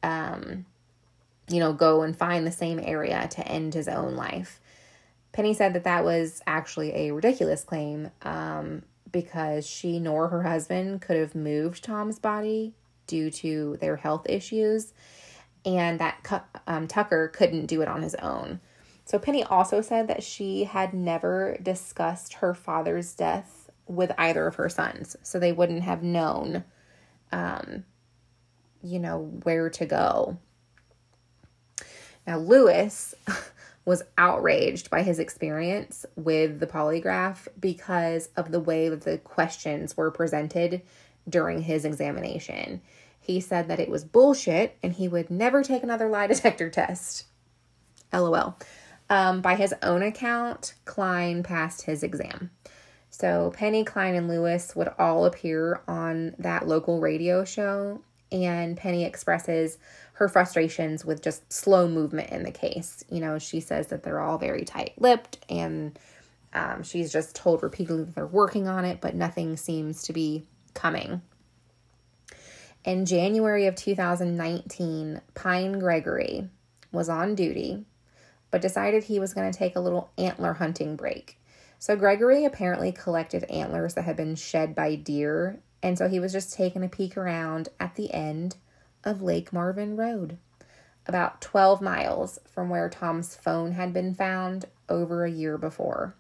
um 0.02 0.64
you 1.50 1.58
know, 1.58 1.72
go 1.72 2.02
and 2.02 2.16
find 2.16 2.46
the 2.46 2.52
same 2.52 2.78
area 2.78 3.28
to 3.32 3.46
end 3.46 3.74
his 3.74 3.88
own 3.88 4.14
life. 4.14 4.60
Penny 5.32 5.52
said 5.52 5.74
that 5.74 5.84
that 5.84 6.04
was 6.04 6.40
actually 6.46 6.94
a 6.94 7.12
ridiculous 7.12 7.64
claim 7.64 8.10
um, 8.22 8.82
because 9.10 9.66
she 9.66 9.98
nor 9.98 10.28
her 10.28 10.44
husband 10.44 11.02
could 11.02 11.16
have 11.16 11.34
moved 11.34 11.84
Tom's 11.84 12.18
body 12.18 12.74
due 13.06 13.30
to 13.30 13.76
their 13.80 13.96
health 13.96 14.26
issues, 14.28 14.92
and 15.64 15.98
that 15.98 16.44
um, 16.66 16.86
Tucker 16.86 17.28
couldn't 17.28 17.66
do 17.66 17.82
it 17.82 17.88
on 17.88 18.02
his 18.02 18.14
own. 18.16 18.60
So 19.04 19.18
Penny 19.18 19.42
also 19.42 19.80
said 19.80 20.06
that 20.06 20.22
she 20.22 20.64
had 20.64 20.94
never 20.94 21.56
discussed 21.60 22.34
her 22.34 22.54
father's 22.54 23.12
death 23.14 23.70
with 23.88 24.12
either 24.16 24.46
of 24.46 24.54
her 24.54 24.68
sons, 24.68 25.16
so 25.24 25.38
they 25.40 25.50
wouldn't 25.50 25.82
have 25.82 26.04
known, 26.04 26.62
um, 27.32 27.84
you 28.82 29.00
know, 29.00 29.40
where 29.42 29.68
to 29.70 29.84
go 29.84 30.38
now, 32.30 32.38
Lewis 32.38 33.12
was 33.84 34.04
outraged 34.16 34.88
by 34.88 35.02
his 35.02 35.18
experience 35.18 36.06
with 36.14 36.60
the 36.60 36.66
polygraph 36.68 37.48
because 37.58 38.28
of 38.36 38.52
the 38.52 38.60
way 38.60 38.88
that 38.88 39.00
the 39.00 39.18
questions 39.18 39.96
were 39.96 40.12
presented 40.12 40.82
during 41.28 41.62
his 41.62 41.84
examination. 41.84 42.82
He 43.20 43.40
said 43.40 43.66
that 43.66 43.80
it 43.80 43.90
was 43.90 44.04
bullshit 44.04 44.78
and 44.80 44.92
he 44.92 45.08
would 45.08 45.28
never 45.28 45.64
take 45.64 45.82
another 45.82 46.08
lie 46.08 46.26
detector 46.28 46.70
test. 46.70 47.24
LOL. 48.12 48.56
Um, 49.08 49.40
by 49.40 49.56
his 49.56 49.74
own 49.82 50.04
account, 50.04 50.74
Klein 50.84 51.42
passed 51.42 51.82
his 51.82 52.04
exam. 52.04 52.52
So 53.10 53.52
Penny, 53.56 53.82
Klein, 53.82 54.14
and 54.14 54.28
Lewis 54.28 54.76
would 54.76 54.92
all 55.00 55.24
appear 55.24 55.80
on 55.88 56.36
that 56.38 56.68
local 56.68 57.00
radio 57.00 57.44
show, 57.44 58.02
and 58.30 58.76
Penny 58.76 59.04
expresses 59.04 59.78
her 60.20 60.28
frustrations 60.28 61.02
with 61.02 61.22
just 61.22 61.50
slow 61.50 61.88
movement 61.88 62.28
in 62.28 62.42
the 62.42 62.50
case. 62.50 63.02
You 63.10 63.20
know, 63.20 63.38
she 63.38 63.58
says 63.58 63.86
that 63.86 64.02
they're 64.02 64.20
all 64.20 64.36
very 64.36 64.66
tight 64.66 64.92
lipped 64.98 65.42
and 65.48 65.98
um, 66.52 66.82
she's 66.82 67.10
just 67.10 67.34
told 67.34 67.62
repeatedly 67.62 68.04
that 68.04 68.14
they're 68.14 68.26
working 68.26 68.68
on 68.68 68.84
it, 68.84 69.00
but 69.00 69.14
nothing 69.14 69.56
seems 69.56 70.02
to 70.02 70.12
be 70.12 70.44
coming. 70.74 71.22
In 72.84 73.06
January 73.06 73.66
of 73.66 73.76
2019, 73.76 75.22
Pine 75.34 75.78
Gregory 75.78 76.48
was 76.92 77.08
on 77.08 77.34
duty, 77.34 77.86
but 78.50 78.60
decided 78.60 79.04
he 79.04 79.18
was 79.18 79.32
going 79.32 79.50
to 79.50 79.58
take 79.58 79.74
a 79.74 79.80
little 79.80 80.10
antler 80.18 80.52
hunting 80.52 80.96
break. 80.96 81.38
So, 81.78 81.96
Gregory 81.96 82.44
apparently 82.44 82.92
collected 82.92 83.44
antlers 83.44 83.94
that 83.94 84.04
had 84.04 84.16
been 84.16 84.34
shed 84.34 84.74
by 84.74 84.96
deer, 84.96 85.60
and 85.82 85.96
so 85.96 86.08
he 86.08 86.20
was 86.20 86.32
just 86.32 86.52
taking 86.52 86.84
a 86.84 86.88
peek 86.88 87.16
around 87.16 87.70
at 87.78 87.94
the 87.94 88.12
end 88.12 88.56
of 89.04 89.22
Lake 89.22 89.52
Marvin 89.52 89.96
Road, 89.96 90.38
about 91.06 91.40
12 91.40 91.80
miles 91.80 92.38
from 92.44 92.68
where 92.68 92.88
Tom's 92.88 93.34
phone 93.34 93.72
had 93.72 93.92
been 93.92 94.14
found 94.14 94.66
over 94.88 95.24
a 95.24 95.30
year 95.30 95.56
before. 95.56 96.14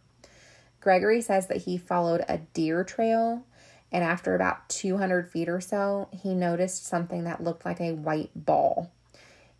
Gregory 0.80 1.20
says 1.20 1.46
that 1.48 1.62
he 1.62 1.76
followed 1.76 2.24
a 2.28 2.38
deer 2.54 2.84
trail, 2.84 3.44
and 3.92 4.02
after 4.02 4.34
about 4.34 4.68
200 4.68 5.28
feet 5.28 5.48
or 5.48 5.60
so, 5.60 6.08
he 6.12 6.34
noticed 6.34 6.86
something 6.86 7.24
that 7.24 7.44
looked 7.44 7.64
like 7.64 7.80
a 7.80 7.92
white 7.92 8.30
ball. 8.34 8.90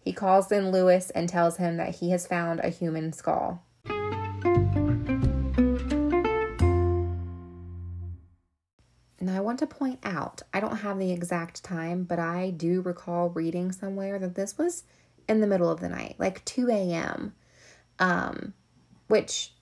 He 0.03 0.13
calls 0.13 0.51
in 0.51 0.71
Lewis 0.71 1.11
and 1.11 1.29
tells 1.29 1.59
him 1.59 1.77
that 1.77 1.97
he 1.97 2.11
has 2.11 2.27
found 2.27 2.61
a 2.61 2.71
human 2.71 3.13
skull. 3.13 3.63
Now, 9.23 9.37
I 9.37 9.41
want 9.41 9.59
to 9.59 9.67
point 9.67 9.99
out, 10.03 10.41
I 10.55 10.61
don't 10.61 10.79
have 10.79 10.99
the 10.99 11.13
exact 11.13 11.63
time, 11.63 12.05
but 12.05 12.19
I 12.19 12.51
do 12.51 12.81
recall 12.81 13.29
reading 13.29 13.71
somewhere 13.71 14.19
that 14.19 14.35
this 14.35 14.57
was 14.57 14.85
in 15.29 15.41
the 15.41 15.47
middle 15.47 15.69
of 15.69 15.81
the 15.81 15.91
night, 15.91 16.17
like 16.19 16.43
2 16.47 16.69
a.m. 16.71 17.35
Um, 17.99 18.55
which, 19.09 19.53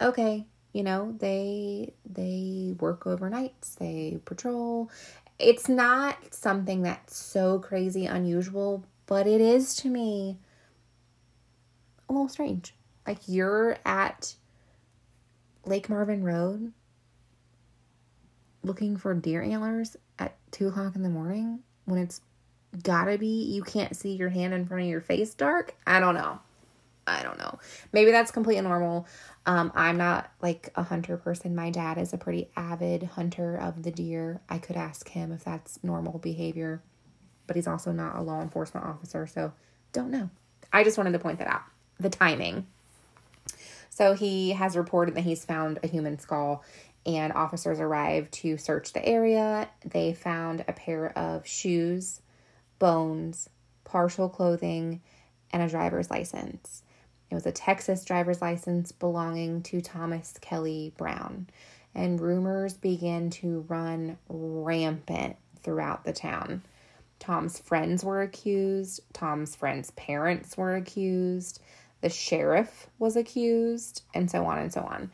okay, 0.00 0.46
you 0.72 0.82
know, 0.82 1.14
they 1.18 1.92
they 2.06 2.74
work 2.80 3.04
overnights, 3.04 3.74
they 3.76 4.18
patrol. 4.24 4.90
It's 5.38 5.68
not 5.68 6.32
something 6.32 6.82
that's 6.82 7.16
so 7.16 7.58
crazy 7.58 8.06
unusual, 8.06 8.84
but 9.06 9.26
it 9.26 9.42
is 9.42 9.74
to 9.76 9.90
me 9.90 10.38
a 12.08 12.12
little 12.12 12.28
strange. 12.28 12.74
Like 13.06 13.18
you're 13.26 13.76
at 13.84 14.36
Lake 15.66 15.90
Marvin 15.90 16.24
Road 16.24 16.72
looking 18.62 18.96
for 18.96 19.14
deer 19.14 19.42
antlers 19.42 19.96
at 20.18 20.36
two 20.50 20.68
o'clock 20.68 20.94
in 20.94 21.02
the 21.02 21.08
morning 21.08 21.60
when 21.84 21.98
it's 21.98 22.20
gotta 22.82 23.18
be 23.18 23.44
you 23.44 23.62
can't 23.62 23.94
see 23.96 24.14
your 24.14 24.30
hand 24.30 24.54
in 24.54 24.66
front 24.66 24.82
of 24.82 24.88
your 24.88 25.00
face 25.00 25.34
dark? 25.34 25.74
I 25.86 26.00
don't 26.00 26.14
know. 26.14 26.38
I 27.06 27.22
don't 27.22 27.38
know. 27.38 27.58
Maybe 27.92 28.12
that's 28.12 28.30
completely 28.30 28.62
normal. 28.62 29.06
Um, 29.44 29.72
I'm 29.74 29.96
not 29.96 30.30
like 30.40 30.70
a 30.76 30.84
hunter 30.84 31.16
person. 31.16 31.54
My 31.54 31.70
dad 31.70 31.98
is 31.98 32.12
a 32.12 32.18
pretty 32.18 32.48
avid 32.56 33.02
hunter 33.02 33.56
of 33.56 33.82
the 33.82 33.90
deer. 33.90 34.40
I 34.48 34.58
could 34.58 34.76
ask 34.76 35.08
him 35.08 35.32
if 35.32 35.42
that's 35.42 35.82
normal 35.82 36.18
behavior, 36.18 36.80
but 37.46 37.56
he's 37.56 37.66
also 37.66 37.90
not 37.90 38.16
a 38.16 38.22
law 38.22 38.40
enforcement 38.40 38.86
officer, 38.86 39.26
so 39.26 39.52
don't 39.92 40.10
know. 40.10 40.30
I 40.72 40.84
just 40.84 40.96
wanted 40.96 41.12
to 41.12 41.18
point 41.18 41.38
that 41.38 41.48
out. 41.48 41.62
The 41.98 42.08
timing. 42.08 42.66
So 43.90 44.14
he 44.14 44.50
has 44.52 44.76
reported 44.76 45.14
that 45.16 45.24
he's 45.24 45.44
found 45.44 45.78
a 45.82 45.86
human 45.86 46.18
skull 46.18 46.64
and 47.04 47.32
officers 47.32 47.80
arrived 47.80 48.32
to 48.32 48.56
search 48.56 48.92
the 48.92 49.04
area. 49.04 49.68
They 49.84 50.14
found 50.14 50.64
a 50.68 50.72
pair 50.72 51.16
of 51.16 51.46
shoes, 51.46 52.20
bones, 52.78 53.48
partial 53.84 54.28
clothing, 54.28 55.00
and 55.52 55.62
a 55.62 55.68
driver's 55.68 56.10
license. 56.10 56.82
It 57.30 57.34
was 57.34 57.46
a 57.46 57.52
Texas 57.52 58.04
driver's 58.04 58.42
license 58.42 58.92
belonging 58.92 59.62
to 59.64 59.80
Thomas 59.80 60.34
Kelly 60.40 60.92
Brown. 60.96 61.48
And 61.94 62.20
rumors 62.20 62.74
began 62.74 63.30
to 63.30 63.64
run 63.68 64.18
rampant 64.28 65.36
throughout 65.62 66.04
the 66.04 66.12
town. 66.12 66.62
Tom's 67.18 67.58
friends 67.58 68.02
were 68.04 68.22
accused, 68.22 69.00
Tom's 69.12 69.54
friends' 69.54 69.92
parents 69.92 70.56
were 70.56 70.74
accused, 70.74 71.60
the 72.00 72.08
sheriff 72.08 72.88
was 72.98 73.16
accused, 73.16 74.02
and 74.12 74.30
so 74.30 74.44
on 74.44 74.58
and 74.58 74.72
so 74.72 74.80
on. 74.80 75.10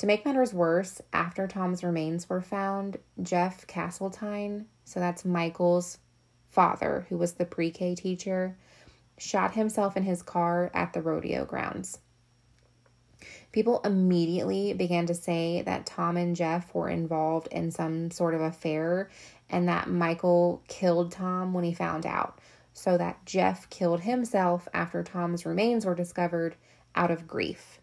To 0.00 0.06
make 0.06 0.24
matters 0.24 0.54
worse, 0.54 1.02
after 1.12 1.46
Tom's 1.46 1.84
remains 1.84 2.26
were 2.26 2.40
found, 2.40 2.96
Jeff 3.22 3.66
Castletine, 3.66 4.64
so 4.86 4.98
that's 4.98 5.26
Michael's 5.26 5.98
father, 6.48 7.04
who 7.10 7.18
was 7.18 7.34
the 7.34 7.44
pre 7.44 7.70
K 7.70 7.94
teacher, 7.94 8.56
shot 9.18 9.52
himself 9.52 9.98
in 9.98 10.04
his 10.04 10.22
car 10.22 10.70
at 10.72 10.94
the 10.94 11.02
rodeo 11.02 11.44
grounds. 11.44 11.98
People 13.52 13.82
immediately 13.84 14.72
began 14.72 15.04
to 15.04 15.14
say 15.14 15.60
that 15.66 15.84
Tom 15.84 16.16
and 16.16 16.34
Jeff 16.34 16.74
were 16.74 16.88
involved 16.88 17.48
in 17.48 17.70
some 17.70 18.10
sort 18.10 18.32
of 18.32 18.40
affair 18.40 19.10
and 19.50 19.68
that 19.68 19.90
Michael 19.90 20.62
killed 20.66 21.12
Tom 21.12 21.52
when 21.52 21.64
he 21.64 21.74
found 21.74 22.06
out, 22.06 22.38
so 22.72 22.96
that 22.96 23.26
Jeff 23.26 23.68
killed 23.68 24.00
himself 24.00 24.66
after 24.72 25.02
Tom's 25.02 25.44
remains 25.44 25.84
were 25.84 25.94
discovered 25.94 26.56
out 26.94 27.10
of 27.10 27.28
grief. 27.28 27.79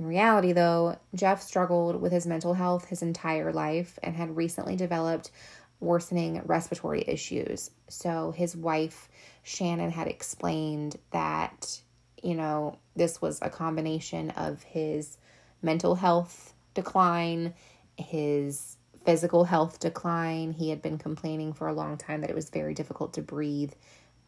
In 0.00 0.06
reality, 0.06 0.52
though, 0.52 0.96
Jeff 1.14 1.42
struggled 1.42 2.00
with 2.00 2.10
his 2.10 2.26
mental 2.26 2.54
health 2.54 2.86
his 2.86 3.02
entire 3.02 3.52
life 3.52 3.98
and 4.02 4.16
had 4.16 4.34
recently 4.34 4.74
developed 4.74 5.30
worsening 5.78 6.40
respiratory 6.46 7.04
issues. 7.06 7.70
So 7.88 8.30
his 8.30 8.56
wife, 8.56 9.10
Shannon, 9.42 9.90
had 9.90 10.08
explained 10.08 10.96
that, 11.10 11.82
you 12.22 12.34
know, 12.34 12.78
this 12.96 13.20
was 13.20 13.40
a 13.42 13.50
combination 13.50 14.30
of 14.30 14.62
his 14.62 15.18
mental 15.60 15.94
health 15.94 16.54
decline, 16.72 17.52
his 17.98 18.78
physical 19.04 19.44
health 19.44 19.80
decline. 19.80 20.52
He 20.52 20.70
had 20.70 20.80
been 20.80 20.96
complaining 20.96 21.52
for 21.52 21.68
a 21.68 21.74
long 21.74 21.98
time 21.98 22.22
that 22.22 22.30
it 22.30 22.36
was 22.36 22.48
very 22.48 22.72
difficult 22.72 23.12
to 23.14 23.22
breathe. 23.22 23.74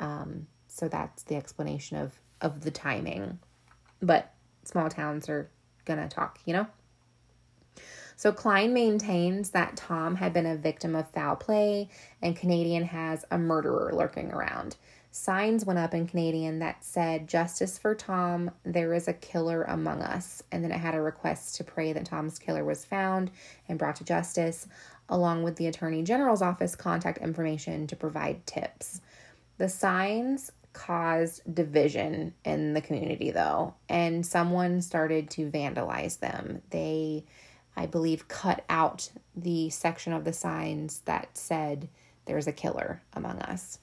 Um, 0.01 0.49
so 0.69 0.87
that's 0.87 1.23
the 1.23 1.37
explanation 1.37 1.97
of 1.97 2.21
of 2.43 2.61
the 2.61 2.71
timing. 2.71 3.39
But 4.03 4.35
small 4.65 4.91
towns 4.91 5.29
are 5.31 5.49
gonna 5.85 6.09
talk, 6.09 6.39
you 6.45 6.53
know. 6.53 6.67
So 8.17 8.31
Klein 8.31 8.73
maintains 8.73 9.51
that 9.51 9.77
Tom 9.77 10.15
had 10.15 10.33
been 10.33 10.47
a 10.47 10.57
victim 10.57 10.95
of 10.95 11.11
foul 11.11 11.35
play 11.35 11.89
and 12.23 12.37
Canadian 12.37 12.85
has 12.85 13.25
a 13.31 13.39
murderer 13.39 13.93
lurking 13.93 14.31
around. 14.31 14.77
Signs 15.11 15.67
went 15.67 15.79
up 15.79 15.93
in 15.93 16.07
Canadian 16.07 16.61
that 16.61 16.85
said, 16.85 17.29
Justice 17.29 17.77
for 17.77 17.95
Tom, 17.95 18.51
there 18.65 18.95
is 18.95 19.09
a 19.09 19.13
killer 19.13 19.65
among 19.65 20.01
us. 20.01 20.43
And 20.51 20.65
then 20.65 20.73
it 20.73 20.79
had 20.79 20.95
a 20.95 21.03
request 21.03 21.57
to 21.57 21.65
pray 21.65 21.93
that 21.93 22.07
Tom's 22.07 22.39
killer 22.39 22.65
was 22.65 22.85
found 22.85 23.31
and 23.69 23.79
brought 23.79 23.97
to 23.97 24.05
justice, 24.05 24.69
along 25.09 25.43
with 25.43 25.57
the 25.57 25.67
Attorney 25.67 26.03
General's 26.03 26.41
office 26.41 26.75
contact 26.75 27.19
information 27.19 27.87
to 27.89 27.97
provide 27.97 28.47
tips. 28.47 29.03
The 29.59 29.69
signs 29.69 30.51
caused 30.73 31.55
division 31.55 32.35
in 32.45 32.75
the 32.75 32.81
community, 32.81 33.31
though, 33.31 33.75
and 33.89 34.25
someone 34.25 34.81
started 34.81 35.31
to 35.31 35.51
vandalize 35.51 36.19
them. 36.19 36.63
They 36.71 37.25
I 37.77 37.87
believe, 37.87 38.29
cut 38.29 38.65
out 38.69 39.11
the 39.35 39.71
section 39.71 40.13
of 40.13 40.25
the 40.25 40.33
signs 40.33 41.01
that 41.01 41.37
said 41.37 41.89
there's 42.27 42.47
a 42.47 42.53
killer 42.53 43.03
among 43.15 43.39
us. 43.41 43.79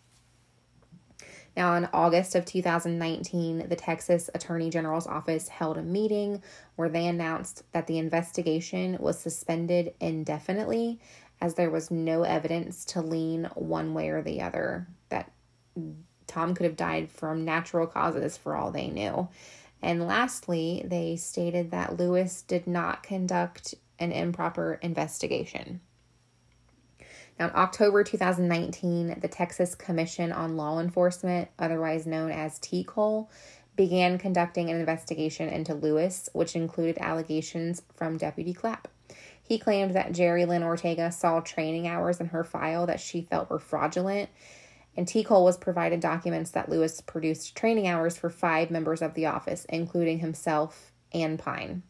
Now, 1.57 1.75
in 1.75 1.89
August 1.91 2.35
of 2.35 2.45
2019, 2.45 3.67
the 3.67 3.75
Texas 3.75 4.29
Attorney 4.33 4.69
General's 4.69 5.07
office 5.07 5.47
held 5.47 5.77
a 5.77 5.81
meeting 5.81 6.43
where 6.75 6.89
they 6.89 7.07
announced 7.07 7.63
that 7.71 7.87
the 7.87 7.97
investigation 7.97 8.97
was 8.99 9.19
suspended 9.19 9.93
indefinitely 9.99 10.99
as 11.41 11.55
there 11.55 11.71
was 11.71 11.89
no 11.89 12.23
evidence 12.23 12.85
to 12.85 13.01
lean 13.01 13.49
one 13.55 13.93
way 13.93 14.09
or 14.09 14.21
the 14.21 14.41
other, 14.41 14.87
that 15.09 15.31
Tom 16.29 16.55
could 16.55 16.65
have 16.65 16.77
died 16.77 17.11
from 17.11 17.43
natural 17.43 17.87
causes 17.87 18.37
for 18.37 18.55
all 18.55 18.71
they 18.71 18.87
knew. 18.87 19.27
And 19.81 20.07
lastly, 20.07 20.83
they 20.85 21.15
stated 21.15 21.71
that 21.71 21.97
Lewis 21.97 22.41
did 22.41 22.67
not 22.67 23.03
conduct 23.03 23.75
an 23.97 24.11
improper 24.11 24.79
investigation. 24.81 25.81
Now, 27.39 27.47
in 27.47 27.55
October 27.55 28.03
2019, 28.03 29.19
the 29.21 29.27
Texas 29.27 29.73
Commission 29.73 30.31
on 30.31 30.57
Law 30.57 30.79
Enforcement, 30.79 31.49
otherwise 31.57 32.05
known 32.05 32.31
as 32.31 32.59
TCOLE, 32.59 33.27
began 33.77 34.17
conducting 34.17 34.69
an 34.69 34.77
investigation 34.77 35.47
into 35.47 35.73
Lewis, 35.73 36.29
which 36.33 36.55
included 36.55 36.97
allegations 36.99 37.81
from 37.95 38.17
Deputy 38.17 38.53
Clapp. 38.53 38.89
He 39.41 39.57
claimed 39.57 39.95
that 39.95 40.11
Jerry 40.11 40.45
Lynn 40.45 40.63
Ortega 40.63 41.11
saw 41.13 41.39
training 41.39 41.87
hours 41.87 42.19
in 42.19 42.27
her 42.27 42.43
file 42.43 42.85
that 42.87 42.99
she 42.99 43.21
felt 43.21 43.49
were 43.49 43.57
fraudulent 43.57 44.29
and 44.97 45.07
TCOLE 45.07 45.43
was 45.43 45.57
provided 45.57 45.99
documents 45.99 46.51
that 46.51 46.69
Lewis 46.69 47.01
produced 47.01 47.55
training 47.55 47.87
hours 47.87 48.17
for 48.17 48.29
five 48.29 48.71
members 48.71 49.01
of 49.01 49.13
the 49.13 49.25
office, 49.25 49.65
including 49.69 50.19
himself 50.19 50.91
and 51.13 51.39
Pine. 51.39 51.83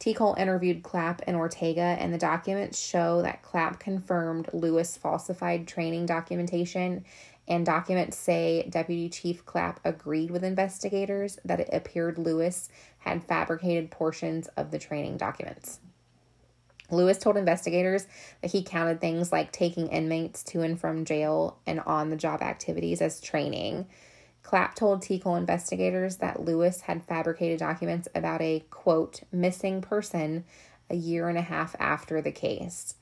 TCOLE 0.00 0.38
interviewed 0.38 0.82
Clapp 0.82 1.22
and 1.26 1.36
Ortega, 1.36 1.80
and 1.80 2.12
the 2.12 2.18
documents 2.18 2.78
show 2.78 3.22
that 3.22 3.42
Clapp 3.42 3.80
confirmed 3.80 4.50
Lewis 4.52 4.96
falsified 4.96 5.66
training 5.66 6.04
documentation, 6.04 7.04
and 7.48 7.64
documents 7.64 8.18
say 8.18 8.66
Deputy 8.68 9.08
Chief 9.08 9.46
Clapp 9.46 9.80
agreed 9.84 10.30
with 10.30 10.44
investigators 10.44 11.38
that 11.44 11.60
it 11.60 11.70
appeared 11.72 12.18
Lewis 12.18 12.68
had 12.98 13.24
fabricated 13.24 13.90
portions 13.90 14.48
of 14.48 14.70
the 14.70 14.78
training 14.78 15.16
documents. 15.16 15.80
Lewis 16.90 17.18
told 17.18 17.36
investigators 17.36 18.06
that 18.42 18.52
he 18.52 18.62
counted 18.62 19.00
things 19.00 19.32
like 19.32 19.52
taking 19.52 19.88
inmates 19.88 20.42
to 20.44 20.62
and 20.62 20.78
from 20.78 21.04
jail 21.04 21.58
and 21.66 21.80
on 21.80 22.10
the 22.10 22.16
job 22.16 22.42
activities 22.42 23.00
as 23.00 23.20
training. 23.20 23.86
Clapp 24.42 24.76
told 24.76 25.02
TCOLE 25.02 25.38
investigators 25.38 26.16
that 26.18 26.44
Lewis 26.44 26.82
had 26.82 27.02
fabricated 27.02 27.58
documents 27.58 28.06
about 28.14 28.40
a 28.40 28.64
quote 28.70 29.22
missing 29.32 29.80
person 29.80 30.44
a 30.88 30.94
year 30.94 31.28
and 31.28 31.36
a 31.36 31.42
half 31.42 31.74
after 31.80 32.22
the 32.22 32.30
case. 32.30 32.94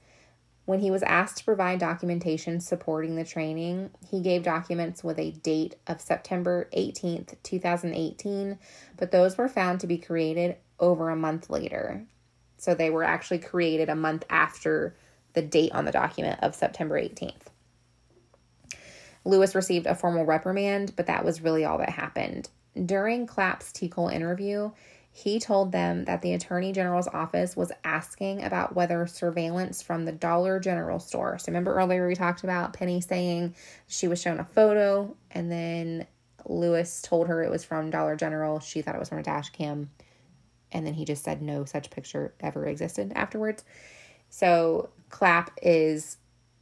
When 0.64 0.80
he 0.80 0.90
was 0.90 1.02
asked 1.02 1.38
to 1.38 1.44
provide 1.44 1.78
documentation 1.78 2.58
supporting 2.60 3.16
the 3.16 3.24
training, 3.24 3.90
he 4.08 4.22
gave 4.22 4.42
documents 4.42 5.04
with 5.04 5.18
a 5.18 5.32
date 5.32 5.76
of 5.86 6.00
September 6.00 6.70
18th, 6.74 7.34
2018, 7.42 8.58
but 8.96 9.10
those 9.10 9.36
were 9.36 9.48
found 9.48 9.80
to 9.80 9.86
be 9.86 9.98
created 9.98 10.56
over 10.80 11.10
a 11.10 11.16
month 11.16 11.50
later. 11.50 12.06
So 12.64 12.74
they 12.74 12.88
were 12.88 13.04
actually 13.04 13.40
created 13.40 13.90
a 13.90 13.94
month 13.94 14.24
after 14.30 14.96
the 15.34 15.42
date 15.42 15.72
on 15.72 15.84
the 15.84 15.92
document 15.92 16.38
of 16.42 16.54
September 16.54 16.98
18th. 16.98 17.48
Lewis 19.26 19.54
received 19.54 19.86
a 19.86 19.94
formal 19.94 20.24
reprimand, 20.24 20.96
but 20.96 21.06
that 21.06 21.26
was 21.26 21.42
really 21.42 21.66
all 21.66 21.76
that 21.76 21.90
happened. 21.90 22.48
During 22.86 23.26
Clapp's 23.26 23.70
TCOLE 23.70 24.14
interview, 24.14 24.70
he 25.12 25.38
told 25.38 25.72
them 25.72 26.06
that 26.06 26.22
the 26.22 26.32
Attorney 26.32 26.72
General's 26.72 27.06
office 27.08 27.54
was 27.54 27.70
asking 27.84 28.42
about 28.42 28.74
whether 28.74 29.06
surveillance 29.06 29.82
from 29.82 30.06
the 30.06 30.12
Dollar 30.12 30.58
General 30.58 30.98
store. 30.98 31.38
So, 31.38 31.52
remember 31.52 31.74
earlier 31.74 32.06
we 32.06 32.14
talked 32.14 32.44
about 32.44 32.72
Penny 32.72 33.02
saying 33.02 33.54
she 33.86 34.08
was 34.08 34.20
shown 34.20 34.40
a 34.40 34.44
photo, 34.44 35.14
and 35.30 35.52
then 35.52 36.06
Lewis 36.46 37.02
told 37.02 37.28
her 37.28 37.42
it 37.42 37.50
was 37.50 37.62
from 37.62 37.90
Dollar 37.90 38.16
General. 38.16 38.58
She 38.60 38.80
thought 38.80 38.94
it 38.94 38.98
was 38.98 39.10
from 39.10 39.18
a 39.18 39.22
dash 39.22 39.50
cam 39.50 39.90
and 40.74 40.86
then 40.86 40.94
he 40.94 41.04
just 41.04 41.24
said 41.24 41.40
no 41.40 41.64
such 41.64 41.90
picture 41.90 42.34
ever 42.40 42.66
existed 42.66 43.12
afterwards. 43.14 43.64
So 44.28 44.90
Clapp 45.08 45.52
is 45.62 46.18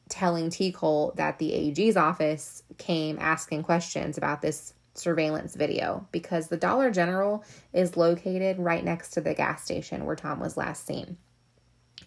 telling 0.08 0.50
TCOLE 0.50 1.16
that 1.16 1.38
the 1.38 1.54
AG's 1.54 1.96
office 1.96 2.62
came 2.76 3.18
asking 3.18 3.62
questions 3.62 4.18
about 4.18 4.42
this 4.42 4.74
surveillance 4.94 5.56
video 5.56 6.06
because 6.12 6.48
the 6.48 6.56
Dollar 6.58 6.90
General 6.90 7.42
is 7.72 7.96
located 7.96 8.58
right 8.58 8.84
next 8.84 9.10
to 9.10 9.22
the 9.22 9.32
gas 9.32 9.64
station 9.64 10.04
where 10.04 10.14
Tom 10.14 10.38
was 10.38 10.58
last 10.58 10.86
seen. 10.86 11.16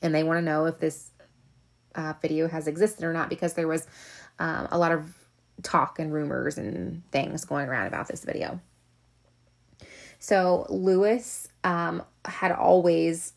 And 0.03 0.13
they 0.13 0.23
want 0.23 0.37
to 0.37 0.41
know 0.43 0.65
if 0.65 0.79
this 0.79 1.09
uh, 1.95 2.13
video 2.21 2.47
has 2.47 2.67
existed 2.67 3.03
or 3.03 3.13
not 3.13 3.29
because 3.29 3.55
there 3.55 3.67
was 3.67 3.87
um, 4.37 4.67
a 4.69 4.77
lot 4.77 4.91
of 4.91 5.17
talk 5.63 5.97
and 5.97 6.13
rumors 6.13 6.59
and 6.59 7.01
things 7.11 7.43
going 7.45 7.67
around 7.67 7.87
about 7.87 8.07
this 8.07 8.23
video. 8.23 8.59
So 10.19 10.65
Lewis 10.69 11.47
um, 11.65 12.03
had 12.23 12.51
always 12.51 13.33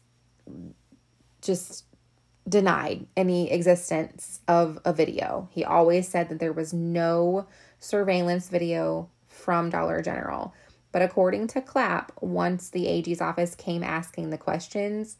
just 1.41 1.85
denied 2.49 3.07
any 3.17 3.51
existence 3.51 4.41
of 4.47 4.79
a 4.85 4.93
video. 4.93 5.49
He 5.51 5.65
always 5.65 6.07
said 6.09 6.29
that 6.29 6.39
there 6.39 6.53
was 6.53 6.73
no 6.73 7.47
surveillance 7.81 8.49
video 8.49 9.09
from 9.27 9.71
Dollar 9.71 10.03
General. 10.03 10.55
But 10.93 11.03
according 11.03 11.49
to 11.49 11.61
Clapp, 11.61 12.13
once 12.21 12.71
the 12.71 12.87
AG's 12.87 13.21
office 13.21 13.55
came 13.55 13.83
asking 13.83 14.31
the 14.31 14.39
questions, 14.39 15.17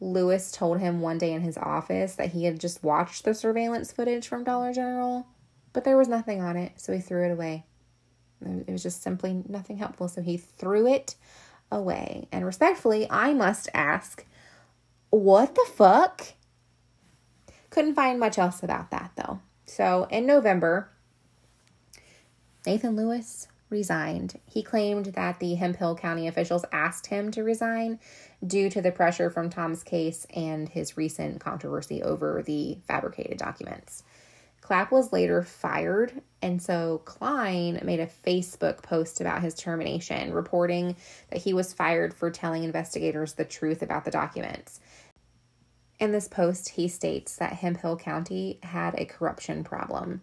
Lewis 0.00 0.50
told 0.52 0.80
him 0.80 1.00
one 1.00 1.18
day 1.18 1.32
in 1.32 1.42
his 1.42 1.58
office 1.58 2.14
that 2.16 2.32
he 2.32 2.44
had 2.44 2.60
just 2.60 2.82
watched 2.82 3.24
the 3.24 3.34
surveillance 3.34 3.92
footage 3.92 4.26
from 4.26 4.44
Dollar 4.44 4.72
General, 4.72 5.26
but 5.72 5.84
there 5.84 5.96
was 5.96 6.08
nothing 6.08 6.40
on 6.40 6.56
it, 6.56 6.72
so 6.76 6.92
he 6.92 7.00
threw 7.00 7.26
it 7.26 7.32
away. 7.32 7.64
It 8.40 8.70
was 8.70 8.82
just 8.82 9.02
simply 9.02 9.42
nothing 9.48 9.78
helpful. 9.78 10.08
So 10.08 10.22
he 10.22 10.36
threw 10.36 10.86
it 10.86 11.16
away. 11.70 12.28
And 12.32 12.44
respectfully, 12.44 13.06
I 13.10 13.32
must 13.34 13.68
ask, 13.74 14.24
what 15.10 15.54
the 15.54 15.66
fuck? 15.74 16.34
Couldn't 17.70 17.94
find 17.94 18.18
much 18.18 18.38
else 18.38 18.62
about 18.62 18.90
that 18.90 19.12
though. 19.16 19.40
So 19.64 20.06
in 20.10 20.26
November, 20.26 20.90
Nathan 22.66 22.96
Lewis 22.96 23.48
resigned. 23.70 24.40
He 24.46 24.62
claimed 24.62 25.06
that 25.06 25.40
the 25.40 25.54
Hemphill 25.54 25.94
County 25.94 26.26
officials 26.26 26.64
asked 26.72 27.08
him 27.08 27.30
to 27.32 27.44
resign 27.44 27.98
due 28.46 28.70
to 28.70 28.80
the 28.80 28.92
pressure 28.92 29.30
from 29.30 29.50
Tom's 29.50 29.82
case 29.82 30.26
and 30.34 30.68
his 30.68 30.96
recent 30.96 31.40
controversy 31.40 32.02
over 32.02 32.42
the 32.42 32.78
fabricated 32.86 33.38
documents. 33.38 34.04
Clapp 34.68 34.92
was 34.92 35.14
later 35.14 35.42
fired, 35.42 36.20
and 36.42 36.60
so 36.60 37.00
Klein 37.06 37.80
made 37.84 38.00
a 38.00 38.06
Facebook 38.06 38.82
post 38.82 39.18
about 39.18 39.40
his 39.40 39.54
termination, 39.54 40.30
reporting 40.34 40.94
that 41.30 41.40
he 41.40 41.54
was 41.54 41.72
fired 41.72 42.12
for 42.12 42.30
telling 42.30 42.64
investigators 42.64 43.32
the 43.32 43.46
truth 43.46 43.80
about 43.80 44.04
the 44.04 44.10
documents. 44.10 44.78
In 45.98 46.12
this 46.12 46.28
post, 46.28 46.68
he 46.68 46.86
states 46.86 47.36
that 47.36 47.54
Hemphill 47.54 47.96
County 47.96 48.58
had 48.62 48.94
a 48.98 49.06
corruption 49.06 49.64
problem. 49.64 50.20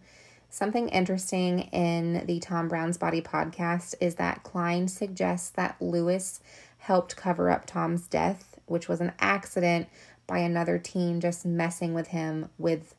Something 0.48 0.90
interesting 0.90 1.62
in 1.72 2.24
the 2.24 2.38
Tom 2.38 2.68
Brown's 2.68 2.98
Body 2.98 3.22
podcast 3.22 3.96
is 4.00 4.14
that 4.14 4.44
Klein 4.44 4.86
suggests 4.86 5.50
that 5.50 5.74
Lewis 5.82 6.38
helped 6.78 7.16
cover 7.16 7.50
up 7.50 7.66
Tom's 7.66 8.06
death, 8.06 8.60
which 8.66 8.88
was 8.88 9.00
an 9.00 9.10
accident 9.18 9.88
by 10.28 10.38
another 10.38 10.78
teen 10.78 11.20
just 11.20 11.44
messing 11.44 11.94
with 11.94 12.08
him 12.08 12.48
with 12.58 12.94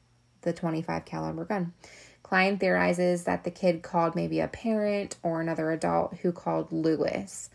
the 0.48 0.54
25 0.54 1.06
caliber 1.06 1.46
gun. 1.46 1.74
Klein 2.24 2.58
theorizes 2.58 3.26
that 3.26 3.44
the 3.44 3.52
kid 3.52 3.84
called 3.84 4.16
maybe 4.16 4.40
a 4.40 4.48
parent 4.48 5.18
or 5.22 5.40
another 5.42 5.72
adult 5.72 6.16
who 6.22 6.32
called 6.32 6.72
Lewis. 6.72 7.50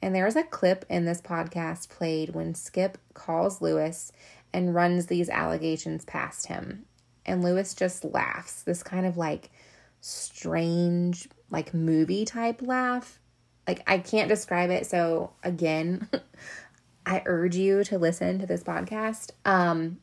And 0.00 0.14
there's 0.14 0.36
a 0.36 0.42
clip 0.42 0.84
in 0.88 1.04
this 1.04 1.20
podcast 1.20 1.88
played 1.88 2.30
when 2.30 2.54
Skip 2.54 2.98
calls 3.14 3.60
Lewis 3.60 4.12
and 4.52 4.74
runs 4.74 5.06
these 5.06 5.28
allegations 5.28 6.04
past 6.04 6.46
him. 6.46 6.86
And 7.24 7.42
Lewis 7.42 7.74
just 7.74 8.04
laughs, 8.04 8.62
this 8.62 8.82
kind 8.82 9.06
of 9.06 9.16
like 9.16 9.50
strange, 10.00 11.28
like 11.50 11.74
movie 11.74 12.24
type 12.24 12.62
laugh. 12.62 13.18
Like 13.66 13.82
I 13.88 13.98
can't 13.98 14.28
describe 14.28 14.70
it. 14.70 14.86
So 14.86 15.32
again, 15.42 16.08
I 17.06 17.22
urge 17.26 17.56
you 17.56 17.82
to 17.84 17.98
listen 17.98 18.38
to 18.38 18.46
this 18.46 18.62
podcast. 18.62 19.30
Um, 19.44 19.98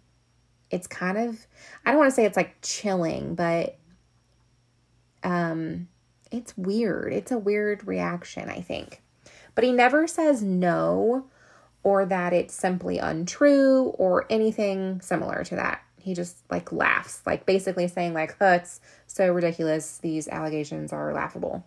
it's 0.74 0.88
kind 0.88 1.17
of 1.17 1.45
I 1.86 1.91
don't 1.91 1.99
want 1.99 2.09
to 2.09 2.15
say 2.15 2.26
it's 2.26 2.38
like 2.38 2.55
chilling, 2.61 3.36
but 3.36 3.78
um 5.24 5.88
it's 6.32 6.57
weird. 6.57 7.13
It's 7.13 7.32
a 7.32 7.38
weird 7.38 7.88
reaction, 7.88 8.49
I 8.49 8.61
think. 8.61 9.01
But 9.53 9.63
he 9.63 9.71
never 9.71 10.07
says 10.07 10.41
no 10.41 11.28
or 11.84 12.05
that 12.05 12.34
it's 12.34 12.55
simply 12.55 12.97
untrue 12.97 13.93
or 13.97 14.26
anything 14.30 14.99
similar 15.01 15.43
to 15.43 15.55
that. 15.55 15.84
He 15.99 16.15
just 16.15 16.38
like 16.49 16.71
laughs, 16.71 17.21
like 17.26 17.45
basically 17.45 17.88
saying 17.88 18.13
like, 18.13 18.38
"That's 18.39 18.82
so 19.05 19.32
ridiculous. 19.32 19.99
These 19.99 20.28
allegations 20.28 20.91
are 20.91 21.13
laughable." 21.13 21.63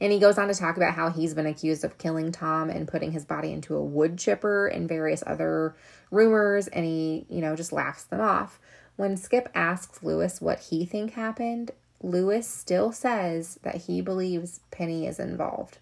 And 0.00 0.12
he 0.12 0.20
goes 0.20 0.38
on 0.38 0.48
to 0.48 0.54
talk 0.54 0.76
about 0.76 0.94
how 0.94 1.10
he's 1.10 1.34
been 1.34 1.46
accused 1.46 1.84
of 1.84 1.98
killing 1.98 2.30
Tom 2.30 2.70
and 2.70 2.86
putting 2.86 3.12
his 3.12 3.24
body 3.24 3.52
into 3.52 3.74
a 3.74 3.84
wood 3.84 4.16
chipper 4.16 4.68
and 4.68 4.88
various 4.88 5.24
other 5.26 5.74
rumors, 6.10 6.68
and 6.68 6.84
he, 6.84 7.26
you 7.28 7.40
know, 7.40 7.56
just 7.56 7.72
laughs 7.72 8.04
them 8.04 8.20
off. 8.20 8.60
When 8.96 9.16
Skip 9.16 9.48
asks 9.54 10.02
Lewis 10.02 10.40
what 10.40 10.60
he 10.60 10.84
think 10.84 11.14
happened, 11.14 11.72
Lewis 12.00 12.46
still 12.46 12.92
says 12.92 13.58
that 13.62 13.82
he 13.82 14.00
believes 14.00 14.60
Penny 14.70 15.06
is 15.06 15.18
involved. 15.18 15.78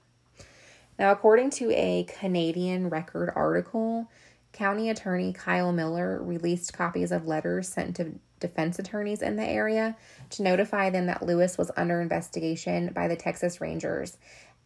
Now, 0.98 1.12
according 1.12 1.50
to 1.50 1.70
a 1.72 2.04
Canadian 2.04 2.88
record 2.88 3.30
article, 3.36 4.08
County 4.56 4.88
Attorney 4.88 5.34
Kyle 5.34 5.70
Miller 5.70 6.18
released 6.22 6.72
copies 6.72 7.12
of 7.12 7.26
letters 7.26 7.68
sent 7.68 7.94
to 7.96 8.14
defense 8.40 8.78
attorneys 8.78 9.20
in 9.20 9.36
the 9.36 9.44
area 9.44 9.94
to 10.30 10.42
notify 10.42 10.88
them 10.88 11.04
that 11.06 11.22
Lewis 11.22 11.58
was 11.58 11.70
under 11.76 12.00
investigation 12.00 12.90
by 12.94 13.06
the 13.06 13.16
Texas 13.16 13.60
Rangers, 13.60 14.16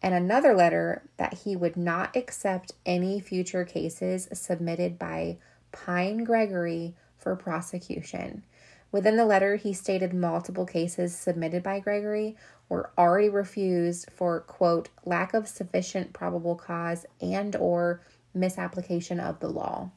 and 0.01 0.15
another 0.15 0.53
letter 0.53 1.03
that 1.17 1.33
he 1.43 1.57
would 1.57 1.75
not 1.75 2.15
accept 2.15 2.71
any 2.85 3.19
future 3.19 3.65
cases 3.65 4.29
submitted 4.31 4.97
by 4.97 5.37
Pine 5.73 6.23
Gregory 6.23 6.95
for 7.17 7.35
prosecution. 7.35 8.43
Within 8.93 9.17
the 9.17 9.25
letter, 9.25 9.57
he 9.57 9.73
stated 9.73 10.13
multiple 10.13 10.65
cases 10.65 11.13
submitted 11.13 11.63
by 11.63 11.81
Gregory 11.81 12.37
were 12.69 12.91
already 12.97 13.27
refused 13.27 14.09
for 14.09 14.39
quote 14.39 14.87
lack 15.03 15.33
of 15.33 15.49
sufficient 15.49 16.13
probable 16.13 16.55
cause 16.55 17.05
and 17.19 17.57
or 17.57 18.01
misapplication 18.33 19.19
of 19.19 19.39
the 19.39 19.49
law. 19.49 19.91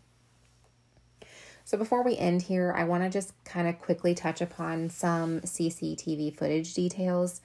So 1.65 1.79
before 1.79 2.03
we 2.05 2.17
end 2.17 2.43
here, 2.43 2.75
I 2.77 2.85
want 2.85 3.05
to 3.05 3.11
just 3.11 3.33
kind 3.45 3.67
of 3.67 3.79
quickly 3.79 4.15
touch 4.15 4.43
upon 4.43 4.91
some 4.91 5.41
CCTV 5.41 6.37
footage 6.37 6.75
details. 6.75 7.41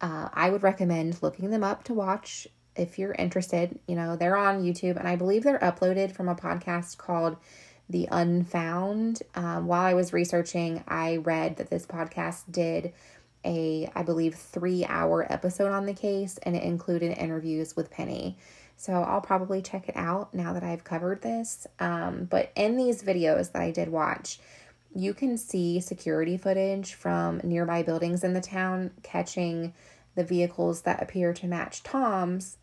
Uh, 0.00 0.28
I 0.32 0.50
would 0.50 0.62
recommend 0.62 1.22
looking 1.22 1.50
them 1.50 1.64
up 1.64 1.82
to 1.84 1.94
watch 1.94 2.46
if 2.76 2.98
you're 2.98 3.14
interested. 3.14 3.78
You 3.88 3.96
know, 3.96 4.14
they're 4.14 4.36
on 4.36 4.62
YouTube, 4.62 4.96
and 4.96 5.08
I 5.08 5.16
believe 5.16 5.42
they're 5.42 5.58
uploaded 5.58 6.12
from 6.12 6.28
a 6.28 6.36
podcast 6.36 6.96
called 6.98 7.36
The 7.88 8.08
Unfound. 8.10 9.22
Um, 9.34 9.66
while 9.66 9.84
I 9.84 9.94
was 9.94 10.12
researching, 10.12 10.84
I 10.86 11.16
read 11.16 11.56
that 11.56 11.70
this 11.70 11.86
podcast 11.86 12.50
did 12.50 12.92
a, 13.44 13.90
I 13.96 14.02
believe, 14.02 14.34
three 14.34 14.84
hour 14.84 15.26
episode 15.32 15.72
on 15.72 15.86
the 15.86 15.94
case, 15.94 16.38
and 16.42 16.54
it 16.54 16.62
included 16.62 17.16
interviews 17.18 17.74
with 17.74 17.90
Penny. 17.90 18.36
So 18.76 18.92
I'll 18.92 19.22
probably 19.22 19.62
check 19.62 19.88
it 19.88 19.96
out 19.96 20.34
now 20.34 20.52
that 20.52 20.62
I've 20.62 20.84
covered 20.84 21.22
this. 21.22 21.66
Um, 21.80 22.26
but 22.30 22.52
in 22.54 22.76
these 22.76 23.02
videos 23.02 23.52
that 23.52 23.62
I 23.62 23.70
did 23.70 23.88
watch, 23.88 24.38
you 24.94 25.14
can 25.14 25.36
see 25.38 25.80
security 25.80 26.36
footage 26.36 26.94
from 26.94 27.40
nearby 27.42 27.82
buildings 27.82 28.22
in 28.22 28.34
the 28.34 28.40
town 28.40 28.90
catching 29.02 29.74
the 30.14 30.24
vehicles 30.24 30.82
that 30.82 31.02
appear 31.02 31.32
to 31.34 31.46
match 31.46 31.82
Tom's. 31.82 32.58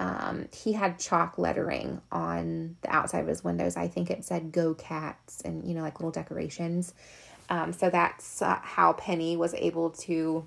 Um, 0.00 0.48
he 0.52 0.74
had 0.74 0.98
chalk 0.98 1.38
lettering 1.38 2.00
on 2.12 2.76
the 2.82 2.94
outside 2.94 3.20
of 3.20 3.26
his 3.26 3.42
windows. 3.42 3.76
I 3.76 3.88
think 3.88 4.10
it 4.10 4.24
said 4.24 4.52
"Go 4.52 4.74
Cats" 4.74 5.40
and 5.40 5.66
you 5.66 5.74
know 5.74 5.82
like 5.82 5.98
little 5.98 6.12
decorations. 6.12 6.94
Um, 7.50 7.72
so 7.72 7.90
that's 7.90 8.42
uh, 8.42 8.60
how 8.62 8.92
Penny 8.92 9.36
was 9.36 9.54
able 9.54 9.90
to 9.90 10.46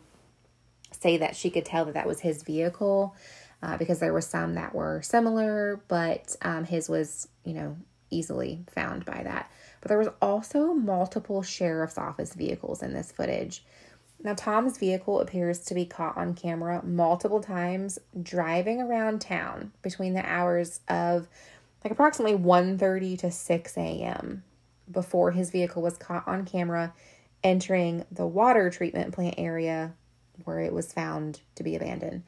say 1.02 1.18
that 1.18 1.36
she 1.36 1.50
could 1.50 1.66
tell 1.66 1.86
that 1.86 1.96
that 1.96 2.08
was 2.08 2.20
his 2.20 2.44
vehicle 2.44 3.16
uh, 3.64 3.78
because 3.78 4.00
there 4.00 4.14
were 4.14 4.22
some 4.22 4.56
that 4.56 4.74
were 4.74 5.02
similar, 5.02 5.82
but 5.88 6.36
um, 6.42 6.66
his 6.66 6.90
was, 6.90 7.28
you 7.44 7.54
know, 7.54 7.78
easily 8.10 8.64
found 8.70 9.06
by 9.06 9.22
that. 9.24 9.50
But 9.82 9.90
there 9.90 9.98
was 9.98 10.10
also 10.22 10.74
multiple 10.74 11.42
sheriff's 11.42 11.98
office 11.98 12.34
vehicles 12.34 12.84
in 12.84 12.94
this 12.94 13.12
footage. 13.12 13.64
Now, 14.24 14.36
Tom's 14.36 14.78
vehicle 14.78 15.20
appears 15.20 15.60
to 15.66 15.74
be 15.74 15.86
caught 15.86 16.18
on 16.18 16.36
camera 16.36 16.82
multiple 16.86 17.42
times 17.42 17.98
driving 18.22 18.82
around 18.82 19.22
town 19.22 19.72
between 19.82 20.14
the 20.14 20.26
hours 20.26 20.82
of 20.88 21.28
like 21.84 21.92
approximately 21.92 22.38
1:30 22.38 23.18
to 23.20 23.32
6 23.32 23.78
a.m. 23.78 24.44
before 24.92 25.32
his 25.32 25.50
vehicle 25.50 25.82
was 25.82 25.98
caught 25.98 26.28
on 26.28 26.46
camera 26.46 26.94
entering 27.44 28.06
the 28.12 28.28
water 28.28 28.70
treatment 28.70 29.14
plant 29.14 29.36
area 29.40 29.94
where 30.44 30.60
it 30.60 30.74
was 30.74 30.94
found 30.94 31.42
to 31.56 31.64
be 31.64 31.76
abandoned. 31.76 32.22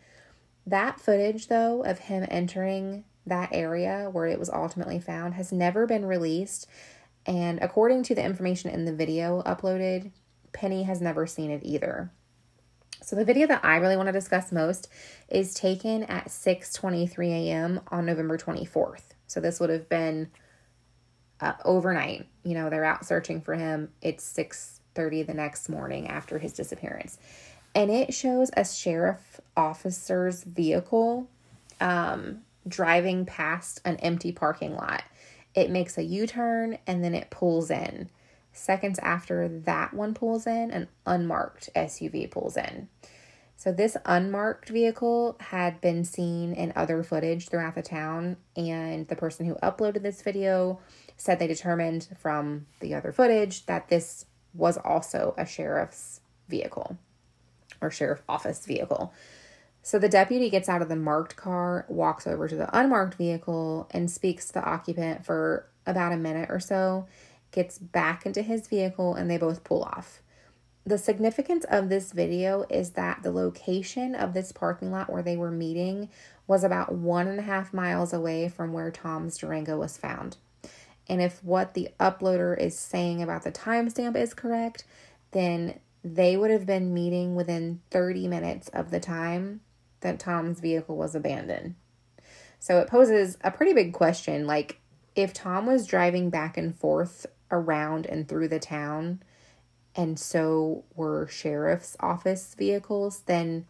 That 0.66 1.00
footage, 1.00 1.48
though, 1.48 1.84
of 1.84 2.00
him 2.00 2.26
entering 2.30 3.04
that 3.26 3.50
area 3.52 4.10
where 4.12 4.28
it 4.28 4.40
was 4.40 4.50
ultimately 4.50 5.00
found 5.00 5.34
has 5.36 5.52
never 5.52 5.86
been 5.86 6.06
released. 6.06 6.68
And 7.26 7.60
according 7.62 8.04
to 8.04 8.16
the 8.16 8.24
information 8.24 8.70
in 8.70 8.86
the 8.86 8.94
video 8.94 9.42
uploaded, 9.44 10.12
Penny 10.52 10.84
has 10.84 11.02
never 11.02 11.26
seen 11.26 11.52
it 11.52 11.62
either. 11.64 12.12
So 13.02 13.16
the 13.16 13.26
video 13.26 13.48
that 13.48 13.66
I 13.66 13.78
really 13.78 13.98
want 13.98 14.08
to 14.08 14.14
discuss 14.14 14.52
most 14.52 14.88
is 15.28 15.54
taken 15.54 16.04
at 16.04 16.28
6:23 16.28 17.28
a.m. 17.32 17.82
on 17.90 18.06
November 18.06 18.38
24th. 18.38 19.14
So 19.28 19.42
this 19.42 19.60
would 19.60 19.70
have 19.70 19.90
been 19.90 20.30
uh, 21.42 21.54
overnight. 21.66 22.28
You 22.44 22.54
know, 22.54 22.70
they're 22.70 22.86
out 22.86 23.06
searching 23.06 23.42
for 23.42 23.56
him. 23.56 23.92
It's 24.02 24.24
6:30 24.24 25.28
the 25.28 25.34
next 25.34 25.68
morning 25.68 26.08
after 26.08 26.40
his 26.40 26.54
disappearance 26.54 27.18
and 27.76 27.90
it 27.90 28.14
shows 28.14 28.52
a 28.56 28.66
sheriff 28.66 29.42
officer's 29.58 30.44
vehicle 30.44 31.28
um, 31.80 32.42
driving 32.68 33.26
past 33.26 33.82
an 33.86 33.98
empty 33.98 34.32
parking 34.32 34.76
lot. 34.76 35.04
It 35.56 35.70
makes 35.70 35.98
a 35.98 36.04
U 36.04 36.28
turn 36.28 36.78
and 36.88 37.04
then 37.04 37.14
it 37.14 37.30
pulls 37.30 37.70
in. 37.70 38.10
Seconds 38.52 39.00
after 39.00 39.48
that 39.48 39.94
one 39.94 40.14
pulls 40.14 40.46
in, 40.46 40.72
an 40.72 40.88
unmarked 41.06 41.70
SUV 41.76 42.30
pulls 42.30 42.56
in. 42.56 42.88
So, 43.56 43.72
this 43.72 43.96
unmarked 44.06 44.70
vehicle 44.70 45.38
had 45.40 45.80
been 45.80 46.04
seen 46.04 46.54
in 46.54 46.74
other 46.76 47.02
footage 47.02 47.48
throughout 47.48 47.76
the 47.76 47.82
town, 47.82 48.36
and 48.58 49.08
the 49.08 49.16
person 49.16 49.46
who 49.46 49.56
uploaded 49.56 50.02
this 50.02 50.22
video 50.22 50.80
said 51.18 51.40
they 51.40 51.48
determined 51.48 52.10
from 52.20 52.66
the 52.80 52.94
other 52.94 53.12
footage 53.12 53.66
that 53.68 53.88
this 53.88 54.26
was 54.54 54.78
also 54.78 55.34
a 55.38 55.46
sheriff's 55.46 56.20
vehicle 56.50 56.98
or 57.84 57.92
sheriff 57.92 58.24
office 58.28 58.66
vehicle. 58.66 59.14
So 59.82 60.00
the 60.00 60.08
deputy 60.10 60.50
gets 60.50 60.70
out 60.70 60.82
of 60.82 60.88
the 60.88 60.96
marked 60.96 61.36
car, 61.36 61.86
walks 61.90 62.26
over 62.26 62.48
to 62.48 62.56
the 62.56 62.78
unmarked 62.78 63.16
vehicle, 63.16 63.88
and 63.92 64.10
speaks 64.10 64.48
to 64.48 64.54
the 64.54 64.64
occupant 64.64 65.26
for 65.26 65.68
about 65.86 66.14
a 66.14 66.18
minute 66.18 66.50
or 66.50 66.60
so, 66.62 67.06
gets 67.52 67.78
back 67.78 68.26
into 68.26 68.42
his 68.42 68.68
vehicle, 68.68 69.14
and 69.14 69.30
they 69.30 69.38
both 69.38 69.66
pull 69.66 69.84
off. 69.84 70.22
the 70.86 70.98
significance 70.98 71.66
of 71.70 71.90
this 71.90 72.12
video 72.12 72.66
is 72.70 72.92
that 72.92 73.24
the 73.24 73.32
location 73.32 74.16
of 74.16 74.34
this 74.34 74.52
parking 74.52 74.92
lot 74.92 75.10
where 75.10 75.24
they 75.24 75.38
were 75.38 75.52
meeting 75.52 76.10
was 76.46 76.64
about 76.64 76.94
one 76.94 77.28
and 77.28 77.40
a 77.40 77.44
half 77.44 77.74
miles 77.74 78.12
away 78.12 78.50
from 78.50 78.74
where 78.74 78.92
Tom's 78.92 79.38
Durango 79.38 79.78
was 79.78 79.98
found. 79.98 80.38
And 81.08 81.22
if 81.22 81.44
what 81.44 81.74
the 81.74 81.90
uploader 82.00 82.58
is 82.58 82.78
saying 82.78 83.22
about 83.22 83.44
the 83.44 83.52
timestamp 83.52 84.18
is 84.18 84.34
correct, 84.34 84.84
then 85.32 85.80
they 86.04 86.36
would 86.36 86.52
have 86.52 86.66
been 86.66 86.94
meeting 86.94 87.36
within 87.36 87.82
30 87.90 88.28
minutes 88.28 88.70
of 88.70 88.92
the 88.92 89.00
time 89.00 89.62
that 90.02 90.20
Tom's 90.20 90.60
vehicle 90.60 90.98
was 90.98 91.16
abandoned. 91.16 91.76
So 92.60 92.80
it 92.80 92.90
poses 92.90 93.38
a 93.42 93.52
pretty 93.52 93.74
big 93.74 93.94
question 93.94 94.46
like, 94.46 94.80
if 95.16 95.34
Tom 95.34 95.66
was 95.66 95.86
driving 95.86 96.30
back 96.30 96.58
and 96.58 96.76
forth 96.76 97.26
around 97.52 98.06
and 98.06 98.28
through 98.28 98.48
the 98.48 98.60
town, 98.60 99.22
and 99.96 100.20
so 100.20 100.84
were 100.96 101.28
sheriff's 101.28 101.96
office 102.00 102.56
vehicles, 102.58 103.22
then 103.26 103.66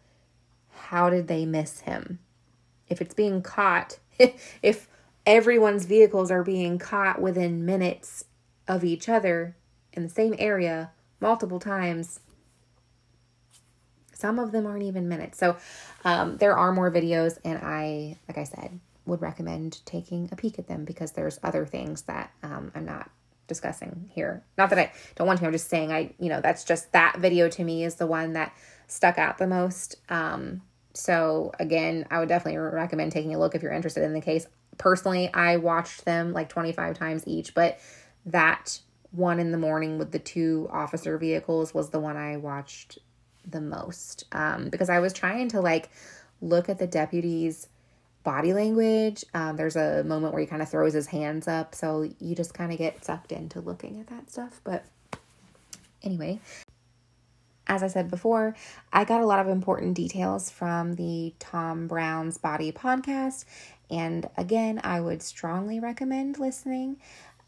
how 0.72 1.10
did 1.10 1.28
they 1.28 1.46
miss 1.46 1.82
him? 1.82 2.20
If 2.88 3.02
it's 3.02 3.14
being 3.14 3.42
caught, 3.42 4.00
if 4.62 4.88
everyone's 5.26 5.86
vehicles 5.86 6.32
are 6.32 6.44
being 6.44 6.78
caught 6.80 7.22
within 7.22 7.66
minutes 7.66 8.26
of 8.68 8.84
each 8.84 9.10
other 9.10 9.56
in 9.92 10.04
the 10.04 10.10
same 10.10 10.36
area 10.38 10.92
multiple 11.20 11.60
times, 11.60 12.20
some 14.24 14.40
of 14.40 14.54
them 14.54 14.66
aren't 14.66 14.84
even 14.84 15.10
minutes. 15.10 15.38
So 15.38 15.58
um, 16.06 16.38
there 16.38 16.58
are 16.58 16.72
more 16.72 16.90
videos, 16.90 17.38
and 17.44 17.60
I, 17.62 18.18
like 18.30 18.38
I 18.38 18.46
said, 18.46 18.80
would 19.06 19.22
recommend 19.22 19.86
taking 19.86 20.30
a 20.32 20.38
peek 20.38 20.58
at 20.58 20.70
them 20.70 20.86
because 20.86 21.12
there's 21.12 21.42
other 21.44 21.66
things 21.66 22.04
that 22.04 22.32
um, 22.42 22.72
I'm 22.74 22.86
not 22.86 23.10
discussing 23.48 24.10
here. 24.14 24.42
Not 24.58 24.70
that 24.70 24.80
I 24.80 24.94
don't 25.16 25.28
want 25.28 25.42
to, 25.42 25.46
I'm 25.46 25.52
just 25.52 25.70
saying 25.70 25.92
I, 25.92 26.14
you 26.20 26.30
know, 26.30 26.40
that's 26.40 26.64
just 26.64 26.94
that 26.94 27.18
video 27.18 27.50
to 27.50 27.66
me 27.66 27.84
is 27.84 27.96
the 27.96 28.08
one 28.08 28.32
that 28.32 28.56
stuck 28.88 29.18
out 29.18 29.40
the 29.40 29.48
most. 29.48 29.98
Um, 30.08 30.62
so 30.94 31.52
again, 31.60 32.08
I 32.10 32.20
would 32.20 32.30
definitely 32.30 32.60
recommend 32.60 33.12
taking 33.12 33.36
a 33.36 33.40
look 33.40 33.56
if 33.56 33.62
you're 33.62 33.74
interested 33.74 34.04
in 34.04 34.14
the 34.14 34.22
case. 34.22 34.48
Personally, 34.78 35.34
I 35.34 35.58
watched 35.58 36.06
them 36.06 36.32
like 36.32 36.48
25 36.48 36.98
times 36.98 37.24
each, 37.28 37.54
but 37.54 37.78
that 38.26 38.80
one 39.12 39.42
in 39.42 39.52
the 39.52 39.58
morning 39.58 39.98
with 39.98 40.14
the 40.14 40.20
two 40.20 40.70
officer 40.72 41.18
vehicles 41.18 41.74
was 41.74 41.90
the 41.90 42.00
one 42.00 42.16
I 42.16 42.38
watched 42.38 43.00
the 43.50 43.62
most 43.62 44.26
um, 44.32 44.70
because 44.70 44.90
I 44.90 45.00
was 45.00 45.14
trying 45.14 45.50
to 45.50 45.62
like 45.62 45.90
look 46.42 46.70
at 46.70 46.80
the 46.80 46.88
deputy's 46.88 47.68
body 48.24 48.54
language. 48.54 49.24
Um, 49.34 49.58
there's 49.58 49.76
a 49.76 50.04
moment 50.04 50.34
where 50.34 50.42
he 50.42 50.48
kind 50.48 50.62
of 50.62 50.70
throws 50.70 50.94
his 50.94 51.08
hands 51.08 51.48
up, 51.48 51.76
so 51.76 52.10
you 52.20 52.36
just 52.36 52.54
kind 52.54 52.72
of 52.72 52.78
get 52.78 53.04
sucked 53.04 53.32
into 53.32 53.60
looking 53.60 54.00
at 54.00 54.08
that 54.08 54.32
stuff. 54.32 54.62
But 54.64 54.86
anyway, 56.02 56.40
as 57.68 57.84
I 57.84 57.88
said 57.88 58.10
before, 58.10 58.56
I 58.92 59.04
got 59.04 59.22
a 59.22 59.26
lot 59.26 59.40
of 59.40 59.48
important 59.48 59.96
details 59.96 60.50
from 60.50 60.96
the 60.96 61.34
Tom 61.40 61.88
Brown's 61.88 62.38
Body 62.38 62.72
podcast, 62.72 63.46
and 63.90 64.30
again, 64.38 64.80
I 64.84 65.02
would 65.02 65.22
strongly 65.22 65.80
recommend 65.80 66.40
listening. 66.40 66.98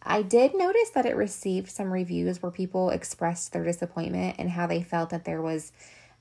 I 0.06 0.22
did 0.22 0.56
notice 0.56 0.92
that 0.92 1.06
it 1.06 1.16
received 1.16 1.70
some 1.70 1.92
reviews 1.92 2.42
where 2.42 2.52
people 2.52 2.92
expressed 2.92 3.54
their 3.54 3.64
disappointment 3.64 4.36
and 4.38 4.50
how 4.52 4.68
they 4.68 4.84
felt 4.84 5.10
that 5.10 5.26
there 5.26 5.42
was 5.42 5.72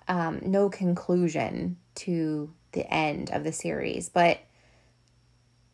um, 0.09 0.41
no 0.43 0.71
conclusion 0.71 1.77
to 1.97 2.51
the 2.73 2.91
end 2.93 3.31
of 3.31 3.45
the 3.45 3.53
series, 3.53 4.09
but 4.09 4.41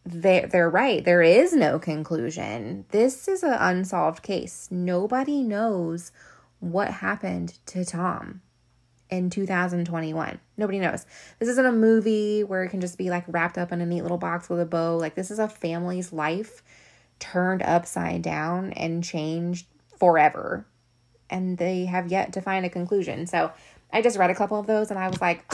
they 0.05 0.47
they're 0.51 0.71
right. 0.71 1.05
There 1.05 1.23
is 1.23 1.53
no 1.53 1.79
conclusion. 1.79 2.85
This 2.91 3.29
is 3.29 3.43
an 3.43 3.53
unsolved 3.53 4.23
case. 4.23 4.69
Nobody 4.71 5.43
knows 5.43 6.11
what 6.59 6.89
happened 6.89 7.59
to 7.67 7.85
Tom 7.85 8.43
in 9.09 9.31
2021. 9.31 10.41
Nobody 10.57 10.79
knows. 10.79 11.07
This 11.39 11.49
isn't 11.49 11.67
a 11.67 11.73
movie 11.73 12.45
where 12.45 12.65
it 12.65 12.71
can 12.71 12.81
just 12.81 12.99
be 12.99 13.11
like 13.11 13.25
wrapped 13.29 13.59
up 13.59 13.73
in 13.73 13.81
a 13.81 13.87
neat 13.87 14.03
little 14.03 14.19
box 14.19 14.49
with 14.49 14.61
a 14.61 14.67
bow. 14.67 14.97
Like 14.97 15.15
this 15.15 15.31
is 15.31 15.39
a 15.39 15.49
family's 15.49 16.13
life 16.13 16.63
turned 17.21 17.63
upside 17.63 18.23
down 18.23 18.73
and 18.73 19.05
changed 19.05 19.67
forever. 19.99 20.67
And 21.29 21.57
they 21.59 21.85
have 21.85 22.11
yet 22.11 22.33
to 22.33 22.41
find 22.41 22.67
a 22.67 22.71
conclusion. 22.71 23.27
So 23.27 23.53
I 23.93 24.03
just 24.03 24.19
read 24.19 24.31
a 24.31 24.35
couple 24.35 24.59
of 24.59 24.67
those 24.67 24.91
and 24.91 24.99
I 24.99 25.09
was 25.09 25.21
like, 25.21 25.45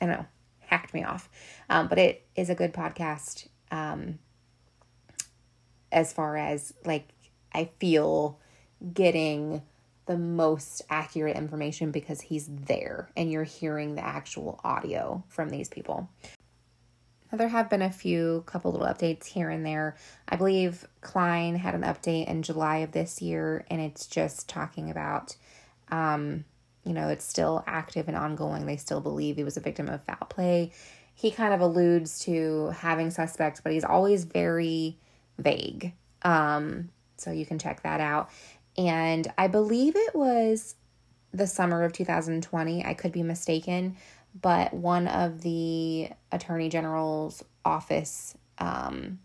I 0.00 0.06
know, 0.06 0.24
hacked 0.60 0.94
me 0.94 1.04
off. 1.04 1.28
Um, 1.68 1.88
but 1.88 1.98
it 1.98 2.26
is 2.34 2.48
a 2.48 2.54
good 2.54 2.72
podcast. 2.72 3.48
Um, 3.70 4.18
as 5.92 6.12
far 6.12 6.36
as 6.36 6.72
like, 6.84 7.08
I 7.52 7.70
feel 7.80 8.38
getting 8.94 9.62
the 10.06 10.16
most 10.16 10.82
accurate 10.88 11.36
information 11.36 11.90
because 11.90 12.20
he's 12.20 12.48
there 12.48 13.10
and 13.16 13.30
you're 13.30 13.44
hearing 13.44 13.94
the 13.94 14.04
actual 14.04 14.60
audio 14.64 15.22
from 15.28 15.50
these 15.50 15.68
people. 15.68 16.08
There 17.32 17.48
have 17.48 17.70
been 17.70 17.82
a 17.82 17.92
few 17.92 18.42
couple 18.46 18.72
little 18.72 18.86
updates 18.86 19.26
here 19.26 19.50
and 19.50 19.64
there. 19.64 19.96
I 20.28 20.36
believe 20.36 20.86
Klein 21.00 21.54
had 21.54 21.74
an 21.74 21.82
update 21.82 22.26
in 22.26 22.42
July 22.42 22.78
of 22.78 22.92
this 22.92 23.22
year, 23.22 23.64
and 23.70 23.80
it's 23.80 24.06
just 24.06 24.48
talking 24.48 24.90
about 24.90 25.36
um, 25.90 26.44
you 26.84 26.94
know, 26.94 27.08
it's 27.08 27.24
still 27.24 27.62
active 27.66 28.08
and 28.08 28.16
ongoing. 28.16 28.66
They 28.66 28.76
still 28.76 29.00
believe 29.00 29.36
he 29.36 29.44
was 29.44 29.56
a 29.56 29.60
victim 29.60 29.88
of 29.88 30.02
foul 30.04 30.26
play. 30.28 30.72
He 31.14 31.30
kind 31.30 31.52
of 31.52 31.60
alludes 31.60 32.20
to 32.20 32.68
having 32.68 33.10
suspects, 33.10 33.60
but 33.60 33.72
he's 33.72 33.84
always 33.84 34.24
very 34.24 34.98
vague. 35.38 35.92
Um, 36.22 36.88
so 37.16 37.30
you 37.30 37.44
can 37.44 37.58
check 37.58 37.82
that 37.82 38.00
out. 38.00 38.30
And 38.78 39.30
I 39.36 39.48
believe 39.48 39.94
it 39.96 40.14
was 40.14 40.76
the 41.32 41.46
summer 41.46 41.82
of 41.82 41.92
2020. 41.92 42.84
I 42.84 42.94
could 42.94 43.12
be 43.12 43.22
mistaken, 43.22 43.96
but 44.38 44.72
one 44.72 45.08
of 45.08 45.42
the 45.42 46.10
attorney 46.30 46.68
general's 46.68 47.44
office 47.64 48.36
um, 48.58 49.18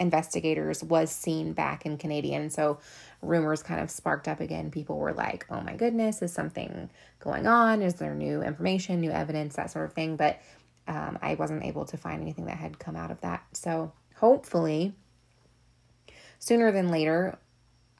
investigators 0.00 0.82
was 0.82 1.10
seen 1.10 1.52
back 1.52 1.84
in 1.84 1.98
Canadian. 1.98 2.50
So 2.50 2.78
rumors 3.22 3.62
kind 3.62 3.80
of 3.80 3.90
sparked 3.90 4.28
up 4.28 4.40
again. 4.40 4.70
People 4.70 4.98
were 4.98 5.12
like, 5.12 5.46
oh 5.50 5.60
my 5.60 5.74
goodness, 5.74 6.22
is 6.22 6.32
something 6.32 6.90
going 7.20 7.46
on? 7.46 7.82
Is 7.82 7.94
there 7.94 8.14
new 8.14 8.42
information, 8.42 9.00
new 9.00 9.10
evidence, 9.10 9.56
that 9.56 9.70
sort 9.70 9.86
of 9.86 9.92
thing? 9.92 10.16
But 10.16 10.40
um, 10.86 11.18
I 11.20 11.34
wasn't 11.34 11.64
able 11.64 11.84
to 11.86 11.96
find 11.96 12.22
anything 12.22 12.46
that 12.46 12.56
had 12.56 12.78
come 12.78 12.96
out 12.96 13.10
of 13.10 13.20
that. 13.20 13.44
So 13.52 13.92
hopefully, 14.16 14.94
sooner 16.38 16.72
than 16.72 16.90
later, 16.90 17.38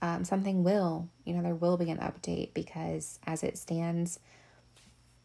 um, 0.01 0.25
something 0.25 0.63
will, 0.63 1.09
you 1.25 1.35
know, 1.35 1.43
there 1.43 1.55
will 1.55 1.77
be 1.77 1.91
an 1.91 1.99
update 1.99 2.55
because 2.55 3.19
as 3.27 3.43
it 3.43 3.59
stands, 3.59 4.21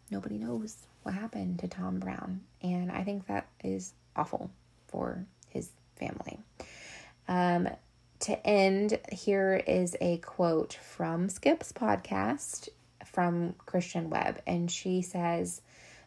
nobody 0.10 0.38
knows 0.38 0.88
what 1.04 1.14
happened 1.14 1.60
to 1.60 1.68
Tom 1.68 2.00
Brown. 2.00 2.42
And 2.62 2.92
I 2.92 3.04
think 3.04 3.28
that 3.28 3.48
is 3.64 3.94
awful 4.16 4.50
for 4.88 5.26
his 5.50 5.70
family. 5.96 6.40
Um, 7.28 7.70
to 8.22 8.48
end, 8.48 9.00
here 9.12 9.62
is 9.68 9.96
a 10.00 10.18
quote 10.18 10.74
from 10.74 11.30
Skip's 11.30 11.72
podcast 11.74 12.70
from 13.06 13.54
Christian 13.66 14.10
Webb, 14.10 14.42
and 14.48 14.72
she 14.72 15.02
says, 15.02 15.62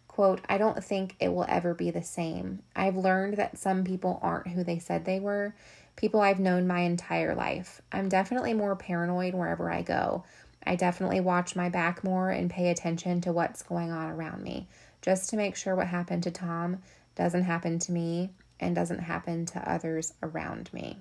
quote, 0.08 0.40
I 0.48 0.56
don't 0.56 0.82
think 0.82 1.14
it 1.20 1.28
will 1.28 1.44
ever 1.46 1.74
be 1.74 1.90
the 1.90 2.02
same. 2.02 2.62
I've 2.74 2.96
learned 2.96 3.36
that 3.36 3.58
some 3.58 3.84
people 3.84 4.18
aren't 4.22 4.48
who 4.48 4.64
they 4.64 4.78
said 4.78 5.04
they 5.04 5.20
were, 5.20 5.54
people 5.94 6.20
I've 6.20 6.40
known 6.40 6.66
my 6.66 6.80
entire 6.80 7.34
life. 7.34 7.82
I'm 7.92 8.08
definitely 8.08 8.54
more 8.54 8.76
paranoid 8.76 9.34
wherever 9.34 9.70
I 9.70 9.82
go. 9.82 10.24
I 10.66 10.74
definitely 10.76 11.20
watch 11.20 11.54
my 11.54 11.68
back 11.68 12.02
more 12.02 12.30
and 12.30 12.50
pay 12.50 12.70
attention 12.70 13.20
to 13.22 13.32
what's 13.32 13.62
going 13.62 13.92
on 13.92 14.10
around 14.10 14.42
me, 14.42 14.68
just 15.06 15.30
to 15.30 15.36
make 15.36 15.54
sure 15.54 15.76
what 15.76 15.86
happened 15.86 16.24
to 16.24 16.32
Tom 16.32 16.82
doesn't 17.14 17.44
happen 17.44 17.78
to 17.78 17.92
me 17.92 18.32
and 18.58 18.74
doesn't 18.74 18.98
happen 18.98 19.46
to 19.46 19.70
others 19.70 20.12
around 20.20 20.68
me. 20.74 20.98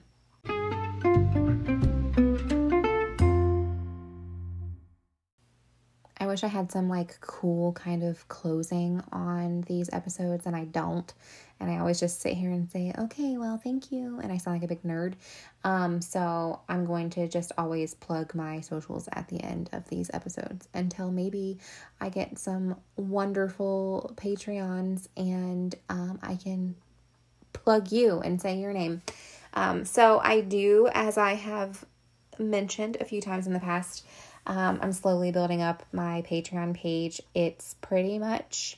Wish 6.36 6.44
I 6.44 6.48
had 6.48 6.70
some 6.70 6.90
like 6.90 7.18
cool 7.22 7.72
kind 7.72 8.04
of 8.04 8.28
closing 8.28 9.02
on 9.14 9.62
these 9.62 9.90
episodes, 9.94 10.46
and 10.46 10.54
I 10.54 10.66
don't. 10.66 11.14
And 11.62 11.72
I 11.72 11.78
always 11.78 11.98
just 11.98 12.20
sit 12.20 12.34
here 12.34 12.52
and 12.52 12.70
say, 12.70 12.92
okay, 12.98 13.38
well, 13.38 13.58
thank 13.58 13.90
you. 13.90 14.20
And 14.22 14.34
I 14.34 14.36
sound 14.36 14.58
like 14.58 14.70
a 14.70 14.76
big 14.76 14.84
nerd. 14.84 15.14
Um, 15.64 16.02
so 16.02 16.60
I'm 16.68 16.86
going 16.86 17.10
to 17.12 17.30
just 17.30 17.54
always 17.58 17.94
plug 17.94 18.36
my 18.36 18.60
socials 18.60 19.08
at 19.14 19.30
the 19.30 19.42
end 19.42 19.70
of 19.72 19.88
these 19.88 20.12
episodes 20.14 20.68
until 20.74 21.10
maybe 21.10 21.58
I 22.02 22.10
get 22.10 22.38
some 22.38 22.76
wonderful 22.98 24.14
Patreons 24.18 25.08
and 25.16 25.74
um, 25.88 26.20
I 26.22 26.36
can 26.36 26.76
plug 27.54 27.94
you 27.94 28.20
and 28.20 28.42
say 28.42 28.58
your 28.58 28.74
name. 28.74 29.02
Um, 29.54 29.86
so 29.86 30.20
I 30.22 30.42
do, 30.42 30.90
as 30.94 31.18
I 31.18 31.36
have 31.36 31.86
mentioned 32.38 32.98
a 33.00 33.06
few 33.06 33.22
times 33.22 33.48
in 33.48 33.54
the 33.54 33.62
past, 33.62 34.06
um, 34.46 34.80
I'm 34.82 34.94
slowly 34.94 35.32
building 35.32 35.62
up 35.62 35.84
my 35.92 36.24
Patreon 36.28 36.76
page. 36.76 37.22
It's 37.34 37.76
pretty 37.82 38.20
much 38.20 38.78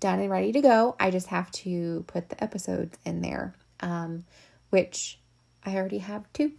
done 0.00 0.20
and 0.20 0.30
ready 0.30 0.52
to 0.52 0.60
go. 0.60 0.96
I 1.00 1.10
just 1.10 1.28
have 1.28 1.50
to 1.52 2.04
put 2.06 2.28
the 2.28 2.42
episodes 2.42 2.98
in 3.04 3.20
there, 3.20 3.54
um, 3.80 4.24
which 4.70 5.18
I 5.64 5.74
already 5.76 5.98
have 5.98 6.32
two. 6.32 6.52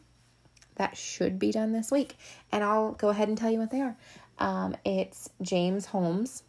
That 0.76 0.98
should 0.98 1.40
be 1.40 1.52
done 1.52 1.72
this 1.72 1.92
week. 1.92 2.16
And 2.52 2.64
I'll 2.64 2.94
go 2.94 3.10
ahead 3.10 3.28
and 3.30 3.38
tell 3.38 3.52
you 3.52 3.60
what 3.60 3.72
they 3.72 3.82
are. 3.82 3.98
Um, 4.38 4.76
it's 4.86 5.30
James 5.42 5.86
Holmes 5.86 6.44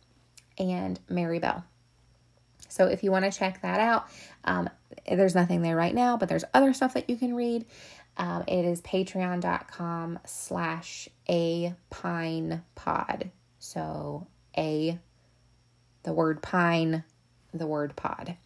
and 0.58 0.98
Mary 1.08 1.38
Bell. 1.38 1.64
So 2.68 2.86
if 2.86 3.02
you 3.02 3.10
want 3.10 3.24
to 3.24 3.36
check 3.36 3.62
that 3.62 3.80
out, 3.80 4.06
um, 4.44 4.70
there's 5.08 5.34
nothing 5.34 5.62
there 5.62 5.76
right 5.76 5.94
now, 5.94 6.16
but 6.16 6.28
there's 6.28 6.44
other 6.54 6.72
stuff 6.72 6.94
that 6.94 7.10
you 7.10 7.16
can 7.16 7.34
read. 7.34 7.66
Um, 8.16 8.44
it 8.46 8.64
is 8.64 8.82
patreon.com 8.82 10.18
slash 10.26 11.08
a 11.28 11.74
pine 11.88 12.62
pod. 12.74 13.30
So 13.58 14.26
a, 14.56 14.98
the 16.02 16.12
word 16.12 16.42
pine, 16.42 17.04
the 17.52 17.66
word 17.66 17.96
pod. 17.96 18.36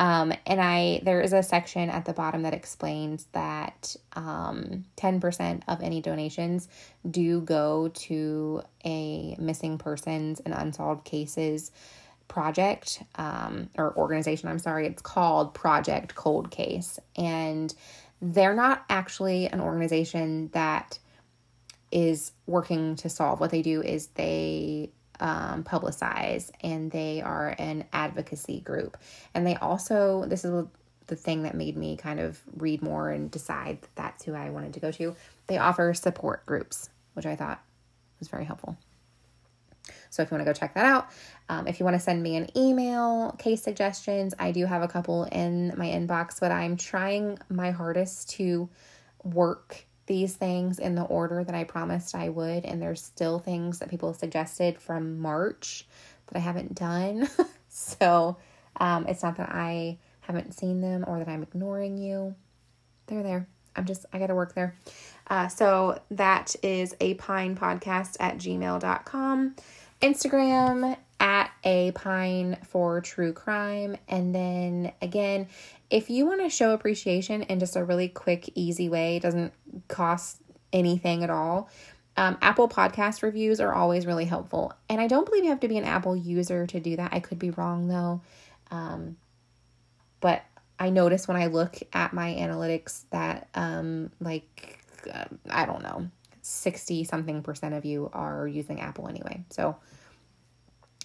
Um, 0.00 0.32
and 0.46 0.60
I 0.60 1.00
there 1.02 1.20
is 1.20 1.32
a 1.32 1.42
section 1.42 1.90
at 1.90 2.04
the 2.04 2.12
bottom 2.12 2.42
that 2.42 2.54
explains 2.54 3.26
that 3.32 3.96
um, 4.12 4.84
10% 4.96 5.62
of 5.66 5.82
any 5.82 6.00
donations 6.00 6.68
do 7.10 7.40
go 7.40 7.88
to 7.88 8.62
a 8.84 9.34
missing 9.40 9.76
persons 9.76 10.40
and 10.40 10.54
unsolved 10.54 11.04
cases 11.04 11.72
project 12.28 13.02
um, 13.16 13.70
or 13.76 13.96
organization. 13.96 14.48
I'm 14.48 14.58
sorry, 14.58 14.86
it's 14.86 15.02
called 15.02 15.54
Project 15.54 16.14
Cold 16.14 16.50
Case. 16.50 17.00
And 17.16 17.74
they're 18.20 18.54
not 18.54 18.84
actually 18.88 19.46
an 19.46 19.60
organization 19.60 20.50
that 20.52 20.98
is 21.90 22.32
working 22.46 22.96
to 22.96 23.08
solve. 23.08 23.40
What 23.40 23.50
they 23.50 23.62
do 23.62 23.82
is 23.82 24.08
they 24.08 24.90
um, 25.20 25.64
publicize 25.64 26.50
and 26.62 26.90
they 26.90 27.22
are 27.22 27.54
an 27.58 27.84
advocacy 27.92 28.60
group. 28.60 28.96
And 29.34 29.46
they 29.46 29.56
also, 29.56 30.24
this 30.26 30.44
is 30.44 30.66
the 31.06 31.16
thing 31.16 31.42
that 31.44 31.54
made 31.54 31.76
me 31.76 31.96
kind 31.96 32.20
of 32.20 32.40
read 32.56 32.82
more 32.82 33.10
and 33.10 33.30
decide 33.30 33.80
that 33.82 33.94
that's 33.94 34.24
who 34.24 34.34
I 34.34 34.50
wanted 34.50 34.74
to 34.74 34.80
go 34.80 34.90
to. 34.92 35.16
They 35.46 35.58
offer 35.58 35.94
support 35.94 36.44
groups, 36.44 36.90
which 37.14 37.26
I 37.26 37.36
thought 37.36 37.62
was 38.18 38.28
very 38.28 38.44
helpful. 38.44 38.76
So 40.10 40.22
if 40.22 40.30
you 40.30 40.36
want 40.36 40.46
to 40.46 40.52
go 40.52 40.58
check 40.58 40.74
that 40.74 40.84
out, 40.84 41.08
um, 41.48 41.66
if 41.66 41.80
you 41.80 41.84
want 41.84 41.94
to 41.94 42.00
send 42.00 42.22
me 42.22 42.36
an 42.36 42.48
email, 42.56 43.32
case 43.38 43.62
suggestions, 43.62 44.34
I 44.38 44.52
do 44.52 44.66
have 44.66 44.82
a 44.82 44.88
couple 44.88 45.24
in 45.24 45.72
my 45.76 45.86
inbox, 45.86 46.40
but 46.40 46.50
I'm 46.52 46.76
trying 46.76 47.38
my 47.48 47.70
hardest 47.70 48.30
to 48.30 48.68
work 49.24 49.84
these 50.06 50.34
things 50.34 50.78
in 50.78 50.94
the 50.94 51.02
order 51.02 51.44
that 51.44 51.54
I 51.54 51.64
promised 51.64 52.14
I 52.14 52.30
would. 52.30 52.64
And 52.64 52.82
there's 52.82 53.02
still 53.02 53.38
things 53.38 53.78
that 53.78 53.90
people 53.90 54.12
suggested 54.14 54.78
from 54.78 55.18
March 55.18 55.86
that 56.26 56.36
I 56.36 56.40
haven't 56.40 56.74
done. 56.74 57.28
so 57.68 58.36
um, 58.78 59.06
it's 59.06 59.22
not 59.22 59.36
that 59.36 59.50
I 59.50 59.98
haven't 60.20 60.52
seen 60.52 60.80
them 60.80 61.04
or 61.06 61.18
that 61.18 61.28
I'm 61.28 61.42
ignoring 61.42 61.98
you. 61.98 62.34
They're 63.06 63.22
there. 63.22 63.48
I'm 63.76 63.84
just, 63.84 64.06
I 64.12 64.18
got 64.18 64.26
to 64.26 64.34
work 64.34 64.54
there. 64.54 64.76
Uh, 65.28 65.48
so 65.48 66.00
that 66.10 66.56
is 66.62 66.94
a 67.00 67.14
pine 67.14 67.54
podcast 67.56 68.16
at 68.18 68.38
gmail.com. 68.38 69.54
Instagram 70.00 70.96
at 71.20 71.50
a 71.64 71.92
pine 71.92 72.56
for 72.64 73.00
true 73.00 73.32
crime. 73.32 73.96
And 74.08 74.34
then 74.34 74.92
again, 75.02 75.48
if 75.90 76.10
you 76.10 76.26
want 76.26 76.40
to 76.42 76.50
show 76.50 76.72
appreciation 76.72 77.42
in 77.42 77.58
just 77.58 77.76
a 77.76 77.84
really 77.84 78.08
quick, 78.08 78.50
easy 78.54 78.88
way, 78.88 79.18
doesn't 79.18 79.52
cost 79.88 80.40
anything 80.72 81.24
at 81.24 81.30
all. 81.30 81.70
Um, 82.16 82.36
Apple 82.42 82.68
podcast 82.68 83.22
reviews 83.22 83.60
are 83.60 83.72
always 83.72 84.06
really 84.06 84.24
helpful. 84.24 84.72
And 84.88 85.00
I 85.00 85.06
don't 85.06 85.24
believe 85.24 85.44
you 85.44 85.50
have 85.50 85.60
to 85.60 85.68
be 85.68 85.78
an 85.78 85.84
Apple 85.84 86.16
user 86.16 86.66
to 86.66 86.80
do 86.80 86.96
that. 86.96 87.12
I 87.12 87.20
could 87.20 87.38
be 87.38 87.50
wrong 87.50 87.88
though. 87.88 88.20
Um, 88.70 89.16
but 90.20 90.42
I 90.78 90.90
notice 90.90 91.26
when 91.26 91.36
I 91.36 91.46
look 91.46 91.76
at 91.92 92.12
my 92.12 92.34
analytics 92.34 93.04
that, 93.10 93.48
um, 93.54 94.10
like, 94.20 94.78
uh, 95.12 95.24
I 95.48 95.64
don't 95.64 95.82
know, 95.82 96.10
60 96.48 97.04
something 97.04 97.42
percent 97.42 97.74
of 97.74 97.84
you 97.84 98.10
are 98.12 98.48
using 98.48 98.80
Apple 98.80 99.08
anyway. 99.08 99.44
So, 99.50 99.76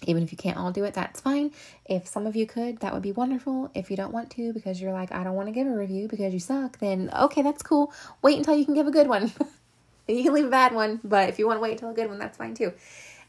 even 0.06 0.22
if 0.22 0.32
you 0.32 0.38
can't 0.38 0.56
all 0.56 0.72
do 0.72 0.84
it, 0.84 0.94
that's 0.94 1.20
fine. 1.20 1.52
If 1.86 2.06
some 2.06 2.26
of 2.26 2.36
you 2.36 2.46
could, 2.46 2.80
that 2.80 2.92
would 2.92 3.02
be 3.02 3.12
wonderful. 3.12 3.70
If 3.74 3.90
you 3.90 3.96
don't 3.96 4.12
want 4.12 4.30
to 4.32 4.52
because 4.52 4.80
you're 4.80 4.92
like, 4.92 5.12
I 5.12 5.24
don't 5.24 5.34
want 5.34 5.48
to 5.48 5.52
give 5.52 5.66
a 5.66 5.70
review 5.70 6.08
because 6.08 6.34
you 6.34 6.40
suck, 6.40 6.78
then 6.78 7.10
okay, 7.14 7.42
that's 7.42 7.62
cool. 7.62 7.92
Wait 8.22 8.38
until 8.38 8.54
you 8.54 8.64
can 8.64 8.74
give 8.74 8.86
a 8.86 8.90
good 8.90 9.08
one. 9.08 9.32
you 10.08 10.24
can 10.24 10.34
leave 10.34 10.46
a 10.46 10.50
bad 10.50 10.74
one, 10.74 11.00
but 11.04 11.28
if 11.28 11.38
you 11.38 11.46
want 11.46 11.58
to 11.58 11.62
wait 11.62 11.72
until 11.72 11.90
a 11.90 11.94
good 11.94 12.08
one, 12.08 12.18
that's 12.18 12.36
fine 12.36 12.54
too. 12.54 12.72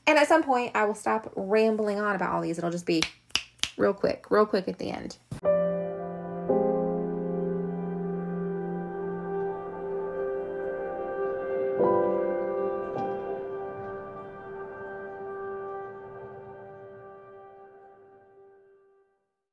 And 0.07 0.17
at 0.17 0.27
some 0.27 0.43
point, 0.43 0.71
I 0.75 0.85
will 0.85 0.95
stop 0.95 1.31
rambling 1.35 1.99
on 1.99 2.15
about 2.15 2.33
all 2.33 2.41
these. 2.41 2.57
It'll 2.57 2.71
just 2.71 2.85
be 2.85 3.03
real 3.77 3.93
quick, 3.93 4.29
real 4.29 4.45
quick 4.45 4.67
at 4.67 4.77
the 4.77 4.91
end. 4.91 5.17